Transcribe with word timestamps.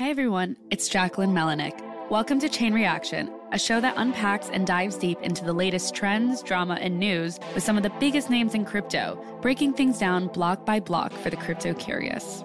Hey 0.00 0.08
everyone, 0.08 0.56
it's 0.70 0.88
Jacquelyn 0.88 1.32
Melinek. 1.32 1.78
Welcome 2.08 2.40
to 2.40 2.48
Chain 2.48 2.72
Reaction, 2.72 3.30
a 3.52 3.58
show 3.58 3.82
that 3.82 3.92
unpacks 3.98 4.48
and 4.48 4.66
dives 4.66 4.96
deep 4.96 5.20
into 5.20 5.44
the 5.44 5.52
latest 5.52 5.94
trends, 5.94 6.42
drama, 6.42 6.78
and 6.80 6.98
news 6.98 7.38
with 7.54 7.62
some 7.62 7.76
of 7.76 7.82
the 7.82 7.92
biggest 8.00 8.30
names 8.30 8.54
in 8.54 8.64
crypto, 8.64 9.22
breaking 9.42 9.74
things 9.74 9.98
down 9.98 10.28
block 10.28 10.64
by 10.64 10.80
block 10.80 11.12
for 11.12 11.28
the 11.28 11.36
crypto 11.36 11.74
curious. 11.74 12.42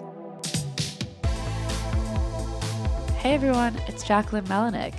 Hey 3.16 3.32
everyone, 3.32 3.74
it's 3.86 4.04
Jacquelyn 4.04 4.44
Melinek. 4.48 4.92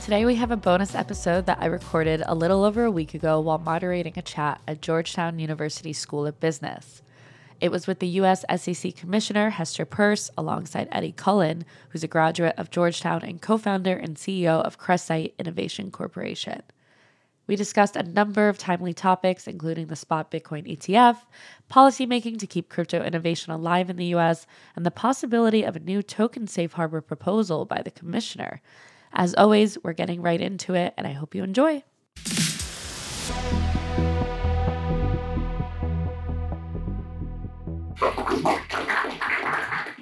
Today 0.00 0.24
we 0.24 0.36
have 0.36 0.52
a 0.52 0.56
bonus 0.56 0.94
episode 0.94 1.46
that 1.46 1.58
I 1.60 1.66
recorded 1.66 2.22
a 2.26 2.34
little 2.36 2.62
over 2.62 2.84
a 2.84 2.92
week 2.92 3.14
ago 3.14 3.40
while 3.40 3.58
moderating 3.58 4.12
a 4.16 4.22
chat 4.22 4.60
at 4.68 4.80
Georgetown 4.80 5.40
University 5.40 5.92
School 5.92 6.28
of 6.28 6.38
Business. 6.38 7.02
It 7.64 7.72
was 7.72 7.86
with 7.86 7.98
the 7.98 8.08
U.S. 8.20 8.44
SEC 8.56 8.94
Commissioner 8.94 9.48
Hester 9.48 9.86
Peirce 9.86 10.30
alongside 10.36 10.86
Eddie 10.92 11.12
Cullen, 11.12 11.64
who's 11.88 12.04
a 12.04 12.06
graduate 12.06 12.52
of 12.58 12.70
Georgetown 12.70 13.22
and 13.22 13.40
co 13.40 13.56
founder 13.56 13.96
and 13.96 14.16
CEO 14.16 14.62
of 14.62 14.76
Crescite 14.76 15.32
Innovation 15.38 15.90
Corporation. 15.90 16.60
We 17.46 17.56
discussed 17.56 17.96
a 17.96 18.02
number 18.02 18.50
of 18.50 18.58
timely 18.58 18.92
topics, 18.92 19.46
including 19.46 19.86
the 19.86 19.96
spot 19.96 20.30
Bitcoin 20.30 20.70
ETF, 20.70 21.16
policymaking 21.72 22.38
to 22.40 22.46
keep 22.46 22.68
crypto 22.68 23.02
innovation 23.02 23.50
alive 23.50 23.88
in 23.88 23.96
the 23.96 24.14
US, 24.16 24.46
and 24.76 24.84
the 24.84 24.90
possibility 24.90 25.62
of 25.62 25.74
a 25.74 25.80
new 25.80 26.02
token 26.02 26.46
safe 26.46 26.74
harbor 26.74 27.00
proposal 27.00 27.64
by 27.64 27.80
the 27.80 27.90
commissioner. 27.90 28.60
As 29.10 29.34
always, 29.36 29.78
we're 29.82 29.94
getting 29.94 30.20
right 30.20 30.42
into 30.42 30.74
it, 30.74 30.92
and 30.98 31.06
I 31.06 31.12
hope 31.12 31.34
you 31.34 31.42
enjoy. 31.42 31.82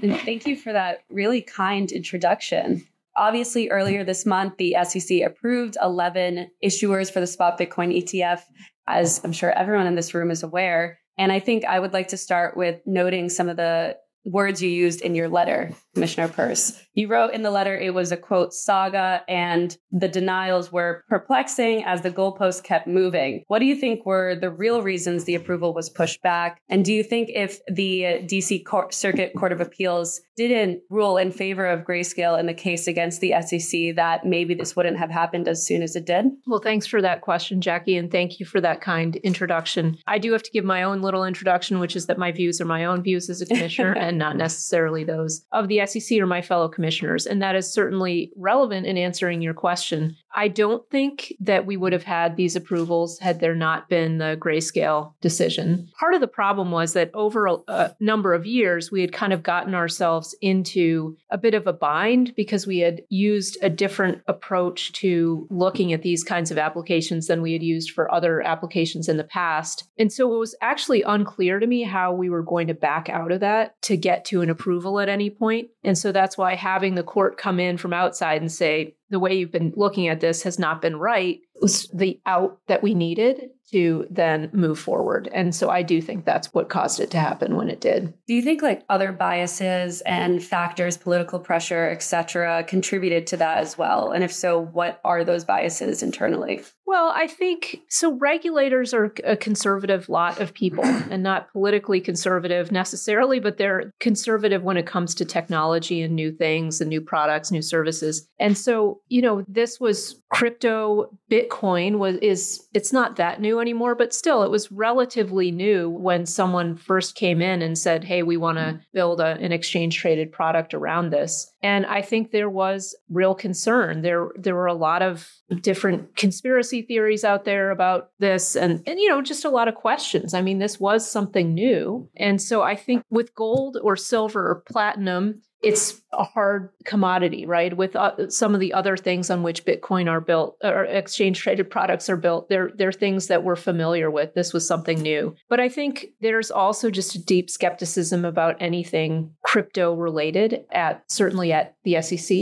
And 0.03 0.19
thank 0.21 0.47
you 0.47 0.57
for 0.57 0.73
that 0.73 1.05
really 1.11 1.43
kind 1.43 1.91
introduction. 1.93 2.87
Obviously, 3.17 3.69
earlier 3.69 4.05
this 4.05 4.25
month, 4.25 4.57
the 4.57 4.77
SEC 4.85 5.21
approved 5.21 5.77
11 5.83 6.51
issuers 6.65 7.13
for 7.13 7.21
the 7.21 7.27
spot 7.27 7.59
Bitcoin 7.59 7.97
ETF, 7.97 8.41
as 8.89 9.23
I'm 9.23 9.33
sure 9.33 9.51
everyone 9.51 9.87
in 9.87 9.95
this 9.95 10.15
room 10.15 10.31
is 10.31 10.43
aware. 10.43 10.99
And 11.19 11.31
I 11.31 11.39
think 11.39 11.65
I 11.65 11.79
would 11.79 11.93
like 11.93 12.09
to 12.09 12.17
start 12.17 12.57
with 12.57 12.81
noting 12.87 13.29
some 13.29 13.49
of 13.49 13.57
the 13.57 13.97
words 14.25 14.63
you 14.63 14.71
used 14.71 15.01
in 15.01 15.15
your 15.15 15.29
letter, 15.29 15.73
Commissioner 15.95 16.29
Peirce. 16.29 16.81
You 16.95 17.09
wrote 17.09 17.33
in 17.33 17.43
the 17.43 17.51
letter 17.51 17.77
it 17.77 17.95
was 17.95 18.13
a 18.13 18.17
quote 18.17 18.53
saga 18.53 19.23
and 19.29 19.77
the 19.91 20.09
denials 20.09 20.71
were 20.71 21.05
perplexing 21.09 21.85
as 21.85 22.03
the 22.03 22.11
goalposts 22.11 22.63
kept 22.63 22.87
moving. 22.87 23.45
What 23.49 23.59
do 23.59 23.67
you 23.67 23.77
think 23.77 24.07
were 24.07 24.35
the 24.35 24.51
real 24.51 24.83
reasons 24.83 25.25
the 25.25 25.35
approval 25.35 25.75
was 25.75 25.91
pushed 25.91 26.23
back? 26.23 26.61
And 26.69 26.85
do 26.85 26.93
you 26.93 27.03
think 27.03 27.31
if 27.35 27.61
the 27.67 28.03
DC 28.25 28.63
Circuit 28.93 29.33
Court 29.37 29.53
of 29.53 29.61
Appeals 29.61 30.21
didn't 30.37 30.83
rule 30.89 31.17
in 31.17 31.31
favor 31.31 31.67
of 31.67 31.85
Grayscale 31.85 32.39
in 32.39 32.47
the 32.47 32.55
case 32.55 32.87
against 32.87 33.21
the 33.21 33.35
SEC, 33.41 33.97
that 33.97 34.25
maybe 34.25 34.55
this 34.55 34.75
wouldn't 34.75 34.99
have 34.99 35.11
happened 35.11 35.49
as 35.49 35.67
soon 35.67 35.83
as 35.83 35.97
it 35.97 36.07
did? 36.07 36.27
Well, 36.47 36.61
thanks 36.61 36.87
for 36.87 37.03
that 37.03 37.21
question, 37.21 37.61
Jackie, 37.61 37.97
and 37.97 38.11
thank 38.11 38.41
you 38.41 38.47
for 38.47 38.61
that 38.61 38.81
kind 38.81 39.17
introduction. 39.17 39.99
I 40.07 40.19
do 40.19 40.33
have 40.33 40.43
to 40.43 40.51
give 40.51 40.65
my 40.65 40.83
own 40.83 41.03
little 41.03 41.25
introduction, 41.25 41.79
which 41.79 41.97
is 41.97 42.07
that 42.07 42.19
my 42.19 42.33
views 42.33 42.61
are 42.61 42.67
my 42.67 42.85
own 42.85 43.03
views 43.03 43.29
as 43.29 43.41
a 43.41 43.47
commissioner 43.47 43.93
and 43.99 44.19
not 44.19 44.37
necessarily 44.37 45.05
those 45.05 45.45
of 45.53 45.69
the 45.69 45.85
SEC 45.87 46.19
or 46.19 46.27
my 46.27 46.43
fellow 46.43 46.69
commissioners. 46.69 47.27
And 47.27 47.43
that 47.43 47.55
is 47.55 47.73
certainly 47.73 48.33
relevant 48.37 48.87
in 48.87 48.97
answering 48.97 49.43
your 49.43 49.55
question. 49.55 50.17
I 50.35 50.49
don't 50.49 50.89
think 50.91 51.35
that 51.41 51.67
we 51.67 51.77
would 51.77 51.93
have 51.93 52.05
had 52.05 52.37
these 52.37 52.57
approvals 52.57 53.19
had 53.19 53.41
there 53.41 53.55
not 53.55 53.89
been 53.89 54.19
the 54.19 54.37
Grayscale 54.41 55.13
decision. 55.21 55.91
Part 55.99 56.15
of 56.15 56.21
the 56.21 56.29
problem 56.29 56.71
was 56.71 56.95
that 56.95 57.11
over 57.15 57.47
a, 57.47 57.57
a, 57.69 57.97
number 58.01 58.33
of 58.33 58.47
years, 58.47 58.91
we 58.91 59.01
had 59.01 59.13
kind 59.13 59.33
of 59.33 59.43
gotten 59.43 59.75
ourselves 59.75 60.22
into 60.41 61.17
a 61.31 61.39
bit 61.39 61.55
of 61.55 61.67
a 61.67 61.73
bind 61.73 62.35
because 62.37 62.67
we 62.67 62.79
had 62.79 63.03
used 63.09 63.57
a 63.63 63.71
different 63.71 64.23
approach 64.27 64.93
to 64.93 65.47
looking 65.51 65.93
at 65.93 66.03
these 66.03 66.25
kinds 66.25 66.51
of 66.51 66.59
applications 66.59 67.27
than 67.27 67.43
we 67.43 67.53
had 67.53 67.63
used 67.63 67.91
for 67.91 68.13
other 68.13 68.41
applications 68.41 69.09
in 69.09 69.17
the 69.17 69.25
past. 69.25 69.85
And 69.99 70.13
so 70.13 70.35
it 70.35 70.39
was 70.39 70.55
actually 70.61 71.03
unclear 71.03 71.59
to 71.59 71.67
me 71.67 71.83
how 71.83 72.13
we 72.13 72.31
were 72.31 72.43
going 72.43 72.69
to 72.69 72.75
back 72.75 73.09
out 73.09 73.33
of 73.33 73.41
that 73.41 73.81
to 73.83 73.97
get 73.97 74.25
to 74.27 74.43
an 74.43 74.51
approval 74.51 75.01
at 75.01 75.09
any 75.09 75.31
point. 75.31 75.69
And 75.85 75.99
so 75.99 76.13
that's 76.13 76.39
why 76.39 76.55
having 76.55 76.95
the 76.95 77.03
court 77.03 77.37
come 77.37 77.59
in 77.59 77.77
from 77.77 77.93
outside 77.93 78.41
and 78.41 78.51
say, 78.51 78.95
the 79.11 79.21
way 79.21 79.35
you've 79.35 79.53
been 79.53 79.73
looking 79.77 80.09
at 80.09 80.21
this 80.21 80.43
has 80.43 80.59
not 80.59 80.81
been 80.81 80.97
right 80.97 81.41
was 81.61 81.87
the 81.95 82.19
out 82.27 82.59
that 82.67 82.83
we 82.83 82.95
needed 82.95 83.51
to 83.73 84.07
then 84.11 84.51
move 84.53 84.79
forward. 84.79 85.29
And 85.33 85.55
so 85.55 85.71
I 85.71 85.83
do 85.83 86.01
think 86.01 86.25
that's 86.25 86.53
what 86.55 86.69
caused 86.69 87.01
it 87.01 87.11
to 87.13 87.19
happen 87.19 87.57
when 87.57 87.69
it 87.69 87.81
did. 87.81 88.13
Do 88.27 88.35
you 88.35 88.43
think 88.43 88.63
like 88.63 88.85
other 88.89 89.13
biases 89.13 90.01
and 90.03 90.43
factors, 90.43 90.97
political 90.97 91.41
pressure, 91.41 91.89
et 91.89 92.03
cetera, 92.03 92.65
contributed 92.65 93.27
to 93.29 93.37
that 93.39 93.59
as 93.59 93.77
well? 93.77 94.13
And 94.13 94.23
if 94.23 94.33
so, 94.33 94.61
what 94.61 95.01
are 95.05 95.25
those 95.25 95.45
biases 95.45 96.03
internally? 96.03 96.63
Well, 96.85 97.13
I 97.15 97.27
think 97.27 97.83
so. 97.89 98.19
Regulators 98.19 98.93
are 98.93 99.13
a 99.25 99.37
conservative 99.37 100.09
lot 100.09 100.41
of 100.41 100.53
people 100.53 100.85
and 101.11 101.23
not 101.23 101.51
politically 101.53 102.01
conservative 102.01 102.73
necessarily, 102.73 103.41
but 103.41 103.57
they're 103.57 103.93
conservative 104.01 104.63
when 104.63 104.77
it 104.77 104.87
comes 104.87 105.15
to 105.17 105.25
technology 105.25 106.03
and 106.03 106.15
new 106.15 106.33
things 106.33 106.81
and 106.81 106.91
new 106.91 107.01
products, 107.01 107.51
new 107.51 107.63
services. 107.63 108.29
And 108.39 108.59
so, 108.59 109.01
you 109.09 109.23
know, 109.23 109.45
this 109.49 109.79
was 109.79 110.21
crypto, 110.33 111.17
Bitcoin 111.31 111.99
was 111.99 112.17
is 112.17 112.67
it's 112.75 112.93
not 112.93 113.17
that 113.17 113.41
new 113.41 113.61
anymore, 113.61 113.95
but 113.95 114.13
still, 114.13 114.43
it 114.43 114.51
was 114.51 114.73
relatively 114.73 115.51
new 115.51 115.89
when 115.89 116.27
someone 116.27 116.77
first 116.77 117.15
came 117.15 117.41
in 117.41 117.63
and 117.63 117.79
said, 117.79 118.05
"Hey, 118.05 118.23
we 118.23 118.37
want 118.37 118.59
to 118.59 118.65
mm-hmm. 118.65 118.79
build 118.93 119.21
a, 119.21 119.37
an 119.39 119.53
exchange 119.53 119.99
traded 119.99 120.33
product 120.33 120.75
around 120.75 121.11
this." 121.11 121.53
And 121.63 121.87
I 121.87 122.03
think 122.03 122.31
there 122.31 122.51
was 122.51 122.97
real 123.09 123.35
concern. 123.35 124.03
There 124.03 124.31
there 124.37 124.55
were 124.55 124.67
a 124.67 124.75
lot 124.75 125.03
of 125.03 125.31
different 125.61 126.17
conspiracy 126.17 126.72
theories 126.81 127.25
out 127.25 127.45
there 127.45 127.71
about 127.71 128.09
this 128.19 128.57
and 128.57 128.83
and 128.87 128.99
you 128.99 129.09
know 129.11 129.21
just 129.21 129.45
a 129.45 129.51
lot 129.51 129.69
of 129.69 129.75
questions. 129.75 130.33
I 130.33 130.41
mean, 130.41 130.59
this 130.59 130.81
was 130.81 131.09
something 131.09 131.53
new. 131.53 132.09
And 132.17 132.41
so 132.41 132.63
I 132.63 132.77
think 132.77 133.05
with 133.11 133.35
gold 133.35 133.77
or 133.83 133.97
silver 133.97 134.49
or 134.49 134.63
platinum, 134.67 135.43
it's 135.63 136.03
a 136.13 136.25
hard 136.25 136.71
commodity, 136.85 137.47
right? 137.47 137.75
With 137.77 137.95
uh, 137.95 138.29
some 138.29 138.53
of 138.53 138.61
the 138.61 138.73
other 138.75 138.97
things 138.97 139.31
on 139.31 139.43
which 139.43 139.65
Bitcoin 139.65 140.11
are 140.11 140.21
built 140.21 140.57
or 140.63 140.85
exchange 140.85 141.39
traded 141.39 141.71
products 141.71 142.11
are 142.11 142.17
built, 142.17 142.49
they're, 142.49 142.73
they're 142.77 142.93
things 142.93 143.29
that 143.29 143.45
we're 143.45 143.57
familiar 143.57 144.11
with. 144.11 144.35
This 144.35 144.53
was 144.53 144.67
something 144.67 145.01
new. 145.01 145.37
But 145.49 145.61
I 145.61 145.69
think 145.69 146.07
there's 146.21 146.51
also 146.51 146.91
just 146.91 147.15
a 147.15 147.25
deep 147.25 147.49
skepticism 147.49 148.25
about 148.25 148.57
anything 148.61 149.33
crypto 149.45 149.95
related 149.95 150.65
at 150.73 151.05
certainly 151.09 151.53
at 151.53 151.77
the 151.85 152.03
SEC. 152.03 152.37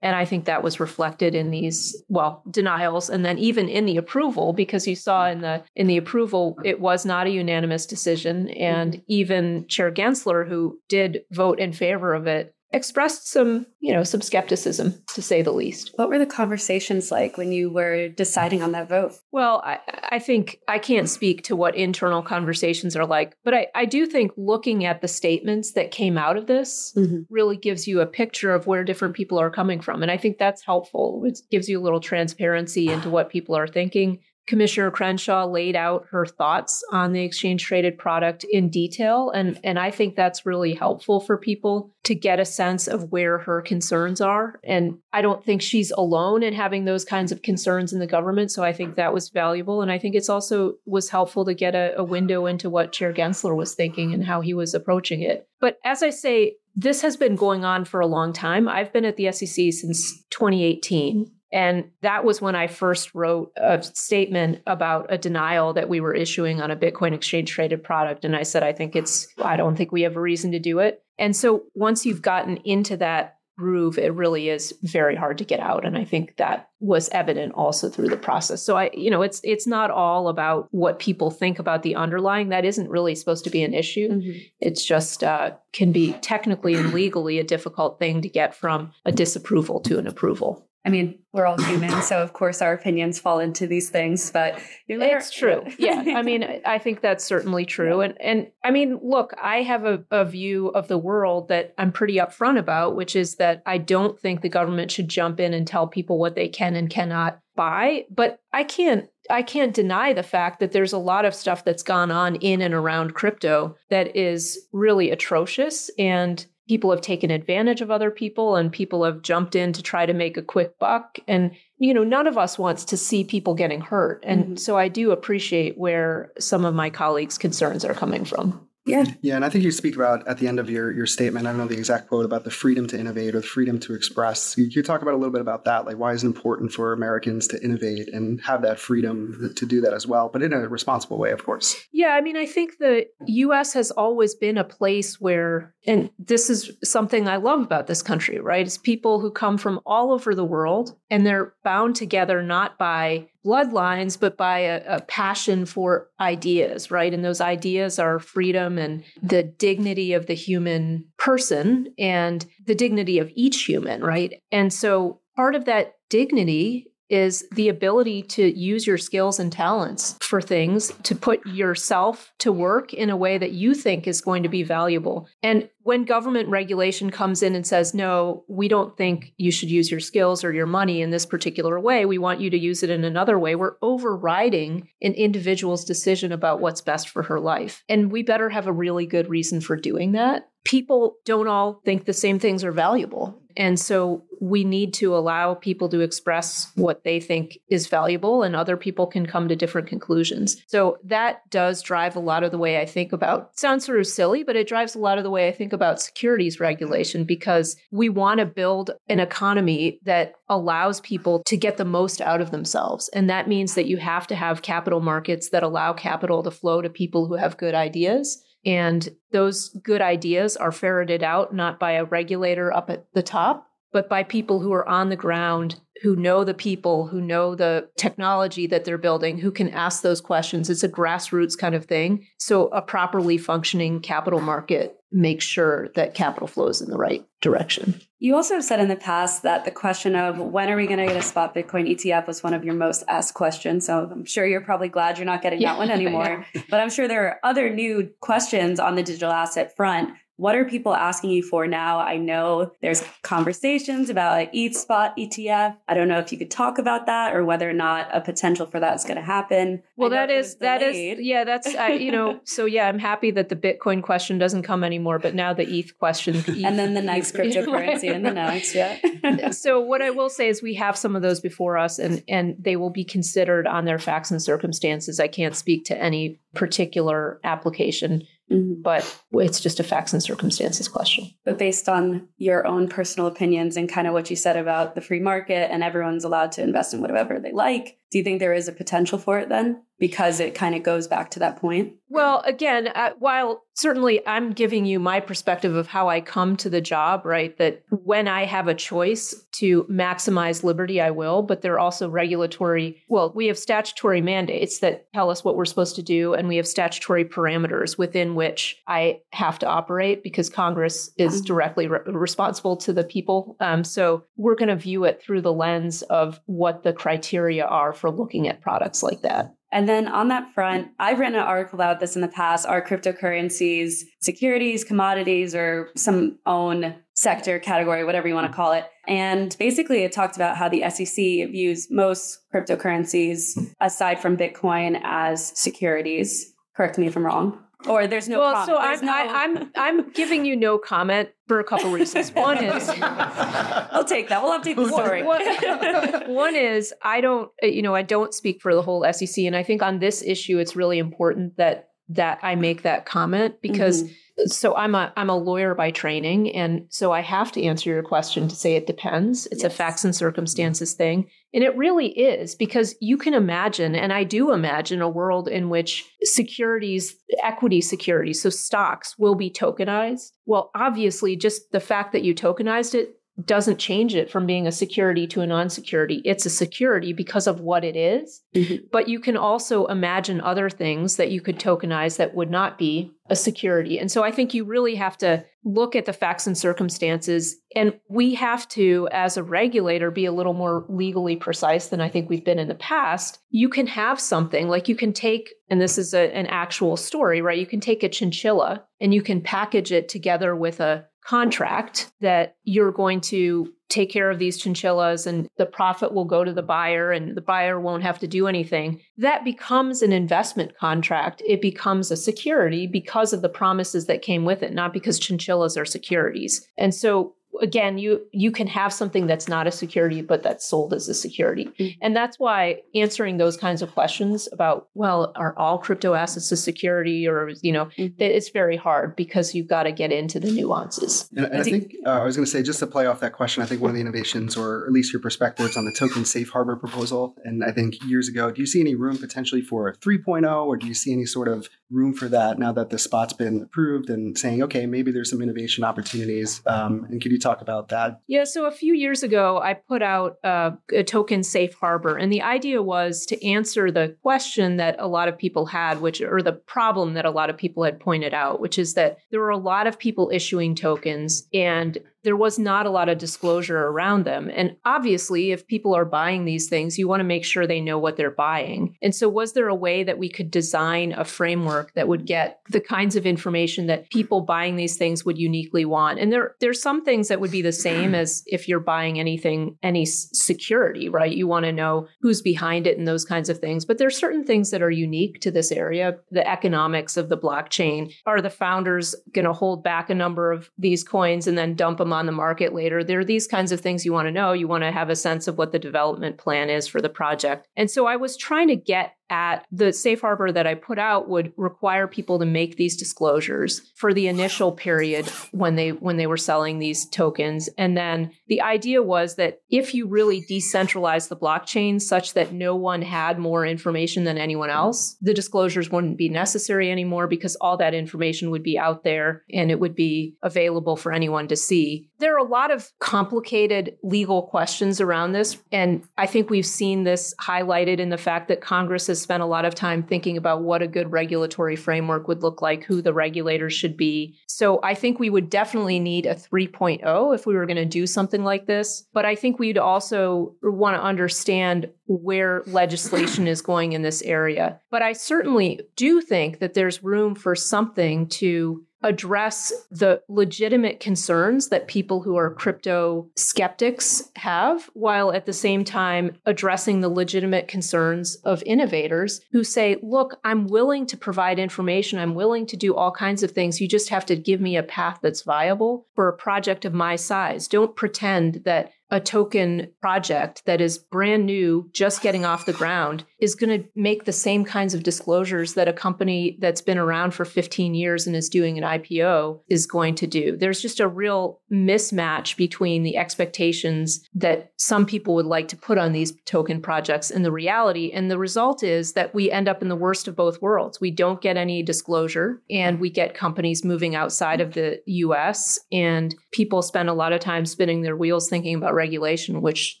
And 0.00 0.14
I 0.14 0.24
think 0.24 0.44
that 0.44 0.62
was 0.62 0.78
reflected 0.78 1.34
in 1.34 1.50
these, 1.50 2.02
well, 2.08 2.42
denials 2.50 3.10
and 3.10 3.24
then 3.24 3.38
even 3.38 3.68
in 3.68 3.84
the 3.84 3.96
approval, 3.96 4.52
because 4.52 4.86
you 4.86 4.94
saw 4.94 5.28
in 5.28 5.40
the 5.40 5.62
in 5.74 5.86
the 5.86 5.96
approval, 5.96 6.56
it 6.64 6.80
was 6.80 7.04
not 7.04 7.26
a 7.26 7.30
unanimous 7.30 7.86
decision. 7.86 8.48
And 8.50 8.92
mm-hmm. 8.94 9.02
even 9.08 9.66
Chair 9.66 9.90
Gensler, 9.90 10.48
who 10.48 10.78
did 10.88 11.22
vote 11.32 11.58
in 11.58 11.72
favor 11.72 12.14
of 12.14 12.26
it, 12.26 12.54
expressed 12.72 13.28
some, 13.28 13.66
you 13.80 13.92
know, 13.92 14.04
some 14.04 14.20
skepticism 14.20 15.02
to 15.14 15.22
say 15.22 15.40
the 15.40 15.52
least. 15.52 15.92
What 15.96 16.08
were 16.08 16.18
the 16.18 16.26
conversations 16.26 17.10
like 17.10 17.38
when 17.38 17.50
you 17.50 17.70
were 17.70 18.08
deciding 18.08 18.62
on 18.62 18.72
that 18.72 18.88
vote? 18.88 19.14
Well, 19.32 19.62
I, 19.64 19.78
I 20.10 20.18
think 20.18 20.58
I 20.68 20.78
can't 20.78 21.08
speak 21.08 21.44
to 21.44 21.56
what 21.56 21.74
internal 21.74 22.22
conversations 22.22 22.94
are 22.94 23.06
like, 23.06 23.36
but 23.44 23.54
I, 23.54 23.68
I 23.74 23.84
do 23.86 24.06
think 24.06 24.32
looking 24.36 24.84
at 24.84 25.00
the 25.00 25.08
statements 25.08 25.72
that 25.72 25.90
came 25.90 26.18
out 26.18 26.36
of 26.36 26.46
this 26.46 26.92
mm-hmm. 26.96 27.22
really 27.30 27.56
gives 27.56 27.86
you 27.88 28.00
a 28.00 28.06
picture 28.06 28.54
of 28.54 28.66
where 28.66 28.84
different 28.84 29.14
people 29.14 29.38
are 29.38 29.50
coming 29.50 29.80
from. 29.80 30.02
And 30.02 30.10
I 30.10 30.18
think 30.18 30.38
that's 30.38 30.64
helpful. 30.64 31.22
It 31.24 31.40
gives 31.50 31.68
you 31.68 31.80
a 31.80 31.82
little 31.82 32.00
transparency 32.00 32.90
into 32.90 33.08
what 33.08 33.30
people 33.30 33.56
are 33.56 33.68
thinking. 33.68 34.20
Commissioner 34.48 34.90
Crenshaw 34.90 35.44
laid 35.44 35.76
out 35.76 36.06
her 36.10 36.24
thoughts 36.24 36.82
on 36.90 37.12
the 37.12 37.22
exchange 37.22 37.62
traded 37.64 37.98
product 37.98 38.46
in 38.50 38.70
detail. 38.70 39.30
And, 39.30 39.60
and 39.62 39.78
I 39.78 39.90
think 39.90 40.16
that's 40.16 40.46
really 40.46 40.72
helpful 40.72 41.20
for 41.20 41.36
people 41.36 41.92
to 42.04 42.14
get 42.14 42.40
a 42.40 42.46
sense 42.46 42.88
of 42.88 43.12
where 43.12 43.36
her 43.36 43.60
concerns 43.60 44.22
are. 44.22 44.58
And 44.64 44.98
I 45.12 45.20
don't 45.20 45.44
think 45.44 45.60
she's 45.60 45.90
alone 45.90 46.42
in 46.42 46.54
having 46.54 46.86
those 46.86 47.04
kinds 47.04 47.30
of 47.30 47.42
concerns 47.42 47.92
in 47.92 47.98
the 47.98 48.06
government. 48.06 48.50
So 48.50 48.64
I 48.64 48.72
think 48.72 48.94
that 48.96 49.12
was 49.12 49.28
valuable. 49.28 49.82
And 49.82 49.92
I 49.92 49.98
think 49.98 50.14
it's 50.14 50.30
also 50.30 50.76
was 50.86 51.10
helpful 51.10 51.44
to 51.44 51.52
get 51.52 51.74
a, 51.74 51.98
a 51.98 52.02
window 52.02 52.46
into 52.46 52.70
what 52.70 52.92
Chair 52.92 53.12
Gensler 53.12 53.54
was 53.54 53.74
thinking 53.74 54.14
and 54.14 54.24
how 54.24 54.40
he 54.40 54.54
was 54.54 54.72
approaching 54.72 55.20
it. 55.20 55.46
But 55.60 55.78
as 55.84 56.02
I 56.02 56.08
say, 56.08 56.54
this 56.74 57.02
has 57.02 57.18
been 57.18 57.36
going 57.36 57.66
on 57.66 57.84
for 57.84 58.00
a 58.00 58.06
long 58.06 58.32
time. 58.32 58.66
I've 58.66 58.94
been 58.94 59.04
at 59.04 59.16
the 59.16 59.30
SEC 59.30 59.72
since 59.72 60.22
2018. 60.30 61.30
And 61.50 61.90
that 62.02 62.24
was 62.24 62.42
when 62.42 62.54
I 62.54 62.66
first 62.66 63.14
wrote 63.14 63.52
a 63.56 63.82
statement 63.82 64.60
about 64.66 65.06
a 65.08 65.18
denial 65.18 65.72
that 65.74 65.88
we 65.88 66.00
were 66.00 66.14
issuing 66.14 66.60
on 66.60 66.70
a 66.70 66.76
Bitcoin 66.76 67.14
exchange 67.14 67.50
traded 67.50 67.82
product. 67.82 68.24
And 68.24 68.36
I 68.36 68.42
said, 68.42 68.62
I 68.62 68.72
think 68.72 68.94
it's, 68.94 69.28
I 69.38 69.56
don't 69.56 69.76
think 69.76 69.90
we 69.90 70.02
have 70.02 70.16
a 70.16 70.20
reason 70.20 70.52
to 70.52 70.58
do 70.58 70.78
it. 70.78 71.02
And 71.18 71.34
so 71.34 71.64
once 71.74 72.04
you've 72.04 72.22
gotten 72.22 72.58
into 72.58 72.96
that 72.98 73.38
groove, 73.58 73.98
it 73.98 74.14
really 74.14 74.48
is 74.48 74.72
very 74.82 75.16
hard 75.16 75.36
to 75.38 75.44
get 75.44 75.58
out. 75.58 75.84
And 75.84 75.98
I 75.98 76.04
think 76.04 76.36
that 76.36 76.68
was 76.78 77.08
evident 77.08 77.52
also 77.54 77.88
through 77.88 78.08
the 78.08 78.16
process. 78.16 78.62
So 78.62 78.76
I, 78.76 78.90
you 78.94 79.10
know, 79.10 79.22
it's 79.22 79.40
it's 79.42 79.66
not 79.66 79.90
all 79.90 80.28
about 80.28 80.68
what 80.70 81.00
people 81.00 81.30
think 81.32 81.58
about 81.58 81.82
the 81.82 81.96
underlying. 81.96 82.50
That 82.50 82.64
isn't 82.64 82.88
really 82.88 83.16
supposed 83.16 83.42
to 83.44 83.50
be 83.50 83.64
an 83.64 83.74
issue. 83.74 84.10
Mm-hmm. 84.10 84.38
It's 84.60 84.84
just 84.84 85.24
uh, 85.24 85.52
can 85.72 85.90
be 85.90 86.12
technically 86.20 86.76
and 86.76 86.92
legally 86.92 87.40
a 87.40 87.44
difficult 87.44 87.98
thing 87.98 88.22
to 88.22 88.28
get 88.28 88.54
from 88.54 88.92
a 89.04 89.10
disapproval 89.10 89.80
to 89.80 89.98
an 89.98 90.06
approval. 90.06 90.67
I 90.88 90.90
mean, 90.90 91.18
we're 91.34 91.44
all 91.44 91.62
human, 91.62 92.00
so 92.00 92.22
of 92.22 92.32
course 92.32 92.62
our 92.62 92.72
opinions 92.72 93.18
fall 93.18 93.40
into 93.40 93.66
these 93.66 93.90
things. 93.90 94.30
But 94.30 94.58
it's 94.88 95.30
true. 95.30 95.62
yeah, 95.78 96.02
I 96.16 96.22
mean, 96.22 96.62
I 96.64 96.78
think 96.78 97.02
that's 97.02 97.22
certainly 97.22 97.66
true. 97.66 98.00
And 98.00 98.18
and 98.22 98.46
I 98.64 98.70
mean, 98.70 98.98
look, 99.02 99.34
I 99.38 99.60
have 99.60 99.84
a, 99.84 100.02
a 100.10 100.24
view 100.24 100.68
of 100.68 100.88
the 100.88 100.96
world 100.96 101.48
that 101.48 101.74
I'm 101.76 101.92
pretty 101.92 102.14
upfront 102.14 102.58
about, 102.58 102.96
which 102.96 103.14
is 103.14 103.36
that 103.36 103.62
I 103.66 103.76
don't 103.76 104.18
think 104.18 104.40
the 104.40 104.48
government 104.48 104.90
should 104.90 105.10
jump 105.10 105.40
in 105.40 105.52
and 105.52 105.66
tell 105.66 105.86
people 105.86 106.18
what 106.18 106.34
they 106.34 106.48
can 106.48 106.74
and 106.74 106.88
cannot 106.88 107.38
buy. 107.54 108.06
But 108.08 108.40
I 108.54 108.64
can't 108.64 109.10
I 109.28 109.42
can't 109.42 109.74
deny 109.74 110.14
the 110.14 110.22
fact 110.22 110.58
that 110.60 110.72
there's 110.72 110.94
a 110.94 110.98
lot 110.98 111.26
of 111.26 111.34
stuff 111.34 111.66
that's 111.66 111.82
gone 111.82 112.10
on 112.10 112.36
in 112.36 112.62
and 112.62 112.72
around 112.72 113.12
crypto 113.12 113.76
that 113.90 114.16
is 114.16 114.58
really 114.72 115.10
atrocious 115.10 115.90
and 115.98 116.46
people 116.68 116.90
have 116.90 117.00
taken 117.00 117.30
advantage 117.30 117.80
of 117.80 117.90
other 117.90 118.10
people 118.10 118.56
and 118.56 118.70
people 118.70 119.04
have 119.04 119.22
jumped 119.22 119.56
in 119.56 119.72
to 119.72 119.82
try 119.82 120.06
to 120.06 120.12
make 120.12 120.36
a 120.36 120.42
quick 120.42 120.78
buck 120.78 121.18
and 121.26 121.50
you 121.78 121.94
know 121.94 122.04
none 122.04 122.26
of 122.26 122.38
us 122.38 122.58
wants 122.58 122.84
to 122.84 122.96
see 122.96 123.24
people 123.24 123.54
getting 123.54 123.80
hurt 123.80 124.22
and 124.26 124.44
mm-hmm. 124.44 124.56
so 124.56 124.76
i 124.76 124.86
do 124.88 125.10
appreciate 125.10 125.76
where 125.78 126.32
some 126.38 126.64
of 126.64 126.74
my 126.74 126.90
colleagues 126.90 127.38
concerns 127.38 127.84
are 127.84 127.94
coming 127.94 128.24
from 128.24 128.68
yeah. 128.88 129.04
Yeah. 129.20 129.36
And 129.36 129.44
I 129.44 129.50
think 129.50 129.64
you 129.64 129.70
speak 129.70 129.96
about 129.96 130.26
at 130.26 130.38
the 130.38 130.48
end 130.48 130.58
of 130.58 130.70
your, 130.70 130.90
your 130.90 131.06
statement, 131.06 131.46
I 131.46 131.50
don't 131.50 131.58
know 131.58 131.66
the 131.66 131.76
exact 131.76 132.08
quote 132.08 132.24
about 132.24 132.44
the 132.44 132.50
freedom 132.50 132.86
to 132.88 132.98
innovate 132.98 133.34
or 133.34 133.40
the 133.40 133.46
freedom 133.46 133.78
to 133.80 133.94
express. 133.94 134.56
You, 134.56 134.64
you 134.64 134.82
talk 134.82 135.02
about 135.02 135.14
a 135.14 135.16
little 135.16 135.32
bit 135.32 135.42
about 135.42 135.64
that. 135.66 135.84
Like, 135.84 135.98
why 135.98 136.12
is 136.12 136.24
it 136.24 136.26
important 136.26 136.72
for 136.72 136.92
Americans 136.92 137.46
to 137.48 137.62
innovate 137.62 138.08
and 138.12 138.40
have 138.42 138.62
that 138.62 138.78
freedom 138.78 139.52
to 139.54 139.66
do 139.66 139.80
that 139.82 139.92
as 139.92 140.06
well, 140.06 140.30
but 140.32 140.42
in 140.42 140.52
a 140.52 140.68
responsible 140.68 141.18
way, 141.18 141.32
of 141.32 141.44
course? 141.44 141.76
Yeah. 141.92 142.14
I 142.14 142.20
mean, 142.22 142.36
I 142.36 142.46
think 142.46 142.78
the 142.78 143.06
US 143.20 143.74
has 143.74 143.90
always 143.90 144.34
been 144.34 144.56
a 144.56 144.64
place 144.64 145.20
where, 145.20 145.74
and 145.88 146.10
this 146.18 146.50
is 146.50 146.70
something 146.84 147.26
I 147.26 147.36
love 147.36 147.62
about 147.62 147.86
this 147.86 148.02
country, 148.02 148.38
right? 148.38 148.66
It's 148.66 148.76
people 148.76 149.20
who 149.20 149.30
come 149.30 149.56
from 149.56 149.80
all 149.86 150.12
over 150.12 150.34
the 150.34 150.44
world 150.44 150.94
and 151.08 151.24
they're 151.24 151.54
bound 151.64 151.96
together 151.96 152.42
not 152.42 152.76
by 152.76 153.28
bloodlines, 153.44 154.20
but 154.20 154.36
by 154.36 154.58
a, 154.58 154.96
a, 154.96 155.00
passion 155.00 155.64
for 155.64 156.10
ideas, 156.20 156.90
right? 156.90 157.14
And 157.14 157.24
those 157.24 157.40
ideas 157.40 157.98
are 157.98 158.18
freedom 158.18 158.76
and 158.76 159.02
the 159.22 159.42
dignity 159.42 160.12
of 160.12 160.26
the 160.26 160.34
human 160.34 161.06
person 161.16 161.94
and 161.98 162.44
the 162.66 162.74
dignity 162.74 163.18
of 163.18 163.32
each 163.34 163.64
human, 163.64 164.02
right? 164.02 164.42
And 164.52 164.70
so 164.70 165.20
part 165.36 165.54
of 165.54 165.64
that 165.64 165.94
dignity 166.10 166.87
is 167.08 167.46
the 167.52 167.68
ability 167.68 168.22
to 168.22 168.58
use 168.58 168.86
your 168.86 168.98
skills 168.98 169.38
and 169.38 169.52
talents 169.52 170.16
for 170.20 170.40
things, 170.40 170.92
to 171.04 171.14
put 171.14 171.44
yourself 171.46 172.32
to 172.38 172.52
work 172.52 172.92
in 172.92 173.10
a 173.10 173.16
way 173.16 173.38
that 173.38 173.52
you 173.52 173.74
think 173.74 174.06
is 174.06 174.20
going 174.20 174.42
to 174.42 174.48
be 174.48 174.62
valuable. 174.62 175.28
And 175.42 175.68
when 175.82 176.04
government 176.04 176.48
regulation 176.48 177.10
comes 177.10 177.42
in 177.42 177.54
and 177.54 177.66
says, 177.66 177.94
no, 177.94 178.44
we 178.46 178.68
don't 178.68 178.96
think 178.96 179.32
you 179.38 179.50
should 179.50 179.70
use 179.70 179.90
your 179.90 180.00
skills 180.00 180.44
or 180.44 180.52
your 180.52 180.66
money 180.66 181.00
in 181.00 181.10
this 181.10 181.24
particular 181.24 181.80
way, 181.80 182.04
we 182.04 182.18
want 182.18 182.40
you 182.40 182.50
to 182.50 182.58
use 182.58 182.82
it 182.82 182.90
in 182.90 183.04
another 183.04 183.38
way, 183.38 183.54
we're 183.54 183.76
overriding 183.80 184.88
an 185.00 185.14
individual's 185.14 185.84
decision 185.84 186.30
about 186.30 186.60
what's 186.60 186.82
best 186.82 187.08
for 187.08 187.22
her 187.22 187.40
life. 187.40 187.84
And 187.88 188.12
we 188.12 188.22
better 188.22 188.50
have 188.50 188.66
a 188.66 188.72
really 188.72 189.06
good 189.06 189.30
reason 189.30 189.62
for 189.62 189.76
doing 189.76 190.12
that. 190.12 190.50
People 190.68 191.16
don't 191.24 191.48
all 191.48 191.80
think 191.86 192.04
the 192.04 192.12
same 192.12 192.38
things 192.38 192.62
are 192.62 192.72
valuable. 192.72 193.40
And 193.56 193.80
so 193.80 194.24
we 194.40 194.62
need 194.62 194.94
to 194.94 195.16
allow 195.16 195.54
people 195.54 195.88
to 195.88 196.00
express 196.00 196.70
what 196.76 197.02
they 197.02 197.18
think 197.18 197.58
is 197.68 197.88
valuable, 197.88 198.44
and 198.44 198.54
other 198.54 198.76
people 198.76 199.06
can 199.06 199.26
come 199.26 199.48
to 199.48 199.56
different 199.56 199.88
conclusions. 199.88 200.62
So 200.68 200.98
that 201.02 201.40
does 201.50 201.82
drive 201.82 202.14
a 202.14 202.20
lot 202.20 202.44
of 202.44 202.52
the 202.52 202.58
way 202.58 202.78
I 202.78 202.86
think 202.86 203.12
about. 203.12 203.58
Sounds 203.58 203.84
sort 203.84 203.98
of 203.98 204.06
silly, 204.06 204.44
but 204.44 204.54
it 204.54 204.68
drives 204.68 204.94
a 204.94 205.00
lot 205.00 205.18
of 205.18 205.24
the 205.24 205.30
way 205.30 205.48
I 205.48 205.52
think 205.52 205.72
about 205.72 206.00
securities 206.00 206.60
regulation 206.60 207.24
because 207.24 207.76
we 207.90 208.08
want 208.10 208.38
to 208.38 208.46
build 208.46 208.92
an 209.08 209.18
economy 209.18 209.98
that 210.04 210.34
allows 210.48 211.00
people 211.00 211.42
to 211.46 211.56
get 211.56 211.78
the 211.78 211.84
most 211.84 212.20
out 212.20 212.40
of 212.40 212.52
themselves, 212.52 213.08
and 213.08 213.28
that 213.28 213.48
means 213.48 213.74
that 213.74 213.88
you 213.88 213.96
have 213.96 214.26
to 214.28 214.36
have 214.36 214.62
capital 214.62 215.00
markets 215.00 215.48
that 215.48 215.64
allow 215.64 215.92
capital 215.94 216.44
to 216.44 216.50
flow 216.50 216.82
to 216.82 216.90
people 216.90 217.26
who 217.26 217.34
have 217.34 217.56
good 217.56 217.74
ideas 217.74 218.44
and 218.68 219.08
those 219.32 219.70
good 219.82 220.02
ideas 220.02 220.54
are 220.54 220.70
ferreted 220.70 221.22
out 221.22 221.54
not 221.54 221.80
by 221.80 221.92
a 221.92 222.04
regulator 222.04 222.70
up 222.70 222.90
at 222.90 223.06
the 223.14 223.22
top, 223.22 223.66
but 223.92 224.10
by 224.10 224.22
people 224.22 224.60
who 224.60 224.74
are 224.74 224.86
on 224.86 225.08
the 225.08 225.16
ground, 225.16 225.80
who 226.02 226.16
know 226.16 226.44
the 226.44 226.54
people, 226.54 227.06
who 227.06 227.20
know 227.20 227.54
the 227.54 227.88
technology 227.96 228.66
that 228.66 228.84
they're 228.84 228.98
building, 228.98 229.38
who 229.38 229.50
can 229.50 229.68
ask 229.70 230.02
those 230.02 230.20
questions. 230.20 230.70
It's 230.70 230.82
a 230.82 230.88
grassroots 230.88 231.58
kind 231.58 231.74
of 231.74 231.86
thing. 231.86 232.26
So, 232.38 232.68
a 232.68 232.82
properly 232.82 233.38
functioning 233.38 234.00
capital 234.00 234.40
market 234.40 234.98
makes 235.10 235.44
sure 235.44 235.88
that 235.94 236.14
capital 236.14 236.46
flows 236.46 236.82
in 236.82 236.90
the 236.90 236.98
right 236.98 237.24
direction. 237.40 238.00
You 238.18 238.34
also 238.34 238.54
have 238.54 238.64
said 238.64 238.80
in 238.80 238.88
the 238.88 238.96
past 238.96 239.42
that 239.42 239.64
the 239.64 239.70
question 239.70 240.14
of 240.14 240.38
when 240.38 240.68
are 240.70 240.76
we 240.76 240.86
going 240.86 240.98
to 240.98 241.06
get 241.06 241.16
a 241.16 241.22
spot 241.22 241.54
Bitcoin 241.54 241.88
ETF 241.88 242.26
was 242.26 242.42
one 242.42 242.52
of 242.52 242.64
your 242.64 242.74
most 242.74 243.04
asked 243.08 243.34
questions. 243.34 243.86
So 243.86 244.08
I'm 244.10 244.24
sure 244.24 244.44
you're 244.44 244.60
probably 244.60 244.88
glad 244.88 245.16
you're 245.16 245.24
not 245.24 245.40
getting 245.40 245.60
yeah. 245.60 245.72
that 245.72 245.78
one 245.78 245.90
anymore. 245.92 246.44
But 246.68 246.80
I'm 246.80 246.90
sure 246.90 247.08
there 247.08 247.26
are 247.26 247.40
other 247.42 247.70
new 247.70 248.10
questions 248.20 248.80
on 248.80 248.96
the 248.96 249.02
digital 249.02 249.32
asset 249.32 249.74
front 249.76 250.10
what 250.38 250.54
are 250.54 250.64
people 250.64 250.94
asking 250.94 251.30
you 251.30 251.42
for 251.42 251.66
now? 251.66 251.98
I 251.98 252.16
know 252.16 252.70
there's 252.80 253.02
conversations 253.22 254.08
about 254.08 254.40
an 254.40 254.48
ETH 254.52 254.76
spot 254.76 255.16
ETF. 255.16 255.76
I 255.88 255.94
don't 255.94 256.06
know 256.06 256.20
if 256.20 256.30
you 256.30 256.38
could 256.38 256.50
talk 256.50 256.78
about 256.78 257.06
that 257.06 257.34
or 257.34 257.44
whether 257.44 257.68
or 257.68 257.72
not 257.72 258.08
a 258.12 258.20
potential 258.20 258.64
for 258.64 258.78
that's 258.78 259.04
going 259.04 259.16
to 259.16 259.22
happen. 259.22 259.82
Well, 259.96 260.10
that 260.10 260.30
is 260.30 260.54
that 260.58 260.80
is 260.80 261.18
yeah, 261.20 261.42
that's 261.42 261.74
I, 261.74 261.94
you 261.94 262.12
know, 262.12 262.38
so 262.44 262.66
yeah, 262.66 262.88
I'm 262.88 263.00
happy 263.00 263.32
that 263.32 263.48
the 263.48 263.56
Bitcoin 263.56 264.00
question 264.00 264.38
doesn't 264.38 264.62
come 264.62 264.84
anymore, 264.84 265.18
but 265.18 265.34
now 265.34 265.52
the 265.52 265.68
ETH 265.68 265.98
question, 265.98 266.36
ETH, 266.36 266.48
and 266.48 266.78
then 266.78 266.94
the 266.94 267.02
next 267.02 267.32
cryptocurrency 267.34 268.14
and 268.14 268.24
the 268.24 268.32
next, 268.32 268.76
yeah. 268.76 269.50
so 269.50 269.80
what 269.80 270.02
I 270.02 270.10
will 270.10 270.30
say 270.30 270.48
is 270.48 270.62
we 270.62 270.74
have 270.74 270.96
some 270.96 271.16
of 271.16 271.22
those 271.22 271.40
before 271.40 271.76
us, 271.76 271.98
and 271.98 272.22
and 272.28 272.54
they 272.60 272.76
will 272.76 272.90
be 272.90 273.04
considered 273.04 273.66
on 273.66 273.86
their 273.86 273.98
facts 273.98 274.30
and 274.30 274.40
circumstances. 274.40 275.18
I 275.18 275.26
can't 275.26 275.56
speak 275.56 275.84
to 275.86 276.00
any 276.00 276.38
particular 276.54 277.40
application 277.42 278.22
Mm-hmm. 278.50 278.80
But 278.82 279.22
it's 279.32 279.60
just 279.60 279.80
a 279.80 279.84
facts 279.84 280.12
and 280.12 280.22
circumstances 280.22 280.88
question. 280.88 281.30
But 281.44 281.58
based 281.58 281.88
on 281.88 282.28
your 282.38 282.66
own 282.66 282.88
personal 282.88 283.26
opinions 283.26 283.76
and 283.76 283.88
kind 283.88 284.06
of 284.06 284.14
what 284.14 284.30
you 284.30 284.36
said 284.36 284.56
about 284.56 284.94
the 284.94 285.00
free 285.00 285.20
market 285.20 285.70
and 285.70 285.82
everyone's 285.82 286.24
allowed 286.24 286.52
to 286.52 286.62
invest 286.62 286.94
in 286.94 287.00
whatever 287.02 287.38
they 287.38 287.52
like, 287.52 287.98
do 288.10 288.18
you 288.18 288.24
think 288.24 288.38
there 288.38 288.54
is 288.54 288.68
a 288.68 288.72
potential 288.72 289.18
for 289.18 289.38
it 289.38 289.48
then? 289.48 289.82
Because 289.98 290.38
it 290.38 290.54
kind 290.54 290.74
of 290.74 290.82
goes 290.82 291.08
back 291.08 291.30
to 291.32 291.40
that 291.40 291.56
point. 291.56 291.94
Well, 292.08 292.40
again, 292.46 292.88
uh, 292.88 293.10
while 293.18 293.64
certainly 293.74 294.26
I'm 294.26 294.52
giving 294.52 294.86
you 294.86 294.98
my 294.98 295.20
perspective 295.20 295.74
of 295.74 295.86
how 295.86 296.08
I 296.08 296.20
come 296.20 296.56
to 296.58 296.70
the 296.70 296.80
job, 296.80 297.26
right? 297.26 297.56
That 297.58 297.82
when 297.90 298.28
I 298.28 298.44
have 298.44 298.66
a 298.66 298.74
choice 298.74 299.34
to 299.52 299.84
maximize 299.84 300.64
liberty, 300.64 301.00
I 301.00 301.10
will, 301.10 301.42
but 301.42 301.62
there 301.62 301.74
are 301.74 301.78
also 301.78 302.08
regulatory, 302.08 303.02
well, 303.08 303.32
we 303.34 303.46
have 303.48 303.58
statutory 303.58 304.22
mandates 304.22 304.78
that 304.78 305.12
tell 305.12 305.30
us 305.30 305.44
what 305.44 305.56
we're 305.56 305.64
supposed 305.64 305.96
to 305.96 306.02
do, 306.02 306.32
and 306.32 306.48
we 306.48 306.56
have 306.56 306.66
statutory 306.66 307.24
parameters 307.24 307.98
within 307.98 308.34
which 308.34 308.80
I 308.86 309.20
have 309.32 309.58
to 309.60 309.66
operate 309.66 310.22
because 310.22 310.48
Congress 310.48 311.10
is 311.18 311.36
mm-hmm. 311.36 311.46
directly 311.46 311.88
re- 311.88 312.00
responsible 312.06 312.76
to 312.78 312.92
the 312.92 313.04
people. 313.04 313.56
Um, 313.60 313.84
so 313.84 314.24
we're 314.36 314.56
going 314.56 314.68
to 314.68 314.76
view 314.76 315.04
it 315.04 315.20
through 315.20 315.42
the 315.42 315.52
lens 315.52 316.02
of 316.02 316.40
what 316.46 316.84
the 316.84 316.92
criteria 316.92 317.66
are 317.66 317.92
for 317.98 318.10
looking 318.10 318.48
at 318.48 318.60
products 318.60 319.02
like 319.02 319.22
that. 319.22 319.54
And 319.70 319.86
then 319.88 320.08
on 320.08 320.28
that 320.28 320.54
front, 320.54 320.88
I've 320.98 321.18
written 321.18 321.34
an 321.34 321.42
article 321.42 321.76
about 321.76 322.00
this 322.00 322.16
in 322.16 322.22
the 322.22 322.28
past. 322.28 322.66
Are 322.66 322.84
cryptocurrencies 322.84 324.04
securities, 324.20 324.82
commodities, 324.82 325.54
or 325.54 325.90
some 325.94 326.38
own 326.46 326.94
sector 327.14 327.58
category, 327.58 328.04
whatever 328.04 328.28
you 328.28 328.34
want 328.34 328.46
to 328.46 328.56
call 328.56 328.72
it? 328.72 328.84
And 329.06 329.54
basically, 329.58 330.04
it 330.04 330.12
talked 330.12 330.36
about 330.36 330.56
how 330.56 330.68
the 330.68 330.88
SEC 330.88 331.16
views 331.16 331.88
most 331.90 332.38
cryptocurrencies, 332.54 333.74
aside 333.80 334.20
from 334.20 334.38
Bitcoin, 334.38 335.00
as 335.02 335.52
securities. 335.58 336.54
Correct 336.74 336.96
me 336.96 337.06
if 337.06 337.16
I'm 337.16 337.26
wrong 337.26 337.62
or 337.86 338.06
there's 338.06 338.28
no. 338.28 338.40
Well, 338.40 338.66
so 338.66 338.76
I'm, 338.76 339.04
no... 339.04 339.12
I, 339.12 339.20
am 339.20 339.56
I'm, 339.58 339.70
I'm 339.76 340.10
giving 340.10 340.44
you 340.44 340.56
no 340.56 340.78
comment 340.78 341.28
for 341.46 341.60
a 341.60 341.64
couple 341.64 341.90
reasons. 341.90 342.32
One 342.32 342.62
is 342.64 342.88
I'll 342.88 344.04
take 344.04 344.28
that. 344.28 344.42
We'll 344.42 344.58
update 344.58 344.76
the 344.76 344.88
story. 344.88 345.22
One, 345.22 346.34
one 346.34 346.56
is 346.56 346.92
I 347.02 347.20
don't 347.20 347.50
you 347.62 347.82
know 347.82 347.94
I 347.94 348.02
don't 348.02 348.34
speak 348.34 348.60
for 348.60 348.74
the 348.74 348.82
whole 348.82 349.10
SEC, 349.12 349.44
and 349.44 349.54
I 349.54 349.62
think 349.62 349.82
on 349.82 350.00
this 350.00 350.22
issue 350.22 350.58
it's 350.58 350.74
really 350.74 350.98
important 350.98 351.56
that 351.56 351.90
that 352.10 352.40
I 352.42 352.54
make 352.54 352.82
that 352.82 353.06
comment 353.06 353.56
because. 353.62 354.04
Mm-hmm 354.04 354.12
so 354.46 354.76
I'm 354.76 354.94
a 354.94 355.12
I'm 355.16 355.30
a 355.30 355.36
lawyer 355.36 355.74
by 355.74 355.90
training, 355.90 356.54
and 356.54 356.86
so 356.90 357.12
I 357.12 357.20
have 357.22 357.50
to 357.52 357.62
answer 357.64 357.90
your 357.90 358.02
question 358.02 358.46
to 358.46 358.54
say 358.54 358.76
it 358.76 358.86
depends. 358.86 359.46
It's 359.46 359.62
yes. 359.62 359.72
a 359.72 359.76
facts 359.76 360.04
and 360.04 360.14
circumstances 360.14 360.94
thing, 360.94 361.28
and 361.54 361.64
it 361.64 361.76
really 361.76 362.08
is 362.08 362.54
because 362.54 362.94
you 363.00 363.16
can 363.16 363.34
imagine, 363.34 363.94
and 363.94 364.12
I 364.12 364.24
do 364.24 364.52
imagine 364.52 365.00
a 365.00 365.08
world 365.08 365.48
in 365.48 365.70
which 365.70 366.04
securities, 366.22 367.16
equity 367.42 367.80
securities, 367.80 368.42
so 368.42 368.50
stocks 368.50 369.18
will 369.18 369.34
be 369.34 369.50
tokenized. 369.50 370.32
Well, 370.44 370.70
obviously, 370.74 371.36
just 371.36 371.72
the 371.72 371.80
fact 371.80 372.12
that 372.12 372.22
you 372.22 372.34
tokenized 372.34 372.94
it 372.94 373.14
doesn't 373.44 373.78
change 373.78 374.14
it 374.14 374.30
from 374.30 374.46
being 374.46 374.66
a 374.66 374.72
security 374.72 375.26
to 375.28 375.40
a 375.40 375.46
non 375.46 375.70
security. 375.70 376.20
It's 376.24 376.46
a 376.46 376.50
security 376.50 377.12
because 377.12 377.46
of 377.46 377.60
what 377.60 377.84
it 377.84 377.96
is. 377.96 378.42
Mm-hmm. 378.54 378.86
But 378.90 379.08
you 379.08 379.20
can 379.20 379.36
also 379.36 379.86
imagine 379.86 380.40
other 380.40 380.68
things 380.68 381.16
that 381.16 381.30
you 381.30 381.40
could 381.40 381.58
tokenize 381.58 382.16
that 382.16 382.34
would 382.34 382.50
not 382.50 382.78
be 382.78 383.12
a 383.30 383.36
security. 383.36 383.98
And 383.98 384.10
so 384.10 384.24
I 384.24 384.30
think 384.30 384.54
you 384.54 384.64
really 384.64 384.96
have 384.96 385.16
to 385.18 385.44
look 385.64 385.94
at 385.94 386.06
the 386.06 386.12
facts 386.12 386.46
and 386.46 386.56
circumstances. 386.56 387.56
And 387.76 387.98
we 388.08 388.34
have 388.34 388.66
to, 388.70 389.08
as 389.12 389.36
a 389.36 389.42
regulator, 389.42 390.10
be 390.10 390.24
a 390.24 390.32
little 390.32 390.54
more 390.54 390.86
legally 390.88 391.36
precise 391.36 391.88
than 391.88 392.00
I 392.00 392.08
think 392.08 392.28
we've 392.28 392.44
been 392.44 392.58
in 392.58 392.68
the 392.68 392.74
past. 392.74 393.38
You 393.50 393.68
can 393.68 393.86
have 393.86 394.18
something 394.18 394.68
like 394.68 394.88
you 394.88 394.96
can 394.96 395.12
take, 395.12 395.50
and 395.68 395.80
this 395.80 395.98
is 395.98 396.14
a, 396.14 396.34
an 396.34 396.46
actual 396.46 396.96
story, 396.96 397.42
right? 397.42 397.58
You 397.58 397.66
can 397.66 397.80
take 397.80 398.02
a 398.02 398.08
chinchilla 398.08 398.84
and 399.00 399.12
you 399.12 399.22
can 399.22 399.42
package 399.42 399.92
it 399.92 400.08
together 400.08 400.56
with 400.56 400.80
a 400.80 401.04
contract 401.28 402.10
that 402.20 402.56
you're 402.64 402.90
going 402.90 403.20
to 403.20 403.70
take 403.90 404.10
care 404.10 404.30
of 404.30 404.38
these 404.38 404.56
chinchillas 404.56 405.26
and 405.26 405.46
the 405.58 405.66
profit 405.66 406.14
will 406.14 406.24
go 406.24 406.42
to 406.42 406.54
the 406.54 406.62
buyer 406.62 407.12
and 407.12 407.36
the 407.36 407.42
buyer 407.42 407.78
won't 407.78 408.02
have 408.02 408.18
to 408.18 408.26
do 408.26 408.46
anything. 408.46 408.98
That 409.18 409.44
becomes 409.44 410.00
an 410.00 410.10
investment 410.10 410.76
contract. 410.78 411.42
It 411.46 411.60
becomes 411.60 412.10
a 412.10 412.16
security 412.16 412.86
because 412.86 413.34
of 413.34 413.42
the 413.42 413.48
promises 413.50 414.06
that 414.06 414.22
came 414.22 414.46
with 414.46 414.62
it, 414.62 414.72
not 414.72 414.94
because 414.94 415.20
chinchillas 415.20 415.76
are 415.76 415.84
securities. 415.84 416.66
And 416.78 416.94
so 416.94 417.34
again 417.60 417.98
you 417.98 418.20
you 418.32 418.50
can 418.50 418.66
have 418.66 418.92
something 418.92 419.26
that's 419.26 419.48
not 419.48 419.66
a 419.66 419.70
security 419.70 420.22
but 420.22 420.42
that's 420.42 420.64
sold 420.66 420.92
as 420.92 421.08
a 421.08 421.14
security 421.14 421.66
mm-hmm. 421.78 421.98
and 422.00 422.14
that's 422.14 422.38
why 422.38 422.80
answering 422.94 423.36
those 423.36 423.56
kinds 423.56 423.82
of 423.82 423.92
questions 423.92 424.48
about 424.52 424.88
well 424.94 425.32
are 425.34 425.56
all 425.58 425.78
crypto 425.78 426.14
assets 426.14 426.52
a 426.52 426.56
security 426.56 427.26
or 427.26 427.50
you 427.62 427.72
know 427.72 427.86
mm-hmm. 427.96 428.14
it's 428.18 428.50
very 428.50 428.76
hard 428.76 429.16
because 429.16 429.54
you've 429.54 429.68
got 429.68 429.84
to 429.84 429.92
get 429.92 430.12
into 430.12 430.38
the 430.38 430.50
nuances 430.50 431.28
and, 431.36 431.46
and 431.46 431.56
I, 431.56 431.62
think, 431.62 431.90
think 431.90 432.06
uh, 432.06 432.10
i 432.10 432.24
was 432.24 432.36
going 432.36 432.44
to 432.44 432.50
say 432.50 432.62
just 432.62 432.78
to 432.80 432.86
play 432.86 433.06
off 433.06 433.20
that 433.20 433.32
question 433.32 433.62
i 433.62 433.66
think 433.66 433.80
one 433.80 433.90
of 433.90 433.94
the 433.94 434.00
innovations 434.00 434.56
or 434.56 434.86
at 434.86 434.92
least 434.92 435.12
your 435.12 435.20
perspectives 435.20 435.76
on 435.76 435.84
the 435.84 435.92
token 435.92 436.24
safe 436.24 436.50
harbor 436.50 436.76
proposal 436.76 437.34
and 437.44 437.64
i 437.64 437.72
think 437.72 437.96
years 438.04 438.28
ago 438.28 438.50
do 438.50 438.60
you 438.60 438.66
see 438.66 438.80
any 438.80 438.94
room 438.94 439.18
potentially 439.18 439.62
for 439.62 439.92
3.0 439.94 440.66
or 440.66 440.76
do 440.76 440.86
you 440.86 440.94
see 440.94 441.12
any 441.12 441.26
sort 441.26 441.48
of 441.48 441.68
room 441.90 442.12
for 442.12 442.28
that 442.28 442.58
now 442.58 442.72
that 442.72 442.90
the 442.90 442.98
spot's 442.98 443.32
been 443.32 443.62
approved 443.62 444.10
and 444.10 444.38
saying 444.38 444.62
okay 444.62 444.86
maybe 444.86 445.10
there's 445.10 445.30
some 445.30 445.40
innovation 445.40 445.82
opportunities 445.82 446.62
um, 446.66 447.06
and 447.08 447.22
could 447.22 447.32
you 447.32 447.37
talk 447.38 447.60
about 447.60 447.88
that? 447.88 448.20
Yeah, 448.26 448.44
so 448.44 448.66
a 448.66 448.70
few 448.70 448.94
years 448.94 449.22
ago, 449.22 449.58
I 449.58 449.74
put 449.74 450.02
out 450.02 450.36
uh, 450.44 450.72
a 450.92 451.02
token 451.02 451.42
safe 451.42 451.74
harbor, 451.74 452.16
and 452.16 452.32
the 452.32 452.42
idea 452.42 452.82
was 452.82 453.26
to 453.26 453.46
answer 453.46 453.90
the 453.90 454.16
question 454.22 454.76
that 454.76 454.96
a 454.98 455.08
lot 455.08 455.28
of 455.28 455.38
people 455.38 455.66
had, 455.66 456.00
which 456.00 456.20
or 456.20 456.42
the 456.42 456.52
problem 456.52 457.14
that 457.14 457.24
a 457.24 457.30
lot 457.30 457.50
of 457.50 457.56
people 457.56 457.84
had 457.84 458.00
pointed 458.00 458.34
out, 458.34 458.60
which 458.60 458.78
is 458.78 458.94
that 458.94 459.18
there 459.30 459.40
were 459.40 459.50
a 459.50 459.58
lot 459.58 459.86
of 459.86 459.98
people 459.98 460.30
issuing 460.32 460.74
tokens, 460.74 461.48
and 461.52 461.98
there 462.24 462.36
was 462.36 462.58
not 462.58 462.86
a 462.86 462.90
lot 462.90 463.08
of 463.08 463.18
disclosure 463.18 463.78
around 463.78 464.24
them. 464.24 464.50
And 464.52 464.76
obviously, 464.84 465.52
if 465.52 465.66
people 465.66 465.94
are 465.94 466.04
buying 466.04 466.44
these 466.44 466.68
things, 466.68 466.98
you 466.98 467.08
want 467.08 467.20
to 467.20 467.24
make 467.24 467.44
sure 467.44 467.66
they 467.66 467.80
know 467.80 467.98
what 467.98 468.16
they're 468.16 468.30
buying. 468.30 468.96
And 469.02 469.14
so, 469.14 469.28
was 469.28 469.52
there 469.52 469.68
a 469.68 469.74
way 469.74 470.02
that 470.02 470.18
we 470.18 470.28
could 470.28 470.50
design 470.50 471.12
a 471.12 471.24
framework 471.24 471.94
that 471.94 472.08
would 472.08 472.26
get 472.26 472.60
the 472.70 472.80
kinds 472.80 473.16
of 473.16 473.26
information 473.26 473.86
that 473.86 474.10
people 474.10 474.40
buying 474.40 474.76
these 474.76 474.96
things 474.96 475.24
would 475.24 475.38
uniquely 475.38 475.84
want? 475.84 476.18
And 476.18 476.32
there, 476.32 476.54
there's 476.60 476.82
some 476.82 477.04
things 477.04 477.28
that 477.28 477.40
would 477.40 477.50
be 477.50 477.62
the 477.62 477.72
same 477.72 478.14
as 478.14 478.42
if 478.46 478.68
you're 478.68 478.80
buying 478.80 479.20
anything, 479.20 479.76
any 479.82 480.04
security, 480.04 481.08
right? 481.08 481.34
You 481.34 481.46
want 481.46 481.66
to 481.66 481.72
know 481.72 482.08
who's 482.20 482.42
behind 482.42 482.86
it 482.86 482.98
and 482.98 483.06
those 483.06 483.24
kinds 483.24 483.48
of 483.48 483.58
things. 483.58 483.84
But 483.84 483.98
there's 483.98 484.18
certain 484.18 484.44
things 484.44 484.70
that 484.70 484.82
are 484.82 484.90
unique 484.90 485.40
to 485.42 485.50
this 485.50 485.70
area. 485.70 486.16
The 486.30 486.46
economics 486.46 487.16
of 487.16 487.28
the 487.28 487.38
blockchain. 487.38 488.12
Are 488.26 488.40
the 488.40 488.50
founders 488.50 489.14
going 489.32 489.44
to 489.44 489.52
hold 489.52 489.84
back 489.84 490.10
a 490.10 490.14
number 490.14 490.52
of 490.52 490.70
these 490.78 491.04
coins 491.04 491.46
and 491.46 491.56
then 491.56 491.74
dump 491.74 491.98
them 491.98 492.07
on 492.12 492.26
the 492.26 492.32
market 492.32 492.72
later. 492.72 493.04
There 493.04 493.20
are 493.20 493.24
these 493.24 493.46
kinds 493.46 493.72
of 493.72 493.80
things 493.80 494.04
you 494.04 494.12
want 494.12 494.26
to 494.26 494.32
know. 494.32 494.52
You 494.52 494.68
want 494.68 494.84
to 494.84 494.92
have 494.92 495.10
a 495.10 495.16
sense 495.16 495.48
of 495.48 495.58
what 495.58 495.72
the 495.72 495.78
development 495.78 496.38
plan 496.38 496.70
is 496.70 496.86
for 496.86 497.00
the 497.00 497.08
project. 497.08 497.68
And 497.76 497.90
so 497.90 498.06
I 498.06 498.16
was 498.16 498.36
trying 498.36 498.68
to 498.68 498.76
get 498.76 499.14
at 499.30 499.66
the 499.70 499.92
safe 499.92 500.20
harbor 500.20 500.52
that 500.52 500.66
I 500.66 500.74
put 500.74 500.98
out 500.98 501.28
would 501.28 501.52
require 501.56 502.06
people 502.06 502.38
to 502.38 502.46
make 502.46 502.76
these 502.76 502.96
disclosures 502.96 503.90
for 503.94 504.14
the 504.14 504.28
initial 504.28 504.72
period 504.72 505.26
when 505.52 505.76
they 505.76 505.92
when 505.92 506.16
they 506.16 506.26
were 506.26 506.36
selling 506.36 506.78
these 506.78 507.06
tokens. 507.06 507.68
And 507.78 507.96
then 507.96 508.32
the 508.48 508.62
idea 508.62 509.02
was 509.02 509.36
that 509.36 509.60
if 509.70 509.94
you 509.94 510.06
really 510.06 510.42
decentralize 510.42 511.28
the 511.28 511.36
blockchain 511.36 512.00
such 512.00 512.34
that 512.34 512.52
no 512.52 512.74
one 512.74 513.02
had 513.02 513.38
more 513.38 513.66
information 513.66 514.24
than 514.24 514.38
anyone 514.38 514.70
else 514.70 515.16
the 515.20 515.34
disclosures 515.34 515.90
wouldn't 515.90 516.18
be 516.18 516.28
necessary 516.28 516.90
anymore 516.90 517.26
because 517.26 517.56
all 517.56 517.76
that 517.76 517.94
information 517.94 518.50
would 518.50 518.62
be 518.62 518.78
out 518.78 519.04
there 519.04 519.44
and 519.52 519.70
it 519.70 519.80
would 519.80 519.94
be 519.94 520.36
available 520.42 520.96
for 520.96 521.12
anyone 521.12 521.48
to 521.48 521.56
see 521.56 522.07
there 522.18 522.34
are 522.34 522.38
a 522.38 522.48
lot 522.48 522.70
of 522.70 522.90
complicated 522.98 523.96
legal 524.02 524.42
questions 524.42 525.00
around 525.00 525.32
this 525.32 525.58
and 525.72 526.02
I 526.16 526.26
think 526.26 526.50
we've 526.50 526.66
seen 526.66 527.04
this 527.04 527.34
highlighted 527.40 527.98
in 527.98 528.08
the 528.08 528.18
fact 528.18 528.48
that 528.48 528.60
Congress 528.60 529.06
has 529.06 529.20
spent 529.20 529.42
a 529.42 529.46
lot 529.46 529.64
of 529.64 529.74
time 529.74 530.02
thinking 530.02 530.36
about 530.36 530.62
what 530.62 530.82
a 530.82 530.88
good 530.88 531.12
regulatory 531.12 531.76
framework 531.76 532.28
would 532.28 532.42
look 532.42 532.62
like, 532.62 532.84
who 532.84 533.02
the 533.02 533.12
regulators 533.12 533.72
should 533.72 533.96
be. 533.96 534.36
So 534.46 534.80
I 534.82 534.94
think 534.94 535.18
we 535.18 535.30
would 535.30 535.50
definitely 535.50 536.00
need 536.00 536.26
a 536.26 536.34
3.0 536.34 537.34
if 537.34 537.46
we 537.46 537.54
were 537.54 537.66
going 537.66 537.76
to 537.76 537.84
do 537.84 538.06
something 538.06 538.44
like 538.44 538.66
this. 538.66 539.04
But 539.12 539.24
I 539.24 539.34
think 539.34 539.58
we'd 539.58 539.78
also 539.78 540.54
want 540.62 540.96
to 540.96 541.02
understand 541.02 541.90
where 542.06 542.62
legislation 542.66 543.46
is 543.46 543.62
going 543.62 543.92
in 543.92 544.02
this 544.02 544.22
area. 544.22 544.80
But 544.90 545.02
I 545.02 545.12
certainly 545.12 545.80
do 545.96 546.20
think 546.20 546.58
that 546.58 546.74
there's 546.74 547.04
room 547.04 547.34
for 547.34 547.54
something 547.54 548.28
to 548.28 548.84
address 549.02 549.72
the 549.90 550.22
legitimate 550.28 551.00
concerns 551.00 551.68
that 551.68 551.88
people 551.88 552.22
who 552.22 552.36
are 552.36 552.54
crypto 552.54 553.28
skeptics 553.36 554.30
have, 554.36 554.90
while 554.94 555.32
at 555.32 555.46
the 555.46 555.52
same 555.52 555.84
time 555.84 556.36
addressing 556.46 557.00
the 557.00 557.08
legitimate 557.08 557.68
concerns 557.68 558.36
of 558.44 558.62
innovators 558.64 559.40
who 559.52 559.62
say, 559.62 559.96
look, 560.02 560.38
I'm 560.44 560.66
willing 560.66 561.06
to 561.06 561.16
provide 561.16 561.58
information, 561.58 562.18
I'm 562.18 562.34
willing 562.34 562.66
to 562.66 562.76
do 562.76 562.94
all 562.94 563.12
kinds 563.12 563.42
of 563.42 563.52
things. 563.52 563.80
You 563.80 563.88
just 563.88 564.08
have 564.08 564.26
to 564.26 564.36
give 564.36 564.60
me 564.60 564.76
a 564.76 564.82
path 564.82 565.20
that's 565.22 565.42
viable 565.42 566.06
for 566.14 566.28
a 566.28 566.36
project 566.36 566.84
of 566.84 566.94
my 566.94 567.16
size. 567.16 567.68
Don't 567.68 567.96
pretend 567.96 568.62
that 568.64 568.92
a 569.10 569.20
token 569.20 569.90
project 570.00 570.62
that 570.66 570.80
is 570.80 570.98
brand 570.98 571.46
new, 571.46 571.88
just 571.92 572.22
getting 572.22 572.44
off 572.44 572.66
the 572.66 572.72
ground, 572.72 573.24
is 573.38 573.54
going 573.54 573.82
to 573.82 573.88
make 573.94 574.24
the 574.24 574.32
same 574.32 574.64
kinds 574.64 574.94
of 574.94 575.02
disclosures 575.02 575.74
that 575.74 575.88
a 575.88 575.92
company 575.92 576.56
that's 576.60 576.80
been 576.80 576.98
around 576.98 577.32
for 577.32 577.44
15 577.44 577.94
years 577.94 578.26
and 578.26 578.36
is 578.36 578.48
doing 578.48 578.76
an 578.76 578.84
IPO 578.84 579.60
is 579.68 579.86
going 579.86 580.14
to 580.16 580.26
do. 580.26 580.56
There's 580.56 580.82
just 580.82 581.00
a 581.00 581.08
real 581.08 581.60
mismatch 581.72 582.56
between 582.56 583.02
the 583.02 583.16
expectations 583.16 584.28
that 584.34 584.72
some 584.76 585.06
people 585.06 585.34
would 585.34 585.46
like 585.46 585.68
to 585.68 585.76
put 585.76 585.98
on 585.98 586.12
these 586.12 586.32
token 586.44 586.82
projects 586.82 587.30
and 587.30 587.44
the 587.44 587.52
reality. 587.52 588.10
And 588.12 588.30
the 588.30 588.38
result 588.38 588.82
is 588.82 589.14
that 589.14 589.34
we 589.34 589.50
end 589.50 589.68
up 589.68 589.82
in 589.82 589.88
the 589.88 589.96
worst 589.96 590.28
of 590.28 590.36
both 590.36 590.60
worlds. 590.60 591.00
We 591.00 591.10
don't 591.10 591.40
get 591.40 591.56
any 591.56 591.82
disclosure 591.82 592.60
and 592.70 593.00
we 593.00 593.10
get 593.10 593.34
companies 593.34 593.84
moving 593.84 594.14
outside 594.14 594.60
of 594.60 594.74
the 594.74 595.00
US, 595.06 595.78
and 595.92 596.34
people 596.52 596.82
spend 596.82 597.08
a 597.08 597.14
lot 597.14 597.32
of 597.32 597.40
time 597.40 597.64
spinning 597.64 598.02
their 598.02 598.16
wheels 598.16 598.48
thinking 598.48 598.74
about 598.74 598.94
regulation, 598.98 599.62
which, 599.62 600.00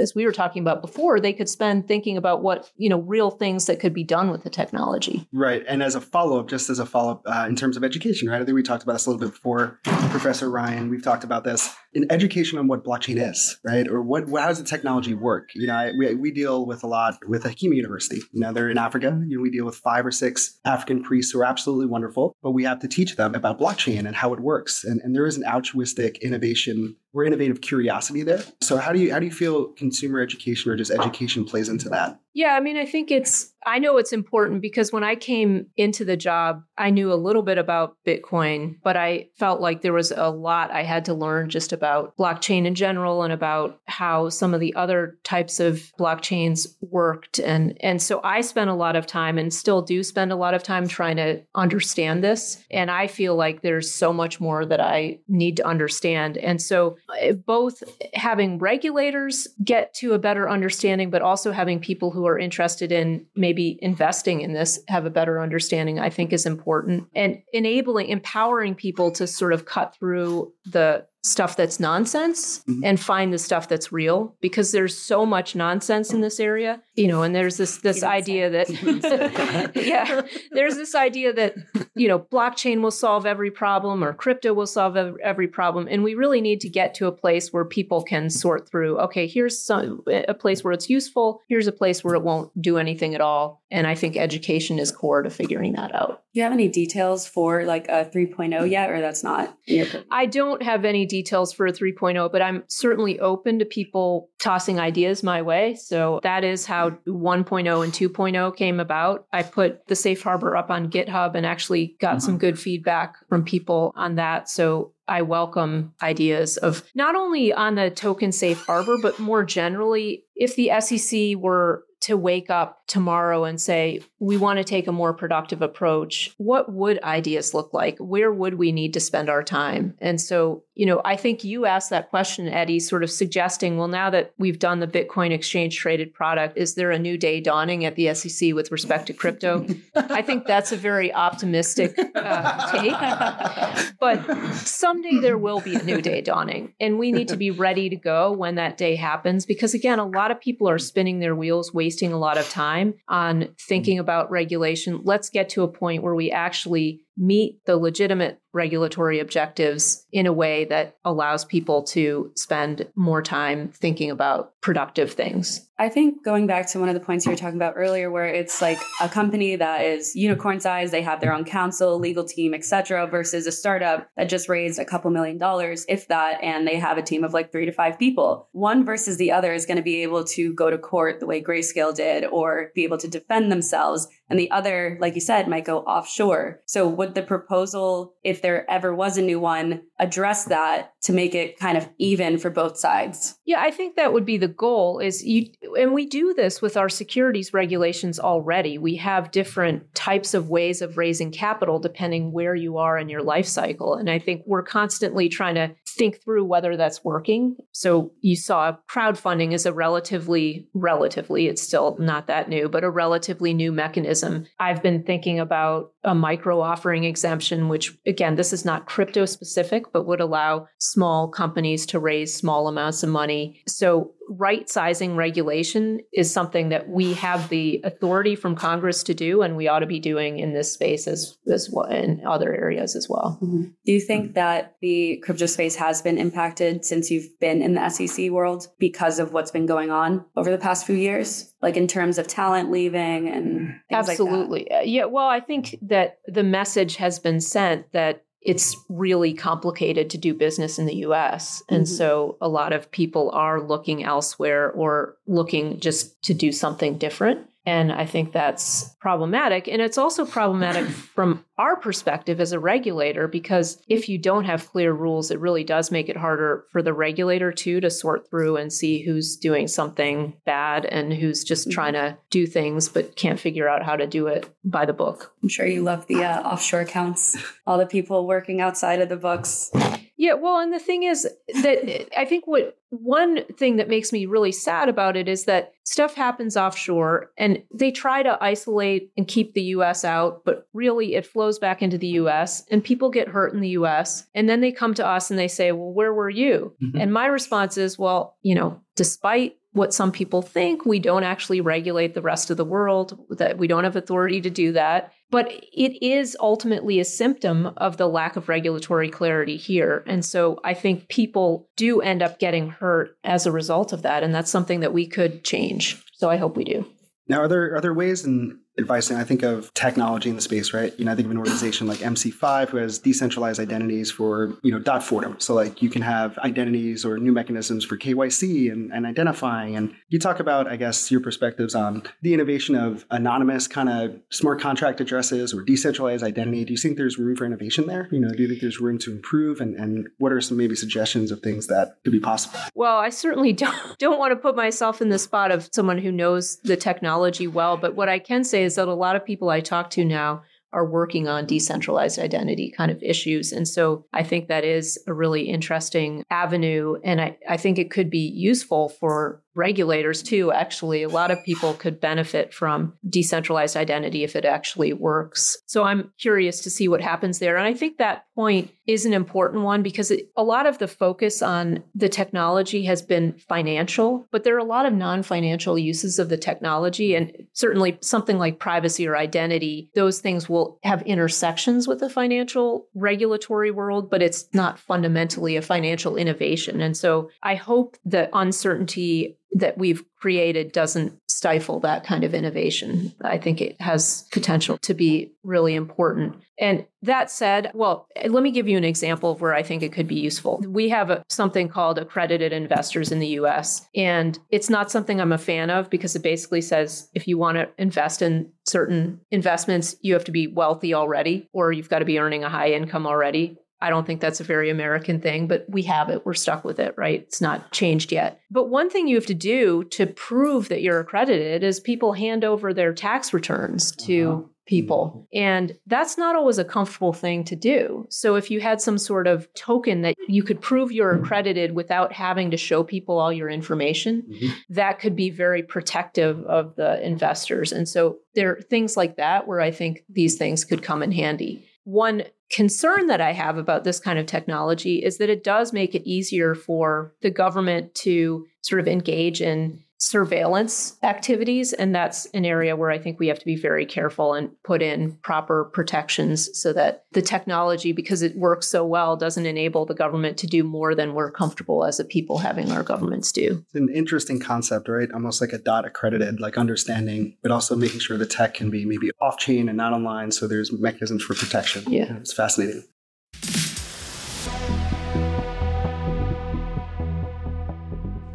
as 0.00 0.14
we 0.14 0.24
were 0.24 0.32
talking 0.32 0.62
about 0.62 0.80
before, 0.80 1.20
they 1.20 1.32
could 1.32 1.48
spend 1.48 1.86
thinking 1.86 2.16
about 2.16 2.42
what, 2.42 2.70
you 2.76 2.88
know, 2.88 3.00
real 3.00 3.30
things 3.30 3.66
that 3.66 3.80
could 3.80 3.92
be 3.92 4.04
done 4.04 4.30
with 4.30 4.42
the 4.44 4.50
technology. 4.50 5.28
Right. 5.32 5.62
And 5.68 5.82
as 5.82 5.94
a 5.94 6.00
follow 6.00 6.40
up, 6.40 6.48
just 6.48 6.70
as 6.70 6.78
a 6.78 6.86
follow 6.86 7.12
up 7.12 7.22
uh, 7.26 7.46
in 7.48 7.56
terms 7.56 7.76
of 7.76 7.84
education, 7.84 8.28
right? 8.28 8.40
I 8.40 8.44
think 8.44 8.54
we 8.54 8.62
talked 8.62 8.82
about 8.82 8.94
this 8.94 9.06
a 9.06 9.10
little 9.10 9.26
bit 9.26 9.34
before. 9.34 9.80
Professor 10.10 10.48
Ryan, 10.48 10.88
we've 10.88 11.02
talked 11.02 11.24
about 11.24 11.44
this 11.44 11.74
in 11.92 12.10
education 12.10 12.58
on 12.58 12.68
what 12.68 12.84
blockchain 12.84 13.18
is, 13.18 13.58
right? 13.64 13.86
Or 13.88 14.00
what, 14.02 14.28
how 14.28 14.48
does 14.48 14.58
the 14.58 14.64
technology 14.64 15.14
work? 15.14 15.50
You 15.54 15.66
know, 15.66 15.74
I, 15.74 15.92
we, 15.98 16.14
we 16.14 16.30
deal 16.30 16.66
with 16.66 16.84
a 16.84 16.86
lot 16.86 17.14
with 17.26 17.44
Hekima 17.44 17.74
University. 17.74 18.20
You 18.32 18.40
know, 18.40 18.52
they're 18.52 18.70
in 18.70 18.78
Africa. 18.78 19.18
You 19.26 19.36
know, 19.36 19.42
we 19.42 19.50
deal 19.50 19.64
with 19.64 19.76
five 19.76 20.06
or 20.06 20.12
six 20.12 20.58
African 20.64 21.02
priests 21.02 21.32
who 21.32 21.40
are 21.40 21.44
absolutely 21.44 21.86
wonderful, 21.86 22.36
but 22.42 22.52
we 22.52 22.64
have 22.64 22.80
to 22.80 22.88
teach 22.88 23.16
them 23.16 23.34
about 23.34 23.58
blockchain 23.58 24.06
and 24.06 24.14
how 24.14 24.32
it 24.32 24.40
works. 24.40 24.84
And, 24.84 25.00
and 25.02 25.14
there 25.14 25.26
is 25.26 25.36
an 25.36 25.44
altruistic 25.44 26.18
innovation 26.18 26.96
or 27.16 27.24
innovative 27.24 27.62
curiosity 27.62 28.22
there. 28.22 28.42
So 28.60 28.76
how 28.76 28.92
do 28.92 29.00
you 29.00 29.10
how 29.12 29.18
do 29.18 29.24
you 29.24 29.32
feel 29.32 29.68
consumer 29.68 30.20
education 30.20 30.70
or 30.70 30.76
just 30.76 30.90
education 30.90 31.44
plays 31.44 31.68
into 31.68 31.88
that? 31.88 32.20
Yeah, 32.36 32.52
I 32.52 32.60
mean, 32.60 32.76
I 32.76 32.84
think 32.84 33.10
it's 33.10 33.54
I 33.66 33.80
know 33.80 33.96
it's 33.96 34.12
important 34.12 34.62
because 34.62 34.92
when 34.92 35.02
I 35.02 35.16
came 35.16 35.66
into 35.76 36.04
the 36.04 36.16
job, 36.16 36.62
I 36.78 36.90
knew 36.90 37.12
a 37.12 37.14
little 37.14 37.42
bit 37.42 37.58
about 37.58 37.96
Bitcoin, 38.06 38.76
but 38.84 38.96
I 38.96 39.28
felt 39.36 39.60
like 39.60 39.82
there 39.82 39.92
was 39.92 40.12
a 40.12 40.28
lot 40.28 40.70
I 40.70 40.84
had 40.84 41.04
to 41.06 41.14
learn 41.14 41.50
just 41.50 41.72
about 41.72 42.16
blockchain 42.16 42.64
in 42.64 42.76
general 42.76 43.24
and 43.24 43.32
about 43.32 43.80
how 43.86 44.28
some 44.28 44.54
of 44.54 44.60
the 44.60 44.74
other 44.76 45.18
types 45.24 45.58
of 45.58 45.92
blockchains 45.98 46.68
worked. 46.80 47.40
And, 47.40 47.76
and 47.80 48.00
so 48.00 48.20
I 48.22 48.42
spent 48.42 48.70
a 48.70 48.74
lot 48.74 48.94
of 48.94 49.04
time 49.04 49.36
and 49.36 49.52
still 49.52 49.82
do 49.82 50.04
spend 50.04 50.30
a 50.30 50.36
lot 50.36 50.54
of 50.54 50.62
time 50.62 50.86
trying 50.86 51.16
to 51.16 51.42
understand 51.56 52.22
this. 52.22 52.62
And 52.70 52.88
I 52.88 53.08
feel 53.08 53.34
like 53.34 53.62
there's 53.62 53.92
so 53.92 54.12
much 54.12 54.38
more 54.38 54.64
that 54.64 54.80
I 54.80 55.18
need 55.26 55.56
to 55.56 55.66
understand. 55.66 56.38
And 56.38 56.62
so 56.62 56.98
eh, 57.18 57.32
both 57.32 57.82
having 58.14 58.58
regulators 58.58 59.48
get 59.64 59.92
to 59.94 60.12
a 60.12 60.20
better 60.20 60.48
understanding, 60.48 61.10
but 61.10 61.22
also 61.22 61.50
having 61.50 61.80
people 61.80 62.12
who 62.12 62.25
are 62.26 62.38
interested 62.38 62.92
in 62.92 63.26
maybe 63.34 63.78
investing 63.82 64.40
in 64.40 64.52
this 64.52 64.80
have 64.88 65.06
a 65.06 65.10
better 65.10 65.40
understanding, 65.40 65.98
I 65.98 66.10
think 66.10 66.32
is 66.32 66.46
important. 66.46 67.08
And 67.14 67.42
enabling, 67.52 68.08
empowering 68.08 68.74
people 68.74 69.10
to 69.12 69.26
sort 69.26 69.52
of 69.52 69.64
cut 69.64 69.94
through 69.94 70.52
the 70.64 71.06
stuff 71.26 71.56
that's 71.56 71.80
nonsense 71.80 72.62
Mhm. 72.68 72.80
and 72.84 73.00
find 73.00 73.32
the 73.32 73.38
stuff 73.38 73.68
that's 73.68 73.90
real 73.92 74.34
because 74.40 74.72
there's 74.72 74.96
so 74.96 75.26
much 75.26 75.54
nonsense 75.56 76.12
in 76.12 76.20
this 76.20 76.38
area. 76.40 76.80
You 76.94 77.08
know, 77.08 77.22
and 77.22 77.34
there's 77.34 77.56
this 77.56 77.78
this 77.78 77.96
didn't 77.96 78.10
idea 78.10 78.50
that 78.50 78.66
yeah, 79.74 80.22
there's 80.52 80.76
this 80.76 80.94
idea 80.94 81.32
that 81.32 81.54
you 81.94 82.08
know 82.08 82.18
blockchain 82.18 82.80
will 82.80 82.90
solve 82.90 83.26
every 83.26 83.50
problem 83.50 84.02
or 84.04 84.12
crypto 84.12 84.52
will 84.54 84.66
solve 84.66 84.96
every 85.22 85.48
problem 85.48 85.88
and 85.90 86.04
we 86.04 86.14
really 86.14 86.40
need 86.40 86.60
to 86.60 86.68
get 86.68 86.94
to 86.94 87.06
a 87.06 87.12
place 87.12 87.52
where 87.52 87.64
people 87.64 88.02
can 88.02 88.28
sort 88.30 88.68
through 88.68 88.98
okay 88.98 89.26
here's 89.26 89.58
some 89.58 90.02
a 90.06 90.34
place 90.34 90.62
where 90.62 90.72
it's 90.72 90.88
useful 90.90 91.40
here's 91.48 91.66
a 91.66 91.72
place 91.72 92.04
where 92.04 92.14
it 92.14 92.22
won't 92.22 92.50
do 92.60 92.76
anything 92.78 93.14
at 93.14 93.20
all 93.20 93.62
and 93.70 93.86
i 93.86 93.94
think 93.94 94.16
education 94.16 94.78
is 94.78 94.92
core 94.92 95.22
to 95.22 95.30
figuring 95.30 95.72
that 95.72 95.94
out 95.94 96.22
Do 96.34 96.40
you 96.40 96.42
have 96.44 96.52
any 96.52 96.68
details 96.68 97.26
for 97.26 97.64
like 97.64 97.88
a 97.88 98.04
3.0 98.04 98.70
yet, 98.70 98.90
or 98.90 99.00
that's 99.00 99.24
not 99.24 99.56
in 99.66 99.76
your 99.76 99.86
purview? 99.86 100.06
I 100.10 100.26
don't 100.26 100.62
have 100.62 100.84
any 100.84 101.06
details 101.06 101.15
for 101.22 101.66
a 101.66 101.72
3.0, 101.72 102.30
but 102.32 102.42
I'm 102.42 102.64
certainly 102.68 103.18
open 103.20 103.58
to 103.58 103.64
people 103.64 104.30
tossing 104.38 104.78
ideas 104.78 105.22
my 105.22 105.42
way. 105.42 105.74
So 105.74 106.20
that 106.22 106.44
is 106.44 106.66
how 106.66 106.90
1.0 106.90 107.84
and 107.84 107.92
2.0 107.92 108.56
came 108.56 108.80
about. 108.80 109.26
I 109.32 109.42
put 109.42 109.86
the 109.86 109.96
safe 109.96 110.22
harbor 110.22 110.56
up 110.56 110.70
on 110.70 110.90
GitHub 110.90 111.34
and 111.34 111.46
actually 111.46 111.96
got 112.00 112.22
some 112.22 112.34
mm-hmm. 112.34 112.40
good 112.40 112.58
feedback 112.58 113.14
from 113.28 113.44
people 113.44 113.92
on 113.96 114.16
that. 114.16 114.48
So 114.48 114.92
I 115.08 115.22
welcome 115.22 115.94
ideas 116.02 116.56
of 116.56 116.82
not 116.94 117.14
only 117.14 117.52
on 117.52 117.76
the 117.76 117.90
token 117.90 118.32
safe 118.32 118.64
harbor, 118.66 118.96
but 119.00 119.18
more 119.18 119.44
generally, 119.44 120.24
if 120.34 120.56
the 120.56 120.72
SEC 120.80 121.36
were 121.36 121.84
to 122.00 122.16
wake 122.16 122.50
up 122.50 122.75
tomorrow 122.86 123.44
and 123.44 123.60
say, 123.60 124.00
we 124.20 124.36
want 124.36 124.58
to 124.58 124.64
take 124.64 124.86
a 124.86 124.92
more 124.92 125.12
productive 125.12 125.60
approach, 125.60 126.32
what 126.38 126.72
would 126.72 127.02
ideas 127.02 127.52
look 127.52 127.74
like? 127.74 127.98
Where 127.98 128.32
would 128.32 128.54
we 128.54 128.70
need 128.70 128.94
to 128.94 129.00
spend 129.00 129.28
our 129.28 129.42
time? 129.42 129.96
And 130.00 130.20
so, 130.20 130.62
you 130.74 130.86
know, 130.86 131.00
I 131.04 131.16
think 131.16 131.42
you 131.42 131.66
asked 131.66 131.90
that 131.90 132.10
question, 132.10 132.48
Eddie, 132.48 132.78
sort 132.80 133.02
of 133.02 133.10
suggesting, 133.10 133.76
well, 133.76 133.88
now 133.88 134.10
that 134.10 134.32
we've 134.38 134.58
done 134.58 134.78
the 134.80 134.86
Bitcoin 134.86 135.32
exchange 135.32 135.76
traded 135.76 136.14
product, 136.14 136.56
is 136.56 136.74
there 136.74 136.92
a 136.92 136.98
new 136.98 137.18
day 137.18 137.40
dawning 137.40 137.84
at 137.84 137.96
the 137.96 138.14
SEC 138.14 138.54
with 138.54 138.70
respect 138.70 139.06
to 139.06 139.12
crypto? 139.12 139.66
I 139.96 140.22
think 140.22 140.46
that's 140.46 140.70
a 140.70 140.76
very 140.76 141.12
optimistic 141.12 141.98
uh, 142.14 142.72
take. 142.72 143.96
But 143.98 144.22
someday 144.54 145.18
there 145.18 145.38
will 145.38 145.60
be 145.60 145.74
a 145.74 145.82
new 145.82 146.00
day 146.00 146.20
dawning, 146.20 146.74
and 146.78 146.98
we 146.98 147.10
need 147.10 147.28
to 147.28 147.36
be 147.36 147.50
ready 147.50 147.88
to 147.88 147.96
go 147.96 148.30
when 148.30 148.54
that 148.56 148.76
day 148.76 148.94
happens. 148.94 149.46
Because 149.46 149.74
again, 149.74 149.98
a 149.98 150.06
lot 150.06 150.30
of 150.30 150.40
people 150.40 150.68
are 150.68 150.78
spinning 150.78 151.18
their 151.18 151.34
wheels, 151.34 151.72
wasting 151.74 152.12
a 152.12 152.18
lot 152.18 152.38
of 152.38 152.48
time 152.50 152.75
on 153.08 153.48
thinking 153.60 153.98
mm. 153.98 154.00
about 154.00 154.30
regulation. 154.30 155.00
Let's 155.04 155.30
get 155.30 155.48
to 155.50 155.62
a 155.62 155.68
point 155.68 156.02
where 156.02 156.14
we 156.14 156.30
actually 156.30 157.00
meet 157.16 157.64
the 157.64 157.76
legitimate 157.76 158.40
regulatory 158.52 159.20
objectives 159.20 160.06
in 160.12 160.26
a 160.26 160.32
way 160.32 160.64
that 160.64 160.96
allows 161.04 161.44
people 161.44 161.82
to 161.82 162.32
spend 162.34 162.88
more 162.96 163.22
time 163.22 163.68
thinking 163.68 164.10
about 164.10 164.52
productive 164.62 165.12
things. 165.12 165.68
I 165.78 165.90
think 165.90 166.24
going 166.24 166.46
back 166.46 166.68
to 166.70 166.80
one 166.80 166.88
of 166.88 166.94
the 166.94 167.00
points 167.00 167.26
you 167.26 167.32
were 167.32 167.36
talking 167.36 167.56
about 167.56 167.74
earlier, 167.76 168.10
where 168.10 168.24
it's 168.24 168.62
like 168.62 168.78
a 169.00 169.10
company 169.10 169.56
that 169.56 169.84
is 169.84 170.16
unicorn 170.16 170.58
size, 170.58 170.90
they 170.90 171.02
have 171.02 171.20
their 171.20 171.34
own 171.34 171.44
counsel, 171.44 171.98
legal 171.98 172.24
team, 172.24 172.54
etc., 172.54 173.06
versus 173.06 173.46
a 173.46 173.52
startup 173.52 174.08
that 174.16 174.30
just 174.30 174.48
raised 174.48 174.78
a 174.78 174.86
couple 174.86 175.10
million 175.10 175.36
dollars, 175.36 175.84
if 175.86 176.08
that, 176.08 176.42
and 176.42 176.66
they 176.66 176.76
have 176.76 176.96
a 176.96 177.02
team 177.02 177.24
of 177.24 177.34
like 177.34 177.52
three 177.52 177.66
to 177.66 177.72
five 177.72 177.98
people. 177.98 178.48
One 178.52 178.86
versus 178.86 179.18
the 179.18 179.32
other 179.32 179.52
is 179.52 179.66
going 179.66 179.76
to 179.76 179.82
be 179.82 180.02
able 180.02 180.24
to 180.24 180.54
go 180.54 180.70
to 180.70 180.78
court 180.78 181.20
the 181.20 181.26
way 181.26 181.42
Grayscale 181.42 181.94
did, 181.94 182.24
or 182.24 182.70
be 182.74 182.84
able 182.84 182.98
to 182.98 183.08
defend 183.08 183.52
themselves. 183.52 184.08
And 184.28 184.38
the 184.38 184.50
other, 184.50 184.98
like 185.00 185.14
you 185.14 185.20
said, 185.20 185.48
might 185.48 185.64
go 185.64 185.80
offshore. 185.80 186.60
So 186.66 186.88
would 186.88 187.14
the 187.14 187.22
proposal, 187.22 188.14
if 188.24 188.42
there 188.42 188.68
ever 188.70 188.94
was 188.94 189.16
a 189.16 189.22
new 189.22 189.38
one, 189.38 189.82
address 189.98 190.44
that 190.46 190.92
to 191.02 191.12
make 191.12 191.34
it 191.34 191.58
kind 191.58 191.78
of 191.78 191.88
even 191.98 192.38
for 192.38 192.50
both 192.50 192.76
sides? 192.76 193.36
Yeah, 193.46 193.60
I 193.60 193.70
think 193.70 193.96
that 193.96 194.12
would 194.12 194.26
be 194.26 194.36
the 194.36 194.48
goal 194.48 194.98
is 194.98 195.24
you 195.24 195.46
and 195.78 195.92
we 195.92 196.06
do 196.06 196.34
this 196.34 196.60
with 196.60 196.76
our 196.76 196.88
securities 196.88 197.54
regulations 197.54 198.18
already. 198.18 198.78
We 198.78 198.96
have 198.96 199.30
different 199.30 199.94
types 199.94 200.34
of 200.34 200.50
ways 200.50 200.82
of 200.82 200.98
raising 200.98 201.30
capital 201.30 201.78
depending 201.78 202.32
where 202.32 202.54
you 202.54 202.78
are 202.78 202.98
in 202.98 203.08
your 203.08 203.22
life 203.22 203.46
cycle. 203.46 203.94
And 203.94 204.10
I 204.10 204.18
think 204.18 204.42
we're 204.46 204.62
constantly 204.62 205.28
trying 205.28 205.54
to 205.54 205.74
think 205.86 206.22
through 206.22 206.44
whether 206.44 206.76
that's 206.76 207.04
working. 207.04 207.56
So 207.72 208.12
you 208.20 208.36
saw 208.36 208.76
crowdfunding 208.90 209.52
is 209.52 209.64
a 209.64 209.72
relatively 209.72 210.68
relatively 210.74 211.46
it's 211.46 211.62
still 211.62 211.96
not 211.98 212.26
that 212.26 212.48
new, 212.48 212.68
but 212.68 212.84
a 212.84 212.90
relatively 212.90 213.54
new 213.54 213.72
mechanism. 213.72 214.15
I've 214.58 214.82
been 214.82 215.02
thinking 215.02 215.40
about 215.40 215.92
a 216.04 216.14
micro 216.14 216.60
offering 216.60 217.04
exemption 217.04 217.68
which 217.68 217.96
again, 218.06 218.36
this 218.36 218.52
is 218.52 218.64
not 218.64 218.86
crypto 218.86 219.24
specific, 219.24 219.92
but 219.92 220.06
would 220.06 220.20
allow 220.20 220.68
small 220.78 221.28
companies 221.28 221.86
to 221.86 221.98
raise 221.98 222.34
small 222.34 222.68
amounts 222.68 223.02
of 223.02 223.08
money. 223.08 223.62
So 223.66 224.12
right 224.28 224.68
sizing 224.68 225.16
regulation 225.16 226.00
is 226.12 226.32
something 226.32 226.70
that 226.70 226.88
we 226.88 227.14
have 227.14 227.48
the 227.48 227.80
authority 227.84 228.36
from 228.36 228.54
Congress 228.56 229.02
to 229.04 229.14
do, 229.14 229.42
and 229.42 229.56
we 229.56 229.68
ought 229.68 229.80
to 229.80 229.86
be 229.86 230.00
doing 230.00 230.38
in 230.38 230.52
this 230.52 230.72
space 230.72 231.06
as, 231.06 231.36
as 231.52 231.70
well 231.72 231.86
in 231.86 232.22
other 232.26 232.54
areas 232.54 232.96
as 232.96 233.08
well. 233.08 233.38
Do 233.40 233.92
you 233.92 234.00
think 234.00 234.34
that 234.34 234.76
the 234.80 235.22
crypto 235.24 235.46
space 235.46 235.76
has 235.76 236.02
been 236.02 236.18
impacted 236.18 236.84
since 236.84 237.10
you've 237.10 237.38
been 237.40 237.62
in 237.62 237.74
the 237.74 237.88
SEC 237.88 238.30
world 238.30 238.68
because 238.78 239.18
of 239.18 239.32
what's 239.32 239.50
been 239.50 239.66
going 239.66 239.90
on 239.90 240.24
over 240.36 240.50
the 240.50 240.58
past 240.58 240.86
few 240.86 240.96
years? 240.96 241.52
Like 241.62 241.76
in 241.76 241.86
terms 241.86 242.18
of 242.18 242.26
talent 242.28 242.70
leaving 242.70 243.28
and 243.28 243.74
things 243.88 244.08
like? 244.08 244.10
Absolutely. 244.10 244.70
Uh, 244.70 244.80
yeah. 244.80 245.06
Well, 245.06 245.26
I 245.26 245.40
think 245.40 245.76
that 245.82 246.18
the 246.26 246.42
message 246.42 246.96
has 246.96 247.18
been 247.18 247.40
sent 247.40 247.92
that 247.92 248.25
it's 248.46 248.76
really 248.88 249.34
complicated 249.34 250.08
to 250.08 250.16
do 250.16 250.32
business 250.32 250.78
in 250.78 250.86
the 250.86 250.94
US. 250.98 251.64
And 251.68 251.84
Mhm. 251.84 251.88
so 251.88 252.36
a 252.40 252.48
lot 252.48 252.72
of 252.72 252.90
people 252.92 253.30
are 253.32 253.60
looking 253.60 254.04
elsewhere 254.04 254.70
or 254.70 255.16
looking 255.26 255.80
just 255.80 256.22
to 256.22 256.32
do 256.32 256.52
something 256.52 256.96
different. 256.96 257.40
And 257.66 257.92
I 257.92 258.06
think 258.06 258.32
that's 258.32 258.94
problematic. 259.00 259.66
And 259.66 259.82
it's 259.82 259.98
also 259.98 260.24
problematic 260.24 260.86
from 261.14 261.44
our 261.58 261.74
perspective 261.74 262.40
as 262.40 262.52
a 262.52 262.60
regulator, 262.60 263.26
because 263.26 263.82
if 263.88 264.08
you 264.08 264.18
don't 264.18 264.44
have 264.44 264.68
clear 264.70 264.92
rules, 264.92 265.30
it 265.32 265.40
really 265.40 265.64
does 265.64 265.90
make 265.90 266.08
it 266.08 266.16
harder 266.16 266.64
for 266.70 266.80
the 266.80 266.92
regulator 266.92 267.50
too 267.50 267.80
to 267.80 267.90
sort 267.90 268.28
through 268.30 268.56
and 268.56 268.72
see 268.72 269.00
who's 269.02 269.36
doing 269.36 269.66
something 269.66 270.34
bad 270.44 270.84
and 270.84 271.12
who's 271.14 271.42
just 271.42 271.66
Mhm. 271.68 271.72
trying 271.72 271.92
to 271.94 272.16
do 272.30 272.46
things 272.46 272.88
but 272.88 273.16
can't 273.16 273.40
figure 273.40 273.68
out 273.68 273.82
how 273.82 273.96
to 273.96 274.06
do 274.06 274.26
it 274.28 274.48
by 274.64 274.84
the 274.84 274.92
book. 274.92 275.32
I'm 275.42 275.48
sure 275.48 275.66
you 275.66 275.82
love 275.82 276.06
the 276.06 276.22
uh, 276.22 276.42
offshore 276.42 276.80
accounts, 276.80 277.36
all 277.66 277.78
the 277.78 277.86
people 277.86 278.26
working 278.26 278.60
outside 278.60 279.00
of 279.00 279.08
the 279.08 279.16
books. 279.16 279.70
Yeah, 280.18 280.34
well, 280.34 280.58
and 280.58 280.72
the 280.72 280.78
thing 280.78 281.02
is 281.02 281.28
that 281.62 282.18
I 282.18 282.24
think 282.24 282.46
what 282.46 282.78
one 282.90 283.44
thing 283.54 283.76
that 283.76 283.88
makes 283.88 284.12
me 284.12 284.24
really 284.26 284.52
sad 284.52 284.88
about 284.88 285.16
it 285.16 285.28
is 285.28 285.44
that 285.44 285.74
stuff 285.84 286.14
happens 286.14 286.56
offshore 286.56 287.30
and 287.36 287.62
they 287.74 287.90
try 287.90 288.22
to 288.22 288.38
isolate 288.42 289.10
and 289.16 289.28
keep 289.28 289.52
the 289.52 289.62
US 289.62 290.04
out, 290.04 290.42
but 290.44 290.66
really 290.72 291.14
it 291.14 291.26
flows 291.26 291.58
back 291.58 291.82
into 291.82 291.98
the 291.98 292.06
US 292.08 292.64
and 292.70 292.82
people 292.82 293.10
get 293.10 293.28
hurt 293.28 293.52
in 293.52 293.60
the 293.60 293.70
US. 293.70 294.26
And 294.34 294.48
then 294.48 294.60
they 294.60 294.72
come 294.72 294.94
to 294.94 295.06
us 295.06 295.30
and 295.30 295.38
they 295.38 295.48
say, 295.48 295.72
Well, 295.72 295.92
where 295.92 296.14
were 296.14 296.30
you? 296.30 296.74
Mhm. 296.82 297.00
And 297.00 297.12
my 297.12 297.26
response 297.26 297.76
is, 297.76 297.98
Well, 297.98 298.36
you 298.42 298.54
know, 298.54 298.80
despite 298.94 299.56
what 299.76 299.92
some 299.92 300.10
people 300.10 300.40
think, 300.40 300.86
we 300.86 300.98
don't 300.98 301.22
actually 301.22 301.60
regulate 301.60 302.14
the 302.14 302.22
rest 302.22 302.50
of 302.50 302.56
the 302.56 302.64
world, 302.64 303.18
that 303.30 303.58
we 303.58 303.66
don't 303.66 303.84
have 303.84 303.94
authority 303.94 304.40
to 304.40 304.48
do 304.48 304.72
that. 304.72 305.12
But 305.30 305.52
it 305.52 306.02
is 306.02 306.36
ultimately 306.40 306.98
a 306.98 307.04
symptom 307.04 307.66
of 307.76 307.98
the 307.98 308.08
lack 308.08 308.36
of 308.36 308.48
regulatory 308.48 309.10
clarity 309.10 309.56
here. 309.56 310.02
And 310.06 310.24
so 310.24 310.60
I 310.64 310.72
think 310.72 311.08
people 311.08 311.68
do 311.76 312.00
end 312.00 312.22
up 312.22 312.38
getting 312.38 312.70
hurt 312.70 313.18
as 313.22 313.44
a 313.44 313.52
result 313.52 313.92
of 313.92 314.02
that. 314.02 314.22
And 314.22 314.34
that's 314.34 314.50
something 314.50 314.80
that 314.80 314.94
we 314.94 315.06
could 315.06 315.44
change. 315.44 316.02
So 316.14 316.30
I 316.30 316.36
hope 316.36 316.56
we 316.56 316.64
do. 316.64 316.86
Now, 317.28 317.40
are 317.40 317.48
there 317.48 317.74
are 317.74 317.80
there 317.80 317.92
ways 317.92 318.24
and 318.24 318.58
advice? 318.78 319.10
And 319.10 319.18
I 319.18 319.24
think 319.24 319.42
of 319.42 319.72
technology 319.74 320.28
in 320.28 320.36
the 320.36 320.42
space, 320.42 320.72
right? 320.72 320.96
You 320.98 321.04
know, 321.04 321.12
I 321.12 321.14
think 321.14 321.26
of 321.26 321.30
an 321.30 321.38
organization 321.38 321.86
like 321.86 321.98
MC5 321.98 322.68
who 322.68 322.76
has 322.78 322.98
decentralized 322.98 323.60
identities 323.60 324.10
for 324.10 324.56
you 324.62 324.70
know 324.70 324.78
dot 324.78 325.02
Fordham. 325.02 325.38
So 325.40 325.54
like 325.54 325.82
you 325.82 325.88
can 325.88 326.02
have 326.02 326.38
identities 326.38 327.04
or 327.04 327.18
new 327.18 327.32
mechanisms 327.32 327.84
for 327.84 327.96
KYC 327.96 328.70
and, 328.70 328.92
and 328.92 329.06
identifying. 329.06 329.76
And 329.76 329.94
you 330.08 330.18
talk 330.18 330.40
about, 330.40 330.68
I 330.68 330.76
guess, 330.76 331.10
your 331.10 331.20
perspectives 331.20 331.74
on 331.74 332.02
the 332.22 332.34
innovation 332.34 332.74
of 332.74 333.06
anonymous 333.10 333.66
kind 333.66 333.88
of 333.88 334.20
smart 334.30 334.60
contract 334.60 335.00
addresses 335.00 335.54
or 335.54 335.62
decentralized 335.62 336.22
identity. 336.22 336.64
Do 336.64 336.72
you 336.72 336.78
think 336.78 336.96
there's 336.96 337.18
room 337.18 337.36
for 337.36 337.44
innovation 337.44 337.86
there? 337.86 338.08
You 338.12 338.20
know, 338.20 338.30
do 338.30 338.42
you 338.42 338.48
think 338.48 338.60
there's 338.60 338.80
room 338.80 338.98
to 338.98 339.12
improve? 339.12 339.60
And 339.60 339.74
and 339.76 340.08
what 340.18 340.32
are 340.32 340.40
some 340.40 340.56
maybe 340.56 340.76
suggestions 340.76 341.30
of 341.30 341.40
things 341.40 341.66
that 341.68 341.96
could 342.04 342.12
be 342.12 342.20
possible? 342.20 342.58
Well, 342.74 342.98
I 342.98 343.10
certainly 343.10 343.52
don't 343.54 343.98
don't 343.98 344.18
want 344.18 344.32
to 344.32 344.36
put 344.36 344.54
myself 344.54 345.00
in 345.00 345.08
the 345.08 345.18
spot 345.18 345.50
of 345.50 345.68
someone 345.72 345.98
who 345.98 346.12
knows 346.12 346.58
the 346.58 346.76
technology 346.76 347.46
well, 347.46 347.76
but 347.76 347.94
what 347.94 348.08
I 348.08 348.18
can 348.18 348.44
say 348.44 348.65
is 348.66 348.74
that 348.74 348.88
a 348.88 348.94
lot 348.94 349.16
of 349.16 349.24
people 349.24 349.48
I 349.48 349.60
talk 349.60 349.88
to 349.90 350.04
now 350.04 350.42
are 350.72 350.84
working 350.84 351.26
on 351.26 351.46
decentralized 351.46 352.18
identity 352.18 352.70
kind 352.70 352.90
of 352.90 353.02
issues. 353.02 353.52
And 353.52 353.66
so 353.66 354.04
I 354.12 354.22
think 354.22 354.48
that 354.48 354.64
is 354.64 354.98
a 355.06 355.14
really 355.14 355.48
interesting 355.48 356.22
avenue. 356.28 356.96
And 357.02 357.20
I, 357.20 357.38
I 357.48 357.56
think 357.56 357.78
it 357.78 357.90
could 357.90 358.10
be 358.10 358.18
useful 358.18 358.90
for 358.90 359.42
regulators 359.56 360.22
too. 360.22 360.52
Actually, 360.52 361.02
a 361.02 361.08
lot 361.08 361.30
of 361.30 361.42
people 361.44 361.74
could 361.74 362.00
benefit 362.00 362.52
from 362.52 362.92
decentralized 363.08 363.76
identity 363.76 364.22
if 364.22 364.36
it 364.36 364.44
actually 364.44 364.92
works. 364.92 365.56
So 365.66 365.82
I'm 365.82 366.12
curious 366.18 366.60
to 366.62 366.70
see 366.70 366.88
what 366.88 367.00
happens 367.00 367.38
there. 367.38 367.56
And 367.56 367.66
I 367.66 367.74
think 367.74 367.98
that 367.98 368.26
point 368.34 368.70
is 368.86 369.04
an 369.04 369.14
important 369.14 369.62
one 369.62 369.82
because 369.82 370.10
it, 370.10 370.30
a 370.36 370.44
lot 370.44 370.66
of 370.66 370.78
the 370.78 370.86
focus 370.86 371.42
on 371.42 371.82
the 371.94 372.08
technology 372.08 372.84
has 372.84 373.02
been 373.02 373.32
financial, 373.32 374.26
but 374.30 374.44
there 374.44 374.54
are 374.54 374.58
a 374.58 374.64
lot 374.64 374.86
of 374.86 374.92
non 374.92 375.22
financial 375.22 375.78
uses 375.78 376.18
of 376.18 376.28
the 376.28 376.36
technology. 376.36 377.14
And 377.14 377.32
certainly 377.52 377.98
something 378.02 378.38
like 378.38 378.58
privacy 378.58 379.08
or 379.08 379.16
identity, 379.16 379.90
those 379.94 380.20
things 380.20 380.48
will 380.48 380.78
have 380.84 381.02
intersections 381.02 381.88
with 381.88 381.98
the 381.98 382.10
financial 382.10 382.86
regulatory 382.94 383.70
world, 383.70 384.10
but 384.10 384.22
it's 384.22 384.46
not 384.52 384.78
fundamentally 384.78 385.56
a 385.56 385.62
financial 385.62 386.16
innovation. 386.16 386.80
And 386.80 386.96
so 386.96 387.30
I 387.42 387.54
hope 387.54 387.96
the 388.04 388.28
uncertainty 388.36 389.38
that 389.52 389.78
we've 389.78 390.04
created 390.16 390.72
doesn't 390.72 391.18
stifle 391.28 391.80
that 391.80 392.04
kind 392.04 392.24
of 392.24 392.34
innovation. 392.34 393.14
I 393.22 393.38
think 393.38 393.60
it 393.60 393.80
has 393.80 394.26
potential 394.32 394.78
to 394.78 394.94
be 394.94 395.32
really 395.42 395.74
important. 395.74 396.36
And 396.58 396.86
that 397.02 397.30
said, 397.30 397.70
well, 397.74 398.08
let 398.26 398.42
me 398.42 398.50
give 398.50 398.66
you 398.66 398.76
an 398.76 398.84
example 398.84 399.30
of 399.30 399.40
where 399.40 399.54
I 399.54 399.62
think 399.62 399.82
it 399.82 399.92
could 399.92 400.08
be 400.08 400.16
useful. 400.16 400.62
We 400.66 400.88
have 400.88 401.10
a, 401.10 401.24
something 401.28 401.68
called 401.68 401.98
accredited 401.98 402.52
investors 402.52 403.12
in 403.12 403.18
the 403.18 403.28
US, 403.28 403.86
and 403.94 404.38
it's 404.50 404.70
not 404.70 404.90
something 404.90 405.20
I'm 405.20 405.32
a 405.32 405.38
fan 405.38 405.70
of 405.70 405.90
because 405.90 406.16
it 406.16 406.22
basically 406.22 406.62
says 406.62 407.08
if 407.14 407.28
you 407.28 407.38
want 407.38 407.56
to 407.56 407.68
invest 407.78 408.22
in 408.22 408.50
certain 408.66 409.20
investments, 409.30 409.96
you 410.00 410.14
have 410.14 410.24
to 410.24 410.32
be 410.32 410.46
wealthy 410.46 410.94
already 410.94 411.48
or 411.52 411.72
you've 411.72 411.90
got 411.90 412.00
to 412.00 412.04
be 412.04 412.18
earning 412.18 412.42
a 412.44 412.48
high 412.48 412.72
income 412.72 413.06
already. 413.06 413.58
I 413.80 413.90
don't 413.90 414.06
think 414.06 414.20
that's 414.20 414.40
a 414.40 414.44
very 414.44 414.70
American 414.70 415.20
thing, 415.20 415.48
but 415.48 415.66
we 415.68 415.82
have 415.82 416.08
it. 416.08 416.24
We're 416.24 416.34
stuck 416.34 416.64
with 416.64 416.80
it, 416.80 416.94
right? 416.96 417.20
It's 417.20 417.42
not 417.42 417.72
changed 417.72 418.10
yet. 418.10 418.40
But 418.50 418.70
one 418.70 418.88
thing 418.88 419.06
you 419.06 419.16
have 419.16 419.26
to 419.26 419.34
do 419.34 419.84
to 419.84 420.06
prove 420.06 420.68
that 420.70 420.80
you're 420.80 421.00
accredited 421.00 421.62
is 421.62 421.78
people 421.78 422.12
hand 422.14 422.44
over 422.44 422.72
their 422.72 422.94
tax 422.94 423.34
returns 423.34 423.92
to 424.06 424.30
uh-huh. 424.30 424.42
people. 424.64 425.28
And 425.34 425.76
that's 425.86 426.16
not 426.16 426.36
always 426.36 426.56
a 426.56 426.64
comfortable 426.64 427.12
thing 427.12 427.44
to 427.44 427.56
do. 427.56 428.06
So 428.08 428.36
if 428.36 428.50
you 428.50 428.60
had 428.60 428.80
some 428.80 428.96
sort 428.96 429.26
of 429.26 429.52
token 429.52 430.00
that 430.02 430.14
you 430.26 430.42
could 430.42 430.62
prove 430.62 430.90
you're 430.90 431.14
accredited 431.14 431.72
without 431.72 432.14
having 432.14 432.52
to 432.52 432.56
show 432.56 432.82
people 432.82 433.18
all 433.18 433.32
your 433.32 433.50
information, 433.50 434.22
mm-hmm. 434.22 434.54
that 434.70 435.00
could 435.00 435.16
be 435.16 435.28
very 435.28 435.62
protective 435.62 436.42
of 436.46 436.76
the 436.76 437.04
investors. 437.06 437.72
And 437.72 437.86
so 437.86 438.18
there 438.34 438.52
are 438.52 438.60
things 438.62 438.96
like 438.96 439.16
that 439.16 439.46
where 439.46 439.60
I 439.60 439.70
think 439.70 440.02
these 440.08 440.36
things 440.36 440.64
could 440.64 440.82
come 440.82 441.02
in 441.02 441.12
handy. 441.12 441.68
One 441.84 442.24
concern 442.50 443.06
that 443.08 443.20
I 443.20 443.32
have 443.32 443.58
about 443.58 443.84
this 443.84 443.98
kind 443.98 444.18
of 444.18 444.26
technology 444.26 445.02
is 445.02 445.18
that 445.18 445.30
it 445.30 445.42
does 445.42 445.72
make 445.72 445.94
it 445.94 446.08
easier 446.08 446.54
for 446.54 447.14
the 447.22 447.30
government 447.30 447.94
to 447.96 448.46
sort 448.62 448.80
of 448.80 448.88
engage 448.88 449.40
in 449.40 449.80
surveillance 449.98 450.96
activities. 451.02 451.72
And 451.72 451.94
that's 451.94 452.26
an 452.26 452.44
area 452.44 452.76
where 452.76 452.90
I 452.90 452.98
think 452.98 453.18
we 453.18 453.28
have 453.28 453.38
to 453.38 453.44
be 453.44 453.56
very 453.56 453.86
careful 453.86 454.34
and 454.34 454.50
put 454.62 454.82
in 454.82 455.12
proper 455.22 455.64
protections 455.64 456.48
so 456.58 456.72
that 456.74 457.04
the 457.12 457.22
technology, 457.22 457.92
because 457.92 458.22
it 458.22 458.36
works 458.36 458.66
so 458.68 458.84
well, 458.84 459.16
doesn't 459.16 459.46
enable 459.46 459.86
the 459.86 459.94
government 459.94 460.36
to 460.38 460.46
do 460.46 460.64
more 460.64 460.94
than 460.94 461.14
we're 461.14 461.30
comfortable 461.30 461.84
as 461.84 461.98
a 461.98 462.04
people 462.04 462.38
having 462.38 462.70
our 462.70 462.82
governments 462.82 463.32
do. 463.32 463.64
It's 463.66 463.74
an 463.74 463.88
interesting 463.88 464.38
concept, 464.38 464.88
right? 464.88 465.10
Almost 465.12 465.40
like 465.40 465.52
a 465.52 465.58
dot 465.58 465.86
accredited, 465.86 466.40
like 466.40 466.58
understanding, 466.58 467.36
but 467.42 467.50
also 467.50 467.74
making 467.74 468.00
sure 468.00 468.18
the 468.18 468.26
tech 468.26 468.54
can 468.54 468.70
be 468.70 468.84
maybe 468.84 469.10
off 469.20 469.38
chain 469.38 469.68
and 469.68 469.76
not 469.76 469.92
online. 469.92 470.30
So 470.30 470.46
there's 470.46 470.72
mechanisms 470.72 471.22
for 471.22 471.34
protection. 471.34 471.90
Yeah. 471.90 472.16
it's 472.16 472.32
fascinating. 472.32 472.84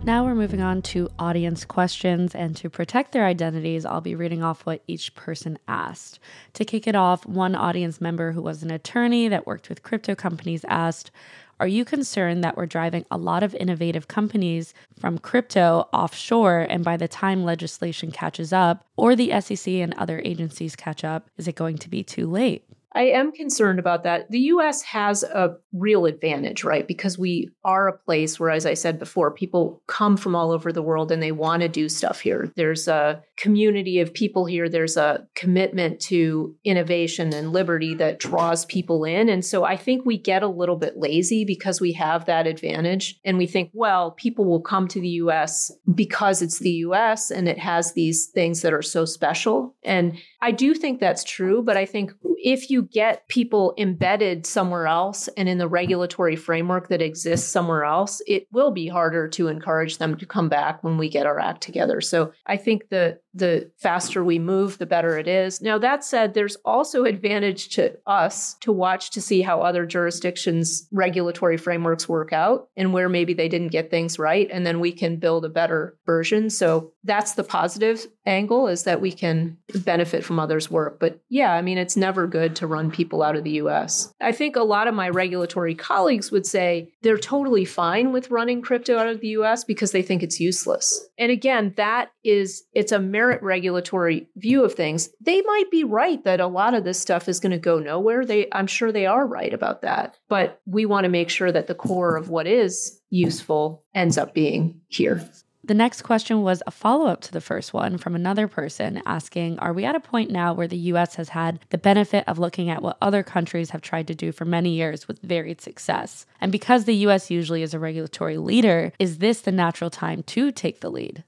Now 0.03 0.25
we're 0.25 0.33
moving 0.33 0.63
on 0.63 0.81
to 0.83 1.09
audience 1.19 1.63
questions, 1.63 2.33
and 2.33 2.55
to 2.57 2.71
protect 2.71 3.11
their 3.11 3.23
identities, 3.23 3.85
I'll 3.85 4.01
be 4.01 4.15
reading 4.15 4.41
off 4.41 4.65
what 4.65 4.81
each 4.87 5.13
person 5.13 5.59
asked. 5.67 6.17
To 6.53 6.65
kick 6.65 6.87
it 6.87 6.95
off, 6.95 7.23
one 7.27 7.53
audience 7.53 8.01
member 8.01 8.31
who 8.31 8.41
was 8.41 8.63
an 8.63 8.71
attorney 8.71 9.27
that 9.27 9.45
worked 9.45 9.69
with 9.69 9.83
crypto 9.83 10.15
companies 10.15 10.65
asked, 10.67 11.11
Are 11.59 11.67
you 11.67 11.85
concerned 11.85 12.43
that 12.43 12.57
we're 12.57 12.65
driving 12.65 13.05
a 13.11 13.17
lot 13.19 13.43
of 13.43 13.53
innovative 13.53 14.07
companies 14.07 14.73
from 14.99 15.19
crypto 15.19 15.87
offshore, 15.93 16.65
and 16.67 16.83
by 16.83 16.97
the 16.97 17.07
time 17.07 17.43
legislation 17.43 18.09
catches 18.09 18.51
up 18.51 18.87
or 18.97 19.15
the 19.15 19.39
SEC 19.39 19.71
and 19.71 19.93
other 19.93 20.19
agencies 20.25 20.75
catch 20.75 21.03
up, 21.03 21.29
is 21.37 21.47
it 21.47 21.53
going 21.53 21.77
to 21.77 21.89
be 21.89 22.03
too 22.03 22.25
late? 22.25 22.65
I 22.93 23.03
am 23.03 23.31
concerned 23.31 23.79
about 23.79 24.03
that. 24.03 24.29
The 24.29 24.39
US 24.39 24.81
has 24.83 25.23
a 25.23 25.55
real 25.71 26.05
advantage, 26.05 26.63
right? 26.63 26.87
Because 26.87 27.17
we 27.17 27.49
are 27.63 27.87
a 27.87 27.97
place 27.97 28.39
where, 28.39 28.49
as 28.49 28.65
I 28.65 28.73
said 28.73 28.99
before, 28.99 29.31
people 29.31 29.81
come 29.87 30.17
from 30.17 30.35
all 30.35 30.51
over 30.51 30.73
the 30.73 30.81
world 30.81 31.11
and 31.11 31.23
they 31.23 31.31
want 31.31 31.61
to 31.61 31.69
do 31.69 31.87
stuff 31.87 32.19
here. 32.19 32.51
There's 32.55 32.87
a 32.87 33.23
community 33.37 33.99
of 33.99 34.13
people 34.13 34.45
here, 34.45 34.67
there's 34.67 34.97
a 34.97 35.27
commitment 35.35 35.99
to 36.01 36.55
innovation 36.65 37.33
and 37.33 37.53
liberty 37.53 37.95
that 37.95 38.19
draws 38.19 38.65
people 38.65 39.05
in. 39.05 39.29
And 39.29 39.45
so 39.45 39.63
I 39.63 39.77
think 39.77 40.05
we 40.05 40.17
get 40.17 40.43
a 40.43 40.47
little 40.47 40.75
bit 40.75 40.97
lazy 40.97 41.45
because 41.45 41.79
we 41.79 41.93
have 41.93 42.25
that 42.25 42.45
advantage. 42.45 43.19
And 43.23 43.37
we 43.37 43.47
think, 43.47 43.71
well, 43.73 44.11
people 44.11 44.45
will 44.45 44.61
come 44.61 44.87
to 44.89 44.99
the 44.99 45.07
US 45.09 45.71
because 45.95 46.41
it's 46.41 46.59
the 46.59 46.71
US 46.71 47.31
and 47.31 47.47
it 47.47 47.57
has 47.57 47.93
these 47.93 48.27
things 48.27 48.61
that 48.61 48.73
are 48.73 48.81
so 48.81 49.05
special. 49.05 49.75
And 49.83 50.17
I 50.41 50.51
do 50.51 50.73
think 50.73 50.99
that's 50.99 51.23
true, 51.23 51.61
but 51.61 51.77
I 51.77 51.85
think 51.85 52.11
if 52.43 52.71
you 52.71 52.81
get 52.83 53.27
people 53.27 53.75
embedded 53.77 54.47
somewhere 54.47 54.87
else 54.87 55.27
and 55.37 55.47
in 55.47 55.59
the 55.59 55.67
regulatory 55.67 56.35
framework 56.35 56.87
that 56.89 57.01
exists 57.01 57.47
somewhere 57.47 57.83
else, 57.83 58.21
it 58.27 58.47
will 58.51 58.71
be 58.71 58.87
harder 58.87 59.27
to 59.29 59.47
encourage 59.47 59.99
them 59.99 60.17
to 60.17 60.25
come 60.25 60.49
back 60.49 60.83
when 60.83 60.97
we 60.97 61.09
get 61.09 61.27
our 61.27 61.39
act 61.39 61.61
together. 61.61 62.01
So 62.01 62.33
I 62.47 62.57
think 62.57 62.89
the 62.89 63.19
the 63.33 63.71
faster 63.77 64.23
we 64.23 64.39
move, 64.39 64.77
the 64.77 64.85
better 64.85 65.17
it 65.17 65.27
is. 65.27 65.61
Now 65.61 65.77
that 65.77 66.03
said, 66.03 66.33
there's 66.33 66.57
also 66.65 67.05
advantage 67.05 67.69
to 67.75 67.97
us 68.05 68.55
to 68.61 68.71
watch 68.71 69.11
to 69.11 69.21
see 69.21 69.41
how 69.41 69.61
other 69.61 69.85
jurisdictions 69.85 70.87
regulatory 70.91 71.57
frameworks 71.57 72.09
work 72.09 72.33
out 72.33 72.67
and 72.75 72.93
where 72.93 73.09
maybe 73.09 73.33
they 73.33 73.47
didn't 73.47 73.69
get 73.69 73.89
things 73.89 74.19
right 74.19 74.49
and 74.51 74.65
then 74.65 74.79
we 74.79 74.91
can 74.91 75.17
build 75.17 75.45
a 75.45 75.49
better 75.49 75.97
version. 76.05 76.49
So 76.49 76.91
that's 77.03 77.33
the 77.33 77.43
positive 77.43 78.05
angle 78.25 78.67
is 78.67 78.83
that 78.83 79.01
we 79.01 79.11
can 79.11 79.57
benefit 79.83 80.23
from 80.23 80.39
others' 80.39 80.69
work. 80.69 80.99
But 80.99 81.19
yeah, 81.29 81.53
I 81.53 81.61
mean 81.61 81.77
it's 81.77 81.97
never 81.97 82.27
good 82.27 82.55
to 82.57 82.67
run 82.67 82.91
people 82.91 83.23
out 83.23 83.35
of 83.35 83.43
the 83.43 83.61
US. 83.61 84.13
I 84.21 84.31
think 84.31 84.55
a 84.55 84.63
lot 84.63 84.87
of 84.87 84.93
my 84.93 85.09
regulatory 85.09 85.73
colleagues 85.75 86.31
would 86.31 86.45
say 86.45 86.91
they're 87.01 87.17
totally 87.17 87.65
fine 87.65 88.11
with 88.11 88.29
running 88.29 88.61
crypto 88.61 88.97
out 88.97 89.07
of 89.07 89.21
the 89.21 89.29
US 89.29 89.63
because 89.63 89.91
they 89.91 90.01
think 90.01 90.21
it's 90.21 90.39
useless. 90.39 91.07
And 91.17 91.31
again, 91.31 91.73
that 91.77 92.11
is 92.23 92.63
it's 92.73 92.91
a 92.91 92.99
merit 93.21 93.43
regulatory 93.43 94.27
view 94.35 94.63
of 94.63 94.73
things. 94.73 95.09
They 95.21 95.43
might 95.43 95.69
be 95.69 95.83
right 95.83 96.23
that 96.23 96.39
a 96.39 96.47
lot 96.47 96.73
of 96.73 96.83
this 96.83 96.99
stuff 96.99 97.29
is 97.29 97.39
going 97.39 97.51
to 97.51 97.59
go 97.59 97.77
nowhere. 97.77 98.25
They 98.25 98.47
I'm 98.51 98.65
sure 98.65 98.91
they 98.91 99.05
are 99.05 99.27
right 99.27 99.53
about 99.53 99.83
that. 99.83 100.17
But 100.27 100.59
we 100.65 100.87
want 100.87 101.03
to 101.03 101.09
make 101.09 101.29
sure 101.29 101.51
that 101.51 101.67
the 101.67 101.75
core 101.75 102.15
of 102.17 102.29
what 102.29 102.47
is 102.47 102.99
useful 103.11 103.83
ends 103.93 104.17
up 104.17 104.33
being 104.33 104.81
here. 104.87 105.29
The 105.63 105.75
next 105.75 106.01
question 106.01 106.41
was 106.41 106.63
a 106.65 106.71
follow 106.71 107.05
up 107.05 107.21
to 107.21 107.31
the 107.31 107.39
first 107.39 107.75
one 107.75 107.99
from 107.99 108.15
another 108.15 108.47
person 108.47 109.03
asking 109.05 109.59
Are 109.59 109.71
we 109.71 109.85
at 109.85 109.95
a 109.95 109.99
point 109.99 110.31
now 110.31 110.55
where 110.55 110.67
the 110.67 110.89
US 110.93 111.13
has 111.15 111.29
had 111.29 111.59
the 111.69 111.77
benefit 111.77 112.23
of 112.27 112.39
looking 112.39 112.71
at 112.71 112.81
what 112.81 112.97
other 113.03 113.21
countries 113.21 113.69
have 113.69 113.83
tried 113.83 114.07
to 114.07 114.15
do 114.15 114.31
for 114.31 114.45
many 114.45 114.71
years 114.71 115.07
with 115.07 115.21
varied 115.21 115.61
success? 115.61 116.25
And 116.41 116.51
because 116.51 116.85
the 116.85 117.05
US 117.05 117.29
usually 117.29 117.61
is 117.61 117.75
a 117.75 117.79
regulatory 117.79 118.39
leader, 118.39 118.91
is 118.97 119.19
this 119.19 119.41
the 119.41 119.51
natural 119.51 119.91
time 119.91 120.23
to 120.23 120.51
take 120.51 120.81
the 120.81 120.89
lead? 120.89 121.23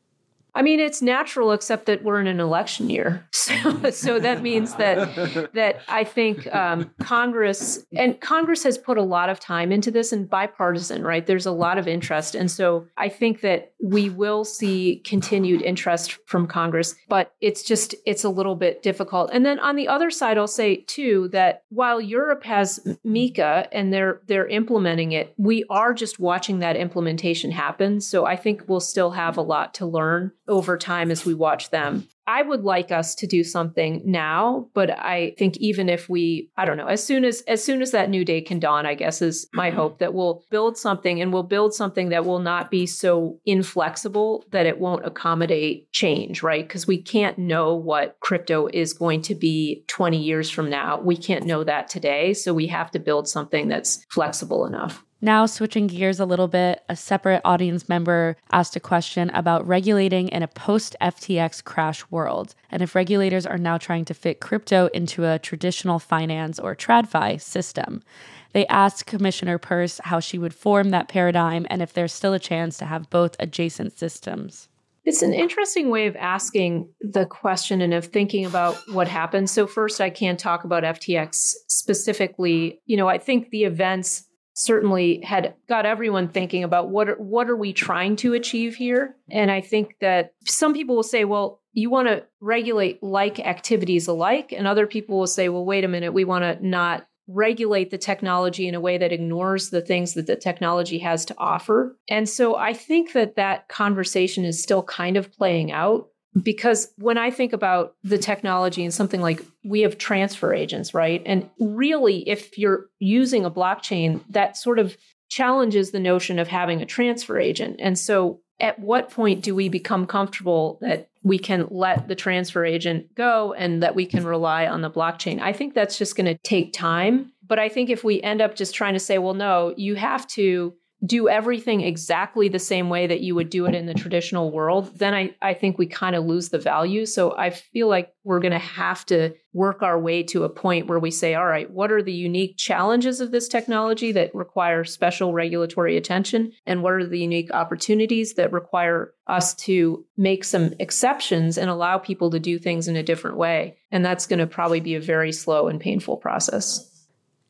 I 0.55 0.61
mean, 0.61 0.79
it's 0.79 1.01
natural, 1.01 1.51
except 1.51 1.87
that 1.87 2.03
we're 2.03 2.21
in 2.21 2.27
an 2.27 2.39
election 2.39 2.89
year. 2.89 3.27
So, 3.43 3.89
so 3.89 4.19
that 4.21 4.41
means 4.41 4.75
that 4.75 5.51
that 5.53 5.81
I 5.89 6.05
think 6.05 6.53
um, 6.55 6.91
Congress 7.01 7.85
and 7.93 8.19
Congress 8.21 8.63
has 8.63 8.77
put 8.77 8.97
a 8.97 9.03
lot 9.03 9.27
of 9.29 9.37
time 9.37 9.73
into 9.73 9.91
this 9.91 10.13
and 10.13 10.29
bipartisan, 10.29 11.03
right? 11.03 11.25
There's 11.25 11.45
a 11.45 11.51
lot 11.51 11.77
of 11.77 11.85
interest, 11.85 12.35
and 12.35 12.49
so 12.49 12.87
I 12.95 13.09
think 13.09 13.41
that 13.41 13.73
we 13.83 14.09
will 14.09 14.45
see 14.45 15.01
continued 15.05 15.61
interest 15.61 16.17
from 16.25 16.47
Congress, 16.47 16.95
but 17.09 17.33
it's 17.41 17.63
just 17.63 17.95
it's 18.05 18.23
a 18.23 18.29
little 18.29 18.55
bit 18.55 18.81
difficult. 18.81 19.29
And 19.33 19.45
then 19.45 19.59
on 19.59 19.75
the 19.75 19.89
other 19.89 20.09
side, 20.09 20.37
I'll 20.37 20.47
say 20.47 20.77
too 20.77 21.27
that 21.33 21.63
while 21.67 21.99
Europe 21.99 22.45
has 22.45 22.79
MiCA 23.05 23.67
and 23.73 23.91
they're 23.91 24.21
they're 24.27 24.47
implementing 24.47 25.11
it, 25.11 25.33
we 25.37 25.65
are 25.69 25.93
just 25.93 26.17
watching 26.17 26.59
that 26.59 26.77
implementation 26.77 27.51
happen. 27.51 27.99
So 27.99 28.25
I 28.25 28.37
think 28.37 28.63
we'll 28.67 28.79
still 28.79 29.11
have 29.11 29.35
a 29.35 29.41
lot 29.41 29.73
to 29.75 29.85
learn 29.85 30.31
over 30.47 30.77
time 30.77 31.11
as 31.11 31.25
we 31.25 31.33
watch 31.33 31.69
them. 31.69 32.07
I 32.25 32.41
would 32.41 32.63
like 32.63 32.91
us 32.91 33.15
to 33.15 33.27
do 33.27 33.43
something 33.43 34.01
now, 34.05 34.69
but 34.73 34.89
I 34.89 35.35
think 35.37 35.57
even 35.57 35.89
if 35.89 36.07
we, 36.07 36.49
I 36.55 36.63
don't 36.63 36.77
know, 36.77 36.87
as 36.87 37.03
soon 37.03 37.25
as 37.25 37.41
as 37.47 37.61
soon 37.61 37.81
as 37.81 37.91
that 37.91 38.09
new 38.09 38.23
day 38.23 38.39
can 38.41 38.59
dawn, 38.59 38.85
I 38.85 38.95
guess 38.95 39.21
is 39.21 39.47
my 39.53 39.69
mm-hmm. 39.69 39.77
hope 39.77 39.99
that 39.99 40.13
we'll 40.13 40.43
build 40.49 40.77
something 40.77 41.21
and 41.21 41.33
we'll 41.33 41.43
build 41.43 41.73
something 41.73 42.09
that 42.09 42.25
will 42.25 42.39
not 42.39 42.71
be 42.71 42.85
so 42.85 43.39
inflexible 43.45 44.45
that 44.51 44.65
it 44.65 44.79
won't 44.79 45.05
accommodate 45.05 45.91
change, 45.91 46.41
right? 46.41 46.65
Because 46.65 46.87
we 46.87 47.01
can't 47.01 47.37
know 47.37 47.75
what 47.75 48.17
crypto 48.21 48.67
is 48.71 48.93
going 48.93 49.21
to 49.23 49.35
be 49.35 49.83
20 49.87 50.17
years 50.17 50.49
from 50.49 50.69
now. 50.69 51.01
We 51.01 51.17
can't 51.17 51.45
know 51.45 51.65
that 51.65 51.89
today, 51.89 52.33
so 52.33 52.53
we 52.53 52.67
have 52.67 52.91
to 52.91 52.99
build 52.99 53.27
something 53.27 53.67
that's 53.67 54.05
flexible 54.09 54.65
enough. 54.65 55.03
Now, 55.23 55.45
switching 55.45 55.87
gears 55.87 56.19
a 56.19 56.25
little 56.25 56.49
bit, 56.49 56.83
a 56.89 56.97
separate 56.97 57.41
audience 57.45 57.87
member 57.87 58.35
asked 58.51 58.75
a 58.75 58.81
question 58.81 59.29
about 59.29 59.65
regulating 59.65 60.27
in 60.27 60.43
a 60.43 60.49
post 60.49 60.97
FTX 60.99 61.63
crash 61.63 62.03
world, 62.11 62.55
and 62.69 62.83
if 62.83 62.93
regulators 62.93 63.45
are 63.45 63.57
now 63.57 63.77
trying 63.77 64.03
to 64.03 64.13
fit 64.13 64.41
crypto 64.41 64.87
into 64.87 65.23
a 65.25 65.39
traditional 65.39 65.97
finance 65.97 66.59
or 66.59 66.75
TradFi 66.75 67.39
system. 67.39 68.03
They 68.51 68.67
asked 68.67 69.05
Commissioner 69.05 69.57
Peirce 69.57 70.01
how 70.03 70.19
she 70.19 70.37
would 70.37 70.53
form 70.53 70.89
that 70.89 71.07
paradigm 71.07 71.65
and 71.69 71.81
if 71.81 71.93
there's 71.93 72.11
still 72.11 72.33
a 72.33 72.37
chance 72.37 72.77
to 72.79 72.85
have 72.85 73.09
both 73.09 73.37
adjacent 73.39 73.97
systems. 73.97 74.67
It's 75.05 75.21
an 75.21 75.33
interesting 75.33 75.89
way 75.89 76.07
of 76.07 76.17
asking 76.17 76.89
the 76.99 77.25
question 77.25 77.79
and 77.79 77.93
of 77.93 78.07
thinking 78.07 78.45
about 78.45 78.75
what 78.91 79.07
happened. 79.07 79.49
So, 79.49 79.67
first, 79.67 80.01
I 80.01 80.09
can't 80.09 80.37
talk 80.37 80.65
about 80.65 80.83
FTX 80.83 81.53
specifically. 81.69 82.81
You 82.85 82.97
know, 82.97 83.07
I 83.07 83.19
think 83.19 83.51
the 83.51 83.63
events 83.63 84.25
certainly 84.53 85.19
had 85.21 85.55
got 85.67 85.85
everyone 85.85 86.27
thinking 86.27 86.63
about 86.63 86.89
what 86.89 87.09
are, 87.09 87.15
what 87.15 87.49
are 87.49 87.55
we 87.57 87.73
trying 87.73 88.15
to 88.17 88.33
achieve 88.33 88.75
here? 88.75 89.15
And 89.31 89.49
i 89.51 89.61
think 89.61 89.95
that 90.01 90.33
some 90.45 90.73
people 90.73 90.95
will 90.95 91.03
say 91.03 91.25
well 91.25 91.61
you 91.75 91.89
want 91.89 92.07
to 92.07 92.23
regulate 92.39 93.01
like 93.01 93.39
activities 93.39 94.07
alike. 94.07 94.53
And 94.55 94.67
other 94.67 94.85
people 94.85 95.17
will 95.17 95.27
say 95.27 95.49
well 95.49 95.65
wait 95.65 95.83
a 95.83 95.87
minute 95.87 96.13
we 96.13 96.25
want 96.25 96.43
to 96.43 96.67
not 96.67 97.07
regulate 97.27 97.89
the 97.89 97.97
technology 97.97 98.67
in 98.67 98.75
a 98.75 98.81
way 98.81 98.97
that 98.97 99.13
ignores 99.13 99.69
the 99.69 99.81
things 99.81 100.13
that 100.13 100.27
the 100.27 100.35
technology 100.35 100.99
has 100.99 101.23
to 101.25 101.35
offer. 101.37 101.97
And 102.09 102.27
so 102.29 102.55
i 102.55 102.73
think 102.73 103.13
that 103.13 103.35
that 103.35 103.67
conversation 103.69 104.45
is 104.45 104.61
still 104.61 104.83
kind 104.83 105.17
of 105.17 105.31
playing 105.31 105.71
out 105.71 106.07
because 106.41 106.91
when 106.97 107.17
I 107.17 107.29
think 107.29 107.53
about 107.53 107.95
the 108.03 108.17
technology 108.17 108.83
and 108.83 108.93
something 108.93 109.21
like 109.21 109.41
we 109.63 109.81
have 109.81 109.97
transfer 109.97 110.53
agents, 110.53 110.93
right? 110.93 111.21
And 111.25 111.49
really, 111.59 112.27
if 112.27 112.57
you're 112.57 112.87
using 112.99 113.45
a 113.45 113.51
blockchain, 113.51 114.21
that 114.29 114.57
sort 114.57 114.79
of 114.79 114.97
challenges 115.29 115.91
the 115.91 115.99
notion 115.99 116.39
of 116.39 116.47
having 116.47 116.81
a 116.81 116.85
transfer 116.85 117.39
agent. 117.39 117.77
And 117.79 117.97
so, 117.97 118.39
at 118.59 118.79
what 118.79 119.09
point 119.09 119.43
do 119.43 119.55
we 119.55 119.67
become 119.67 120.05
comfortable 120.05 120.77
that 120.81 121.09
we 121.23 121.39
can 121.39 121.67
let 121.71 122.07
the 122.07 122.15
transfer 122.15 122.63
agent 122.63 123.13
go 123.15 123.51
and 123.53 123.81
that 123.81 123.95
we 123.95 124.05
can 124.05 124.25
rely 124.25 124.67
on 124.67 124.81
the 124.81 124.91
blockchain? 124.91 125.41
I 125.41 125.53
think 125.53 125.73
that's 125.73 125.97
just 125.97 126.15
going 126.15 126.27
to 126.27 126.37
take 126.43 126.71
time. 126.71 127.31
But 127.45 127.59
I 127.59 127.67
think 127.67 127.89
if 127.89 128.03
we 128.03 128.21
end 128.21 128.41
up 128.41 128.55
just 128.55 128.73
trying 128.73 128.93
to 128.93 128.99
say, 128.99 129.17
well, 129.17 129.33
no, 129.33 129.73
you 129.75 129.95
have 129.95 130.27
to 130.29 130.73
do 131.05 131.27
everything 131.27 131.81
exactly 131.81 132.47
the 132.47 132.59
same 132.59 132.89
way 132.89 133.07
that 133.07 133.21
you 133.21 133.35
would 133.35 133.49
do 133.49 133.65
it 133.65 133.75
in 133.75 133.85
the 133.85 133.93
traditional 133.93 134.51
world, 134.51 134.97
then 134.97 135.13
I, 135.13 135.35
I 135.41 135.53
think 135.53 135.77
we 135.77 135.85
kind 135.85 136.15
of 136.15 136.23
lose 136.23 136.49
the 136.49 136.59
value. 136.59 137.05
So 137.05 137.35
I 137.37 137.49
feel 137.49 137.89
like 137.89 138.13
we're 138.23 138.39
going 138.39 138.53
to 138.53 138.59
have 138.59 139.05
to 139.07 139.33
work 139.51 139.83
our 139.83 139.99
way 139.99 140.23
to 140.23 140.45
a 140.45 140.49
point 140.49 140.87
where 140.87 140.99
we 140.99 141.11
say, 141.11 141.35
all 141.35 141.45
right, 141.45 141.69
what 141.69 141.91
are 141.91 142.01
the 142.01 142.13
unique 142.13 142.57
challenges 142.57 143.19
of 143.19 143.31
this 143.31 143.49
technology 143.49 144.13
that 144.13 144.33
require 144.33 144.85
special 144.85 145.33
regulatory 145.33 145.97
attention? 145.97 146.53
And 146.65 146.81
what 146.81 146.93
are 146.93 147.05
the 147.05 147.19
unique 147.19 147.51
opportunities 147.51 148.35
that 148.35 148.53
require 148.53 149.13
us 149.27 149.53
to 149.55 150.05
make 150.15 150.45
some 150.45 150.73
exceptions 150.79 151.57
and 151.57 151.69
allow 151.69 151.97
people 151.97 152.31
to 152.31 152.39
do 152.39 152.57
things 152.57 152.87
in 152.87 152.95
a 152.95 153.03
different 153.03 153.37
way? 153.37 153.77
And 153.91 154.05
that's 154.05 154.25
going 154.25 154.39
to 154.39 154.47
probably 154.47 154.79
be 154.79 154.95
a 154.95 155.01
very 155.01 155.33
slow 155.33 155.67
and 155.67 155.81
painful 155.81 156.17
process. 156.17 156.89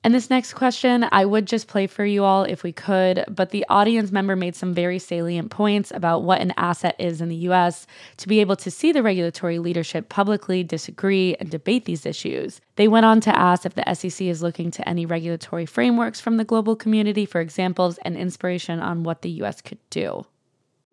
And 0.05 0.13
this 0.13 0.29
next 0.29 0.55
question, 0.55 1.07
I 1.13 1.23
would 1.23 1.47
just 1.47 1.69
play 1.69 1.87
for 1.87 2.03
you 2.03 2.25
all 2.25 2.43
if 2.43 2.61
we 2.61 2.73
could, 2.73 3.23
but 3.29 3.51
the 3.51 3.65
audience 3.69 4.11
member 4.11 4.35
made 4.35 4.53
some 4.53 4.73
very 4.73 4.99
salient 4.99 5.49
points 5.49 5.91
about 5.95 6.23
what 6.23 6.41
an 6.41 6.53
asset 6.57 6.97
is 6.99 7.21
in 7.21 7.29
the 7.29 7.47
US 7.47 7.87
to 8.17 8.27
be 8.27 8.41
able 8.41 8.57
to 8.57 8.69
see 8.69 8.91
the 8.91 9.01
regulatory 9.01 9.59
leadership 9.59 10.09
publicly 10.09 10.61
disagree 10.61 11.35
and 11.39 11.49
debate 11.49 11.85
these 11.85 12.05
issues. 12.05 12.59
They 12.75 12.89
went 12.89 13.05
on 13.05 13.21
to 13.21 13.37
ask 13.37 13.65
if 13.65 13.75
the 13.75 13.93
SEC 13.95 14.27
is 14.27 14.43
looking 14.43 14.71
to 14.71 14.87
any 14.89 15.05
regulatory 15.05 15.65
frameworks 15.65 16.19
from 16.19 16.35
the 16.35 16.43
global 16.43 16.75
community 16.75 17.25
for 17.25 17.39
examples 17.39 17.97
and 17.99 18.17
inspiration 18.17 18.81
on 18.81 19.03
what 19.03 19.21
the 19.21 19.29
US 19.29 19.61
could 19.61 19.79
do. 19.89 20.25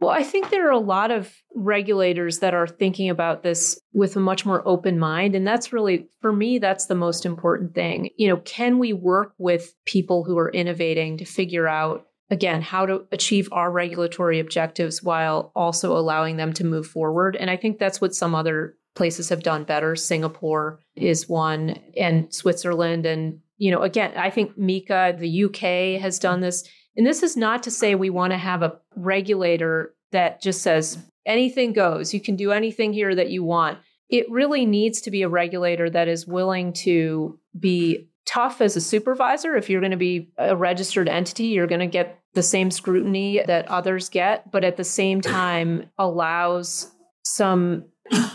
Well, 0.01 0.11
I 0.11 0.23
think 0.23 0.49
there 0.49 0.67
are 0.67 0.73
a 0.73 0.79
lot 0.79 1.11
of 1.11 1.31
regulators 1.55 2.39
that 2.39 2.55
are 2.55 2.67
thinking 2.67 3.11
about 3.11 3.43
this 3.43 3.79
with 3.93 4.17
a 4.17 4.21
much 4.21 4.47
more 4.47 4.67
open 4.67 4.99
mind. 4.99 5.35
And 5.35 5.47
that's 5.47 5.75
really, 5.75 6.09
for 6.23 6.33
me, 6.33 6.59
that's 6.59 6.87
the 6.87 6.95
most 6.95 7.27
important 7.27 7.75
thing. 7.75 8.09
You 8.17 8.29
know, 8.29 8.39
can 8.39 8.79
we 8.79 8.95
work 8.95 9.35
with 9.37 9.75
people 9.85 10.25
who 10.25 10.39
are 10.39 10.51
innovating 10.51 11.19
to 11.19 11.27
figure 11.27 11.69
out, 11.69 12.07
again, 12.31 12.63
how 12.63 12.87
to 12.87 13.05
achieve 13.13 13.51
our 13.53 13.71
regulatory 13.71 14.41
objectives 14.41 15.03
while 15.03 15.53
also 15.55 15.95
allowing 15.95 16.39
them 16.39 16.55
to 16.55 16.65
move 16.65 16.87
forward? 16.87 17.37
And 17.37 17.51
I 17.51 17.59
think 17.59 17.79
that's 17.79 18.01
what 18.01 18.15
some 18.15 18.35
other 18.35 18.77
places 18.95 19.29
have 19.29 19.43
done 19.43 19.65
better. 19.65 19.97
Singapore 19.97 20.81
is 20.97 21.29
one, 21.29 21.79
and 21.95 22.33
Switzerland. 22.35 23.05
And, 23.05 23.41
you 23.59 23.71
know, 23.71 23.83
again, 23.83 24.13
I 24.17 24.31
think 24.31 24.59
MiCA, 24.59 25.19
the 25.19 25.45
UK 25.45 26.01
has 26.01 26.19
done 26.19 26.41
this 26.41 26.67
and 27.01 27.07
this 27.07 27.23
is 27.23 27.35
not 27.35 27.63
to 27.63 27.71
say 27.71 27.95
we 27.95 28.11
want 28.11 28.35
to 28.35 28.37
have 28.37 28.63
a 28.63 28.77
regulator 28.95 29.95
that 30.13 30.43
just 30.43 30.61
says 30.61 30.99
anything 31.25 31.73
goes. 31.73 32.13
You 32.13 32.21
can 32.21 32.37
do 32.37 32.53
anything 32.53 32.93
here 32.93 33.15
that 33.15 33.31
you 33.31 33.43
want. 33.43 33.79
It 34.11 34.31
really 34.31 34.67
needs 34.67 35.01
to 35.01 35.11
be 35.11 35.23
a 35.23 35.29
regulator 35.31 35.89
that 35.89 36.09
is 36.09 36.27
willing 36.27 36.75
to 36.75 37.39
be 37.59 38.11
tough 38.27 38.61
as 38.61 38.77
a 38.77 38.83
supervisor. 38.83 39.57
If 39.57 39.71
you're 39.71 39.81
going 39.81 39.93
to 39.93 39.97
be 39.97 40.31
a 40.37 40.55
registered 40.55 41.09
entity, 41.09 41.45
you're 41.45 41.67
going 41.67 41.81
to 41.81 41.87
get 41.87 42.21
the 42.35 42.43
same 42.43 42.71
scrutiny 42.71 43.43
that 43.47 43.69
others 43.69 44.11
get, 44.11 44.51
but 44.53 44.63
at 44.63 44.77
the 44.77 44.85
same 44.85 45.21
time 45.23 45.89
allows 45.97 46.91
some 47.25 47.87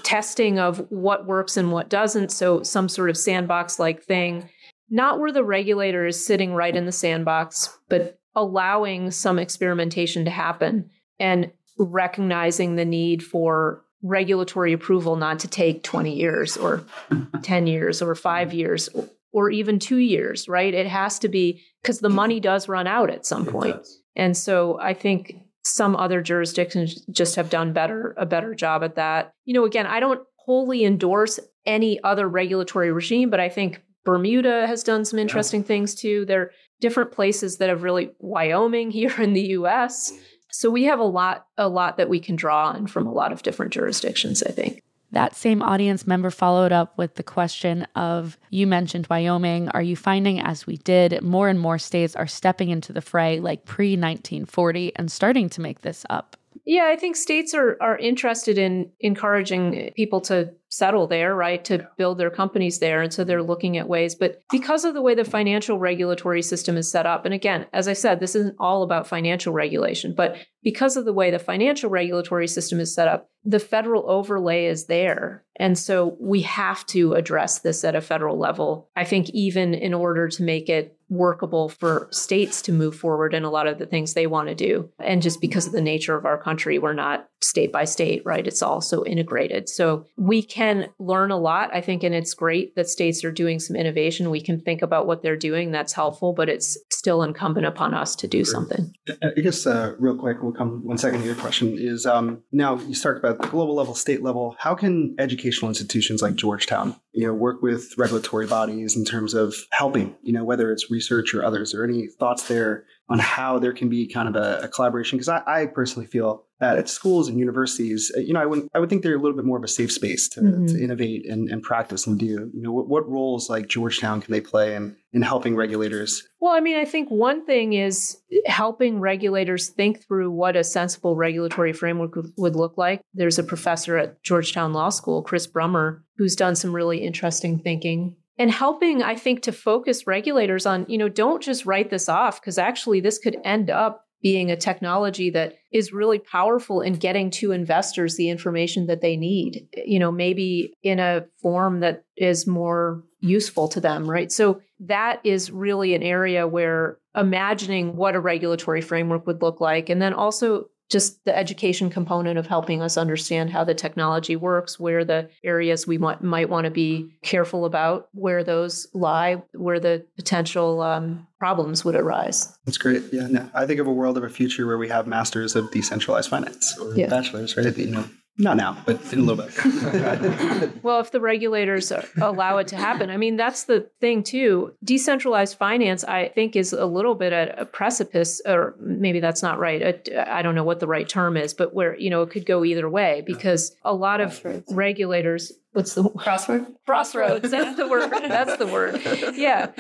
testing 0.01 0.57
of 0.57 0.79
what 0.89 1.27
works 1.27 1.55
and 1.55 1.71
what 1.71 1.87
doesn't. 1.87 2.31
So, 2.31 2.63
some 2.63 2.89
sort 2.89 3.11
of 3.11 3.17
sandbox 3.17 3.77
like 3.77 4.01
thing, 4.01 4.49
not 4.89 5.19
where 5.19 5.31
the 5.31 5.43
regulator 5.43 6.07
is 6.07 6.25
sitting 6.25 6.51
right 6.55 6.75
in 6.75 6.87
the 6.87 6.91
sandbox, 6.91 7.77
but 7.89 8.17
allowing 8.35 9.11
some 9.11 9.39
experimentation 9.39 10.25
to 10.25 10.31
happen 10.31 10.89
and 11.19 11.51
recognizing 11.77 12.75
the 12.75 12.85
need 12.85 13.23
for 13.23 13.83
regulatory 14.01 14.73
approval 14.73 15.15
not 15.15 15.39
to 15.39 15.47
take 15.47 15.83
20 15.83 16.13
years 16.13 16.57
or 16.57 16.85
10 17.41 17.67
years 17.67 18.01
or 18.01 18.13
five 18.15 18.53
years 18.53 18.89
or 19.31 19.49
even 19.49 19.79
two 19.79 19.97
years, 19.97 20.47
right? 20.47 20.73
It 20.73 20.87
has 20.87 21.19
to 21.19 21.27
be 21.27 21.61
because 21.81 21.99
the 21.99 22.09
money 22.09 22.39
does 22.39 22.69
run 22.69 22.87
out 22.87 23.09
at 23.09 23.25
some 23.25 23.45
point. 23.45 23.75
And 24.15 24.37
so 24.37 24.79
I 24.79 24.93
think 24.93 25.35
some 25.65 25.95
other 25.95 26.21
jurisdictions 26.21 27.03
just 27.11 27.35
have 27.35 27.49
done 27.49 27.73
better, 27.73 28.13
a 28.17 28.25
better 28.25 28.53
job 28.53 28.83
at 28.83 28.95
that. 28.95 29.33
You 29.43 29.53
know, 29.53 29.65
again, 29.65 29.87
I 29.87 29.99
don't 29.99 30.21
wholly 30.37 30.85
endorse 30.85 31.39
any 31.65 32.01
other 32.03 32.29
regulatory 32.29 32.91
regime, 32.91 33.29
but 33.29 33.39
I 33.39 33.49
think 33.49 33.81
Bermuda 34.05 34.67
has 34.67 34.83
done 34.83 35.03
some 35.03 35.19
interesting 35.19 35.61
yeah. 35.61 35.67
things 35.67 35.95
too. 35.95 36.25
There 36.25 36.51
different 36.79 37.11
places 37.11 37.57
that 37.57 37.69
have 37.69 37.83
really 37.83 38.11
Wyoming 38.19 38.91
here 38.99 39.13
in 39.19 39.33
the 39.33 39.47
US. 39.59 40.11
Mm. 40.11 40.19
So 40.51 40.69
we 40.69 40.85
have 40.85 40.99
a 40.99 41.03
lot 41.03 41.47
a 41.57 41.67
lot 41.67 41.97
that 41.97 42.07
we 42.07 42.19
can 42.19 42.35
draw 42.35 42.67
on 42.69 42.87
from 42.87 43.05
a 43.05 43.11
lot 43.11 43.31
of 43.31 43.43
different 43.43 43.73
jurisdictions, 43.73 44.41
I 44.41 44.51
think. 44.51 44.81
That 45.11 45.35
same 45.35 45.61
audience 45.61 46.07
member 46.07 46.29
followed 46.29 46.71
up 46.71 46.97
with 46.97 47.15
the 47.15 47.23
question 47.23 47.87
of 47.95 48.37
you 48.49 48.67
mentioned 48.67 49.07
Wyoming. 49.09 49.69
Are 49.69 49.81
you 49.81 49.95
finding, 49.95 50.41
as 50.41 50.67
we 50.67 50.77
did, 50.77 51.21
more 51.21 51.47
and 51.47 51.59
more 51.59 51.77
states 51.77 52.15
are 52.15 52.27
stepping 52.27 52.69
into 52.69 52.91
the 52.91 53.01
fray 53.01 53.39
like 53.39 53.65
pre 53.65 53.91
1940 53.91 54.95
and 54.95 55.11
starting 55.11 55.49
to 55.49 55.61
make 55.61 55.81
this 55.81 56.05
up? 56.09 56.35
Yeah, 56.65 56.89
I 56.91 56.95
think 56.95 57.15
states 57.15 57.53
are 57.53 57.77
are 57.81 57.97
interested 57.97 58.57
in 58.57 58.91
encouraging 58.99 59.91
people 59.95 60.21
to 60.21 60.53
settle 60.75 61.07
there, 61.07 61.35
right, 61.35 61.63
to 61.65 61.87
build 61.97 62.17
their 62.17 62.29
companies 62.29 62.79
there. 62.79 63.01
And 63.01 63.13
so 63.13 63.23
they're 63.23 63.39
mm-hmm. 63.39 63.49
looking 63.49 63.77
at 63.77 63.87
ways. 63.87 64.15
But 64.15 64.41
because 64.51 64.85
of 64.85 64.93
the 64.93 65.01
way 65.01 65.15
the 65.15 65.23
financial 65.23 65.79
regulatory 65.79 66.41
system 66.41 66.77
is 66.77 66.91
set 66.91 67.05
up, 67.05 67.25
and 67.25 67.33
again, 67.33 67.65
as 67.73 67.87
I 67.87 67.93
said, 67.93 68.19
this 68.19 68.35
isn't 68.35 68.55
all 68.59 68.83
about 68.83 69.07
financial 69.07 69.53
regulation, 69.53 70.13
but 70.15 70.37
because 70.63 70.97
of 70.97 71.05
the 71.05 71.13
way 71.13 71.31
the 71.31 71.39
financial 71.39 71.89
regulatory 71.89 72.47
system 72.47 72.79
is 72.79 72.93
set 72.93 73.07
up, 73.07 73.29
the 73.45 73.59
federal 73.59 74.09
overlay 74.09 74.65
is 74.65 74.85
there. 74.85 75.43
And 75.57 75.77
so 75.77 76.17
we 76.19 76.41
have 76.41 76.85
to 76.87 77.13
address 77.13 77.59
this 77.59 77.83
at 77.83 77.95
a 77.95 78.01
federal 78.01 78.37
level. 78.37 78.89
I 78.95 79.05
think 79.05 79.29
even 79.29 79.73
in 79.73 79.93
order 79.93 80.27
to 80.27 80.43
make 80.43 80.67
it 80.67 80.97
workable 81.07 81.69
for 81.69 82.07
states 82.11 82.63
to 82.63 82.71
move 82.71 82.95
forward 82.95 83.33
in 83.33 83.43
a 83.43 83.49
lot 83.49 83.67
of 83.67 83.77
the 83.77 83.85
things 83.85 84.13
they 84.13 84.25
want 84.25 84.49
to 84.49 84.55
do. 84.55 84.89
And 84.99 85.21
just 85.21 85.39
because 85.39 85.67
of 85.67 85.71
the 85.71 85.81
nature 85.81 86.15
of 86.15 86.25
our 86.25 86.41
country, 86.41 86.79
we're 86.79 86.93
not 86.93 87.29
state 87.41 87.71
by 87.71 87.85
state, 87.85 88.23
right? 88.25 88.47
It's 88.47 88.63
all 88.63 88.81
so 88.81 89.05
integrated. 89.05 89.69
So 89.69 90.07
we 90.17 90.41
can 90.41 90.89
learn 90.97 91.29
a 91.29 91.37
lot, 91.37 91.69
I 91.73 91.81
think, 91.81 92.03
and 92.03 92.15
it's 92.15 92.33
great 92.33 92.75
that 92.75 92.89
states 92.89 93.23
are 93.23 93.31
doing 93.31 93.59
some 93.59 93.75
innovation. 93.75 94.31
We 94.31 94.41
can 94.41 94.59
think 94.59 94.81
about 94.81 95.05
what 95.05 95.21
they're 95.21 95.37
doing. 95.37 95.71
That's 95.71 95.93
helpful, 95.93 96.33
but 96.33 96.49
it's 96.49 96.75
still 96.91 97.21
incumbent 97.21 97.67
upon 97.67 97.93
us 97.93 98.15
to 98.17 98.27
do 98.27 98.43
something. 98.43 98.91
I 99.21 99.39
guess, 99.39 99.67
uh, 99.67 99.93
real 99.99 100.17
quick, 100.17 100.41
we'll 100.41 100.53
come 100.53 100.83
one 100.83 100.97
second 100.97 101.19
to 101.19 101.25
your 101.27 101.35
question 101.35 101.77
is 101.77 102.07
um, 102.07 102.41
now 102.51 102.79
you 102.79 102.95
start 102.95 103.19
about 103.19 103.34
global 103.35 103.75
level, 103.75 103.93
state 103.93 104.23
level. 104.23 104.55
How 104.59 104.75
can 104.75 105.15
educational 105.19 105.69
institutions 105.69 106.21
like 106.21 106.35
Georgetown, 106.35 106.95
you 107.13 107.27
know, 107.27 107.33
work 107.33 107.61
with 107.61 107.93
regulatory 107.97 108.47
bodies 108.47 108.95
in 108.95 109.05
terms 109.05 109.33
of 109.33 109.55
helping, 109.71 110.15
you 110.23 110.33
know, 110.33 110.43
whether 110.43 110.71
it's 110.71 110.89
research 110.89 111.33
or 111.33 111.45
others, 111.45 111.73
or 111.73 111.83
any 111.83 112.07
thoughts 112.07 112.47
there 112.47 112.85
on 113.09 113.19
how 113.19 113.59
there 113.59 113.73
can 113.73 113.89
be 113.89 114.07
kind 114.07 114.27
of 114.27 114.35
a, 114.35 114.61
a 114.63 114.67
collaboration? 114.67 115.17
Because 115.17 115.29
I, 115.29 115.41
I 115.45 115.65
personally 115.67 116.07
feel 116.07 116.44
that 116.59 116.77
at 116.77 116.87
schools 116.87 117.27
and 117.27 117.37
universities, 117.37 118.11
uh, 118.15 118.19
you 118.19 118.33
know, 118.33 118.41
I 118.41 118.45
would 118.45 118.67
I 118.73 118.79
would 118.79 118.89
think 118.89 119.03
they're 119.03 119.15
a 119.15 119.21
little 119.21 119.35
bit 119.35 119.45
more 119.45 119.57
of 119.57 119.63
a 119.63 119.67
safe 119.67 119.91
space 119.91 120.29
to, 120.29 120.41
mm-hmm. 120.41 120.65
to 120.67 120.83
innovate 120.83 121.29
and, 121.29 121.49
and 121.49 121.61
practice 121.61 122.07
and 122.07 122.17
do. 122.17 122.25
You 122.25 122.61
know, 122.61 122.71
what, 122.71 122.87
what 122.87 123.09
roles 123.09 123.49
like 123.49 123.67
Georgetown 123.67 124.21
can 124.21 124.31
they 124.31 124.41
play 124.41 124.75
in 124.75 124.95
in 125.11 125.21
helping 125.21 125.55
regulators? 125.55 126.27
Well, 126.39 126.53
I 126.53 126.61
mean, 126.61 126.77
I 126.77 126.85
think 126.85 127.09
one 127.09 127.45
thing 127.45 127.73
is 127.73 128.17
helping 128.45 128.99
regulators 128.99 129.69
think 129.69 130.05
through 130.05 130.31
what 130.31 130.55
a 130.55 130.63
sensible 130.63 131.15
regulatory 131.15 131.73
framework 131.73 132.15
would 132.37 132.55
look 132.55 132.77
like. 132.77 133.01
There's 133.13 133.39
a 133.39 133.43
professor 133.43 133.97
at 133.97 134.23
Georgetown 134.23 134.73
Law 134.73 134.89
School, 134.89 135.23
Chris 135.23 135.47
Brummer, 135.47 136.01
who's 136.17 136.35
done 136.35 136.55
some 136.55 136.73
really 136.73 136.99
interesting 136.99 137.59
thinking 137.59 138.15
and 138.37 138.51
helping 138.51 139.01
i 139.01 139.15
think 139.15 139.41
to 139.41 139.51
focus 139.51 140.07
regulators 140.07 140.65
on 140.65 140.85
you 140.89 140.97
know 140.97 141.09
don't 141.09 141.41
just 141.41 141.65
write 141.65 141.89
this 141.89 142.09
off 142.09 142.41
because 142.41 142.57
actually 142.57 142.99
this 142.99 143.17
could 143.17 143.37
end 143.43 143.69
up 143.69 144.04
being 144.25 144.49
a 144.49 144.55
technology 144.55 145.29
that 145.29 145.55
is 145.71 145.93
really 145.93 146.17
powerful 146.17 146.81
in 146.81 146.93
getting 146.93 147.29
to 147.29 147.51
investors 147.51 148.15
the 148.15 148.27
information 148.27 148.87
that 148.87 148.99
they 148.99 149.15
need 149.15 149.67
you 149.85 149.99
know 149.99 150.11
maybe 150.11 150.73
in 150.81 150.99
a 150.99 151.23
form 151.39 151.81
that 151.81 152.03
is 152.17 152.47
more 152.47 153.03
useful 153.19 153.67
to 153.67 153.79
them 153.79 154.09
right? 154.09 154.31
So 154.31 154.61
that 154.79 155.19
is 155.23 155.51
really 155.51 155.93
an 155.93 156.01
area 156.01 156.47
where 156.47 156.97
imagining 157.15 157.95
what 157.95 158.15
a 158.15 158.19
regulatory 158.19 158.81
framework 158.81 159.27
would 159.27 159.43
look 159.43 159.61
like 159.61 159.89
and 159.89 160.01
then 160.01 160.13
also 160.13 160.69
just 160.89 161.23
the 161.25 161.35
education 161.35 161.89
component 161.89 162.37
of 162.37 162.47
helping 162.47 162.81
us 162.81 162.97
understand 162.97 163.49
how 163.49 163.63
the 163.63 163.73
technology 163.73 164.35
works, 164.35 164.79
where 164.79 165.03
the 165.03 165.29
areas 165.43 165.87
we 165.87 165.97
might, 165.97 166.21
might 166.21 166.49
want 166.49 166.65
to 166.65 166.71
be 166.71 167.15
careful 167.23 167.65
about, 167.65 168.09
where 168.13 168.43
those 168.43 168.87
lie, 168.93 169.41
where 169.53 169.79
the 169.79 170.05
potential 170.15 170.81
um, 170.81 171.25
problems 171.39 171.83
would 171.83 171.95
arise. 171.95 172.55
That's 172.65 172.77
great. 172.77 173.03
Yeah, 173.11 173.27
no, 173.27 173.49
I 173.53 173.65
think 173.65 173.79
of 173.79 173.87
a 173.87 173.93
world 173.93 174.17
of 174.17 174.23
a 174.23 174.29
future 174.29 174.67
where 174.67 174.77
we 174.77 174.89
have 174.89 175.07
masters 175.07 175.55
of 175.55 175.71
decentralized 175.71 176.29
finance 176.29 176.77
or 176.77 176.93
yeah. 176.95 177.07
bachelors, 177.07 177.57
right? 177.57 177.75
You 177.75 177.87
know, 177.87 178.05
not 178.37 178.57
now, 178.57 178.77
but 178.85 179.13
in 179.13 179.19
a 179.19 179.21
little 179.21 179.45
bit. 179.45 180.83
well, 180.83 180.99
if 180.99 181.11
the 181.11 181.21
regulators 181.21 181.91
allow 182.21 182.57
it 182.57 182.67
to 182.67 182.75
happen, 182.75 183.09
I 183.09 183.15
mean, 183.15 183.37
that's 183.37 183.63
the 183.63 183.89
thing 184.01 184.23
too. 184.23 184.73
Decentralized 184.83 185.57
finance, 185.57 186.03
I 186.03 186.29
think, 186.29 186.57
is 186.57 186.73
a 186.73 186.85
little 186.85 187.15
bit 187.15 187.31
at 187.31 187.57
a 187.57 187.65
precipice, 187.65 188.41
or 188.45 188.75
maybe 188.79 189.21
that's 189.21 189.41
not 189.41 189.57
right. 189.57 190.09
I 190.27 190.41
don't 190.41 190.55
know 190.55 190.65
what 190.65 190.81
the 190.81 190.87
right 190.87 191.07
term 191.07 191.37
is, 191.37 191.53
but 191.53 191.73
where, 191.73 191.97
you 191.97 192.09
know, 192.09 192.23
it 192.23 192.29
could 192.29 192.45
go 192.45 192.65
either 192.65 192.89
way 192.89 193.23
because 193.25 193.75
a 193.83 193.93
lot 193.93 194.19
of 194.19 194.45
regulators 194.69 195.53
what's 195.75 195.93
the 195.93 196.03
crossword 196.03 196.67
crossroads. 196.85 197.51
That's 197.51 197.75
the 197.75 197.87
word. 197.87 198.11
That's 198.11 198.57
the 198.57 198.67
word. 198.67 199.01
Yeah. 199.35 199.71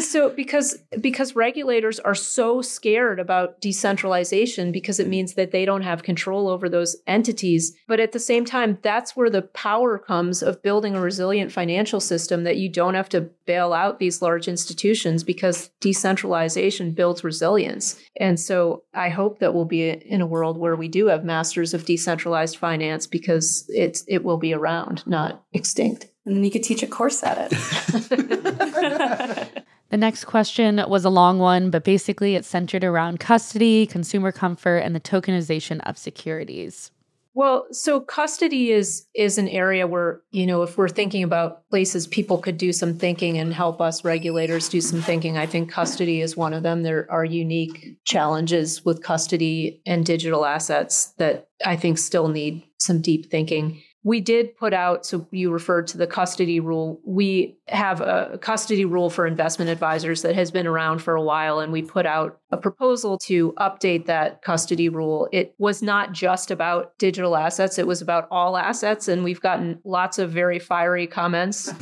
So 0.00 0.30
because 0.30 0.78
because 1.00 1.36
regulators 1.36 2.00
are 2.00 2.14
so 2.14 2.62
scared 2.62 3.20
about 3.20 3.60
decentralization 3.60 4.72
because 4.72 4.98
it 4.98 5.08
means 5.08 5.34
that 5.34 5.50
they 5.50 5.64
don't 5.64 5.82
have 5.82 6.02
control 6.02 6.48
over 6.48 6.68
those 6.68 6.96
entities. 7.06 7.76
But 7.86 8.00
at 8.00 8.12
the 8.12 8.18
same 8.18 8.44
time 8.44 8.78
that's 8.82 9.14
where 9.16 9.28
the 9.28 9.42
power 9.42 9.98
comes 9.98 10.42
of 10.42 10.62
building 10.62 10.94
a 10.94 11.00
resilient 11.00 11.52
financial 11.52 12.00
system 12.00 12.44
that 12.44 12.56
you 12.56 12.68
don't 12.68 12.94
have 12.94 13.08
to 13.10 13.28
bail 13.44 13.72
out 13.72 13.98
these 13.98 14.22
large 14.22 14.48
institutions 14.48 15.24
because 15.24 15.70
decentralization 15.80 16.92
builds 16.92 17.24
resilience. 17.24 18.00
And 18.18 18.40
so 18.40 18.84
i 18.94 19.08
hope 19.08 19.40
that 19.40 19.52
we'll 19.52 19.64
be 19.64 19.90
in 19.90 20.20
a 20.20 20.26
world 20.26 20.56
where 20.56 20.76
we 20.76 20.88
do 20.88 21.06
have 21.06 21.24
masters 21.24 21.74
of 21.74 21.84
decentralized 21.84 22.56
finance 22.56 23.06
because 23.06 23.66
it's 23.68 24.04
it 24.06 24.24
will 24.24 24.38
be 24.38 24.54
around 24.54 25.06
not 25.06 25.41
extinct. 25.52 26.06
And 26.24 26.36
then 26.36 26.44
you 26.44 26.50
could 26.50 26.62
teach 26.62 26.82
a 26.82 26.86
course 26.86 27.22
at 27.22 27.38
it. 27.38 27.50
the 29.90 29.96
next 29.96 30.26
question 30.26 30.82
was 30.88 31.04
a 31.04 31.10
long 31.10 31.38
one, 31.38 31.70
but 31.70 31.84
basically 31.84 32.36
it's 32.36 32.48
centered 32.48 32.84
around 32.84 33.20
custody, 33.20 33.86
consumer 33.86 34.30
comfort, 34.30 34.78
and 34.78 34.94
the 34.94 35.00
tokenization 35.00 35.80
of 35.84 35.98
securities. 35.98 36.90
Well, 37.34 37.66
so 37.70 37.98
custody 37.98 38.72
is 38.72 39.06
is 39.14 39.38
an 39.38 39.48
area 39.48 39.86
where, 39.86 40.20
you 40.32 40.46
know, 40.46 40.62
if 40.62 40.76
we're 40.76 40.88
thinking 40.88 41.22
about 41.22 41.66
places 41.70 42.06
people 42.06 42.36
could 42.36 42.58
do 42.58 42.74
some 42.74 42.94
thinking 42.94 43.38
and 43.38 43.54
help 43.54 43.80
us 43.80 44.04
regulators 44.04 44.68
do 44.68 44.82
some 44.82 45.00
thinking, 45.00 45.38
I 45.38 45.46
think 45.46 45.70
custody 45.70 46.20
is 46.20 46.36
one 46.36 46.52
of 46.52 46.62
them. 46.62 46.82
There 46.82 47.10
are 47.10 47.24
unique 47.24 47.96
challenges 48.04 48.84
with 48.84 49.02
custody 49.02 49.80
and 49.86 50.04
digital 50.04 50.44
assets 50.44 51.14
that 51.16 51.48
I 51.64 51.76
think 51.76 51.96
still 51.96 52.28
need 52.28 52.64
some 52.78 53.00
deep 53.00 53.30
thinking 53.30 53.82
we 54.04 54.20
did 54.20 54.56
put 54.56 54.74
out 54.74 55.06
so 55.06 55.26
you 55.30 55.50
referred 55.50 55.86
to 55.88 55.98
the 55.98 56.06
custody 56.06 56.58
rule. 56.58 57.00
We 57.04 57.56
have 57.68 58.00
a 58.00 58.38
custody 58.40 58.84
rule 58.84 59.10
for 59.10 59.26
investment 59.26 59.70
advisors 59.70 60.22
that 60.22 60.34
has 60.34 60.50
been 60.50 60.66
around 60.66 61.00
for 61.00 61.14
a 61.14 61.22
while 61.22 61.60
and 61.60 61.72
we 61.72 61.82
put 61.82 62.04
out 62.04 62.40
a 62.52 62.56
proposal 62.56 63.18
to 63.18 63.52
update 63.52 64.06
that 64.06 64.42
custody 64.42 64.88
rule. 64.90 65.28
It 65.32 65.54
was 65.58 65.82
not 65.82 66.12
just 66.12 66.50
about 66.50 66.96
digital 66.98 67.34
assets 67.34 67.78
it 67.78 67.86
was 67.86 68.02
about 68.02 68.28
all 68.30 68.56
assets 68.56 69.08
and 69.08 69.24
we've 69.24 69.40
gotten 69.40 69.80
lots 69.84 70.18
of 70.18 70.30
very 70.30 70.58
fiery 70.58 71.06
comments. 71.06 71.72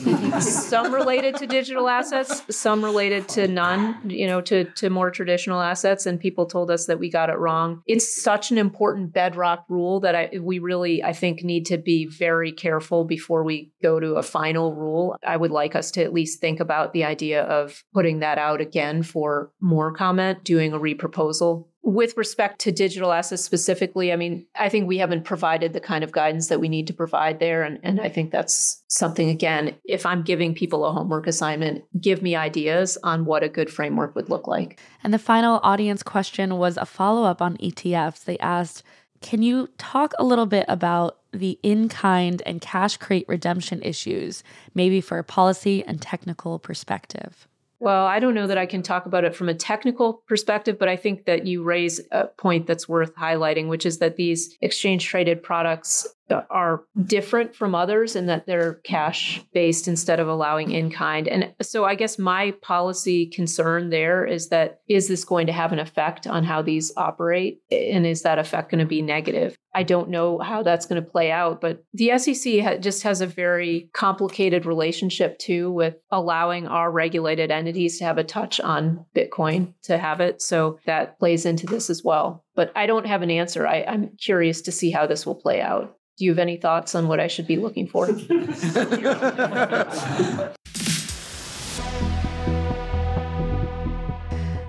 Some 0.40 0.94
related 0.94 1.36
to 1.36 1.46
digital 1.46 1.88
assets 1.88 2.42
some 2.50 2.84
related 2.84 3.28
to 3.30 3.48
none 3.48 3.98
you 4.08 4.26
know 4.26 4.40
to 4.42 4.64
to 4.64 4.90
more 4.90 5.10
traditional 5.10 5.60
assets 5.60 6.06
and 6.06 6.20
people 6.20 6.46
told 6.46 6.70
us 6.70 6.86
that 6.86 6.98
we 6.98 7.10
got 7.10 7.30
it 7.30 7.38
wrong. 7.38 7.82
It's 7.86 8.22
such 8.22 8.50
an 8.50 8.58
important 8.58 9.12
bedrock 9.12 9.64
rule 9.68 10.00
that 10.00 10.14
I, 10.14 10.30
we 10.40 10.58
really 10.58 11.02
i 11.02 11.12
think 11.12 11.42
need 11.42 11.66
to 11.66 11.78
be 11.78 12.06
very 12.06 12.52
careful 12.52 13.04
before 13.04 13.42
we 13.42 13.72
go 13.82 13.98
to 13.98 14.14
a 14.14 14.22
final 14.22 14.74
rule. 14.74 15.16
I 15.26 15.36
would 15.36 15.50
like 15.50 15.74
us 15.74 15.90
to 15.92 16.02
at 16.02 16.12
least 16.12 16.40
think 16.40 16.60
about 16.60 16.92
the 16.92 17.04
idea 17.04 17.42
of 17.42 17.84
putting 17.92 18.20
that 18.20 18.38
out 18.38 18.60
again 18.60 19.02
for 19.02 19.50
more 19.60 19.92
comment, 19.92 20.44
doing 20.60 20.72
a 20.74 20.78
reproposal. 20.78 21.66
With 21.82 22.16
respect 22.16 22.60
to 22.60 22.72
digital 22.72 23.12
assets 23.12 23.42
specifically, 23.42 24.12
I 24.12 24.16
mean, 24.16 24.46
I 24.54 24.68
think 24.68 24.86
we 24.86 24.98
haven't 24.98 25.24
provided 25.24 25.72
the 25.72 25.80
kind 25.80 26.04
of 26.04 26.12
guidance 26.12 26.48
that 26.48 26.60
we 26.60 26.68
need 26.68 26.86
to 26.88 26.92
provide 26.92 27.40
there. 27.40 27.62
And, 27.62 27.78
and 27.82 28.00
I 28.00 28.10
think 28.10 28.30
that's 28.30 28.82
something, 28.88 29.30
again, 29.30 29.74
if 29.84 30.04
I'm 30.04 30.22
giving 30.22 30.54
people 30.54 30.84
a 30.84 30.92
homework 30.92 31.26
assignment, 31.26 31.84
give 31.98 32.20
me 32.20 32.36
ideas 32.36 32.98
on 33.02 33.24
what 33.24 33.42
a 33.42 33.48
good 33.48 33.70
framework 33.70 34.14
would 34.14 34.28
look 34.28 34.46
like. 34.46 34.78
And 35.02 35.14
the 35.14 35.18
final 35.18 35.60
audience 35.62 36.02
question 36.02 36.58
was 36.58 36.76
a 36.76 36.84
follow 36.84 37.24
up 37.24 37.40
on 37.40 37.56
ETFs. 37.56 38.24
They 38.24 38.38
asked, 38.38 38.82
can 39.22 39.40
you 39.42 39.68
talk 39.78 40.12
a 40.18 40.24
little 40.24 40.46
bit 40.46 40.66
about 40.68 41.18
the 41.32 41.58
in 41.62 41.88
kind 41.88 42.42
and 42.44 42.60
cash 42.60 42.98
crate 42.98 43.26
redemption 43.28 43.80
issues, 43.82 44.42
maybe 44.74 45.00
for 45.00 45.18
a 45.18 45.24
policy 45.24 45.82
and 45.84 46.02
technical 46.02 46.58
perspective? 46.58 47.46
Well, 47.80 48.04
I 48.04 48.20
don't 48.20 48.34
know 48.34 48.46
that 48.46 48.58
I 48.58 48.66
can 48.66 48.82
talk 48.82 49.06
about 49.06 49.24
it 49.24 49.34
from 49.34 49.48
a 49.48 49.54
technical 49.54 50.22
perspective, 50.28 50.78
but 50.78 50.88
I 50.88 50.96
think 50.96 51.24
that 51.24 51.46
you 51.46 51.62
raise 51.62 51.98
a 52.12 52.26
point 52.26 52.66
that's 52.66 52.86
worth 52.86 53.14
highlighting, 53.16 53.68
which 53.68 53.86
is 53.86 53.98
that 53.98 54.16
these 54.16 54.54
exchange 54.60 55.06
traded 55.06 55.42
products 55.42 56.06
are 56.30 56.84
different 57.04 57.54
from 57.54 57.74
others 57.74 58.16
in 58.16 58.26
that 58.26 58.46
they're 58.46 58.74
cash 58.84 59.42
based 59.52 59.88
instead 59.88 60.20
of 60.20 60.28
allowing 60.28 60.70
in 60.70 60.90
kind. 60.90 61.28
And 61.28 61.54
so 61.62 61.84
I 61.84 61.94
guess 61.94 62.18
my 62.18 62.52
policy 62.62 63.26
concern 63.26 63.90
there 63.90 64.24
is 64.24 64.48
that 64.48 64.80
is 64.88 65.08
this 65.08 65.24
going 65.24 65.46
to 65.46 65.52
have 65.52 65.72
an 65.72 65.78
effect 65.78 66.26
on 66.26 66.44
how 66.44 66.62
these 66.62 66.92
operate? 66.96 67.60
And 67.70 68.06
is 68.06 68.22
that 68.22 68.38
effect 68.38 68.70
going 68.70 68.80
to 68.80 68.86
be 68.86 69.02
negative? 69.02 69.56
I 69.72 69.84
don't 69.84 70.10
know 70.10 70.38
how 70.38 70.62
that's 70.62 70.86
going 70.86 71.02
to 71.02 71.08
play 71.08 71.30
out, 71.30 71.60
but 71.60 71.84
the 71.94 72.18
SEC 72.18 72.60
ha- 72.60 72.78
just 72.78 73.04
has 73.04 73.20
a 73.20 73.26
very 73.26 73.88
complicated 73.94 74.66
relationship 74.66 75.38
too 75.38 75.70
with 75.70 75.94
allowing 76.10 76.66
our 76.66 76.90
regulated 76.90 77.50
entities 77.50 77.98
to 77.98 78.04
have 78.04 78.18
a 78.18 78.24
touch 78.24 78.58
on 78.60 79.04
Bitcoin 79.14 79.74
to 79.82 79.96
have 79.96 80.20
it. 80.20 80.42
So 80.42 80.78
that 80.86 81.18
plays 81.18 81.46
into 81.46 81.66
this 81.66 81.88
as 81.88 82.02
well. 82.02 82.44
But 82.56 82.72
I 82.74 82.86
don't 82.86 83.06
have 83.06 83.22
an 83.22 83.30
answer. 83.30 83.66
I, 83.66 83.84
I'm 83.84 84.16
curious 84.16 84.62
to 84.62 84.72
see 84.72 84.90
how 84.90 85.06
this 85.06 85.24
will 85.24 85.36
play 85.36 85.60
out. 85.60 85.96
Do 86.20 86.26
you 86.26 86.32
have 86.32 86.38
any 86.38 86.58
thoughts 86.58 86.94
on 86.94 87.08
what 87.08 87.18
I 87.18 87.28
should 87.28 87.46
be 87.46 87.56
looking 87.56 87.86
for? 87.86 88.06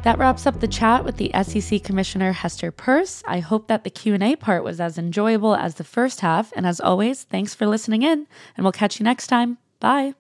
That 0.04 0.18
wraps 0.18 0.48
up 0.48 0.60
the 0.60 0.68
chat 0.68 1.06
with 1.06 1.18
the 1.18 1.30
SEC 1.44 1.84
Commissioner 1.84 2.32
Hester 2.32 2.72
Peirce. 2.72 3.22
I 3.28 3.40
hope 3.40 3.68
that 3.68 3.84
the 3.84 3.92
Q&A 3.92 4.36
part 4.36 4.64
was 4.64 4.82
as 4.82 4.98
enjoyable 4.98 5.56
as 5.56 5.76
the 5.76 5.84
first 5.84 6.22
half, 6.22 6.52
and 6.56 6.66
as 6.66 6.80
always, 6.80 7.26
thanks 7.26 7.54
for 7.54 7.68
listening 7.68 8.02
in, 8.02 8.26
and 8.58 8.64
we'll 8.64 8.72
catch 8.72 9.00
you 9.00 9.04
next 9.04 9.28
time. 9.28 9.60
Bye. 9.80 10.16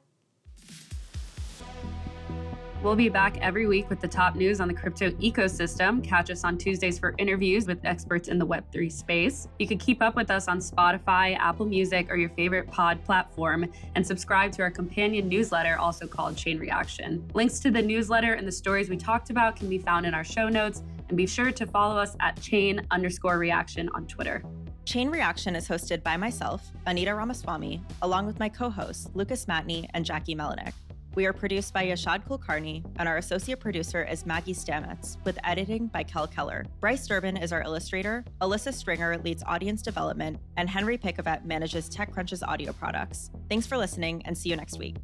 We'll 2.83 2.95
be 2.95 3.09
back 3.09 3.37
every 3.41 3.67
week 3.67 3.91
with 3.91 3.99
the 3.99 4.07
top 4.07 4.33
news 4.33 4.59
on 4.59 4.67
the 4.67 4.73
crypto 4.73 5.11
ecosystem. 5.11 6.03
Catch 6.03 6.31
us 6.31 6.43
on 6.43 6.57
Tuesdays 6.57 6.97
for 6.97 7.13
interviews 7.19 7.67
with 7.67 7.77
experts 7.85 8.27
in 8.27 8.39
the 8.39 8.47
Web3 8.47 8.91
space. 8.91 9.47
You 9.59 9.67
can 9.67 9.77
keep 9.77 10.01
up 10.01 10.15
with 10.15 10.31
us 10.31 10.47
on 10.47 10.57
Spotify, 10.57 11.37
Apple 11.37 11.67
Music, 11.67 12.07
or 12.09 12.15
your 12.15 12.29
favorite 12.29 12.71
pod 12.71 13.03
platform, 13.05 13.71
and 13.93 14.05
subscribe 14.05 14.51
to 14.53 14.63
our 14.63 14.71
companion 14.71 15.29
newsletter, 15.29 15.77
also 15.77 16.07
called 16.07 16.35
Chain 16.35 16.57
Reaction. 16.57 17.23
Links 17.35 17.59
to 17.59 17.69
the 17.69 17.83
newsletter 17.83 18.33
and 18.33 18.47
the 18.47 18.51
stories 18.51 18.89
we 18.89 18.97
talked 18.97 19.29
about 19.29 19.55
can 19.55 19.69
be 19.69 19.77
found 19.77 20.07
in 20.07 20.15
our 20.15 20.23
show 20.23 20.49
notes, 20.49 20.81
and 21.07 21.15
be 21.15 21.27
sure 21.27 21.51
to 21.51 21.67
follow 21.67 21.97
us 21.97 22.15
at 22.19 22.41
chain 22.41 22.81
underscore 22.89 23.37
reaction 23.37 23.89
on 23.93 24.07
Twitter. 24.07 24.41
Chain 24.85 25.11
Reaction 25.11 25.55
is 25.55 25.67
hosted 25.67 26.01
by 26.01 26.17
myself, 26.17 26.71
Anita 26.87 27.13
Ramaswamy, 27.13 27.83
along 28.01 28.25
with 28.25 28.39
my 28.39 28.49
co 28.49 28.71
hosts, 28.71 29.07
Lucas 29.13 29.45
Matney 29.45 29.87
and 29.93 30.03
Jackie 30.03 30.33
Melinek. 30.33 30.73
We 31.13 31.25
are 31.25 31.33
produced 31.33 31.73
by 31.73 31.87
Yashad 31.87 32.25
Kulkarni, 32.25 32.85
and 32.95 33.09
our 33.09 33.17
associate 33.17 33.59
producer 33.59 34.01
is 34.01 34.25
Maggie 34.25 34.53
Stamets, 34.53 35.17
with 35.25 35.37
editing 35.43 35.87
by 35.87 36.03
Kel 36.03 36.25
Keller. 36.25 36.65
Bryce 36.79 37.05
Durbin 37.05 37.35
is 37.35 37.51
our 37.51 37.61
illustrator, 37.63 38.23
Alyssa 38.39 38.73
Stringer 38.73 39.17
leads 39.17 39.43
audience 39.43 39.81
development, 39.81 40.39
and 40.55 40.69
Henry 40.69 40.97
Pickavet 40.97 41.43
manages 41.43 41.89
TechCrunch's 41.89 42.43
audio 42.43 42.71
products. 42.71 43.29
Thanks 43.49 43.67
for 43.67 43.77
listening, 43.77 44.21
and 44.23 44.37
see 44.37 44.51
you 44.51 44.55
next 44.55 44.79
week. 44.79 44.95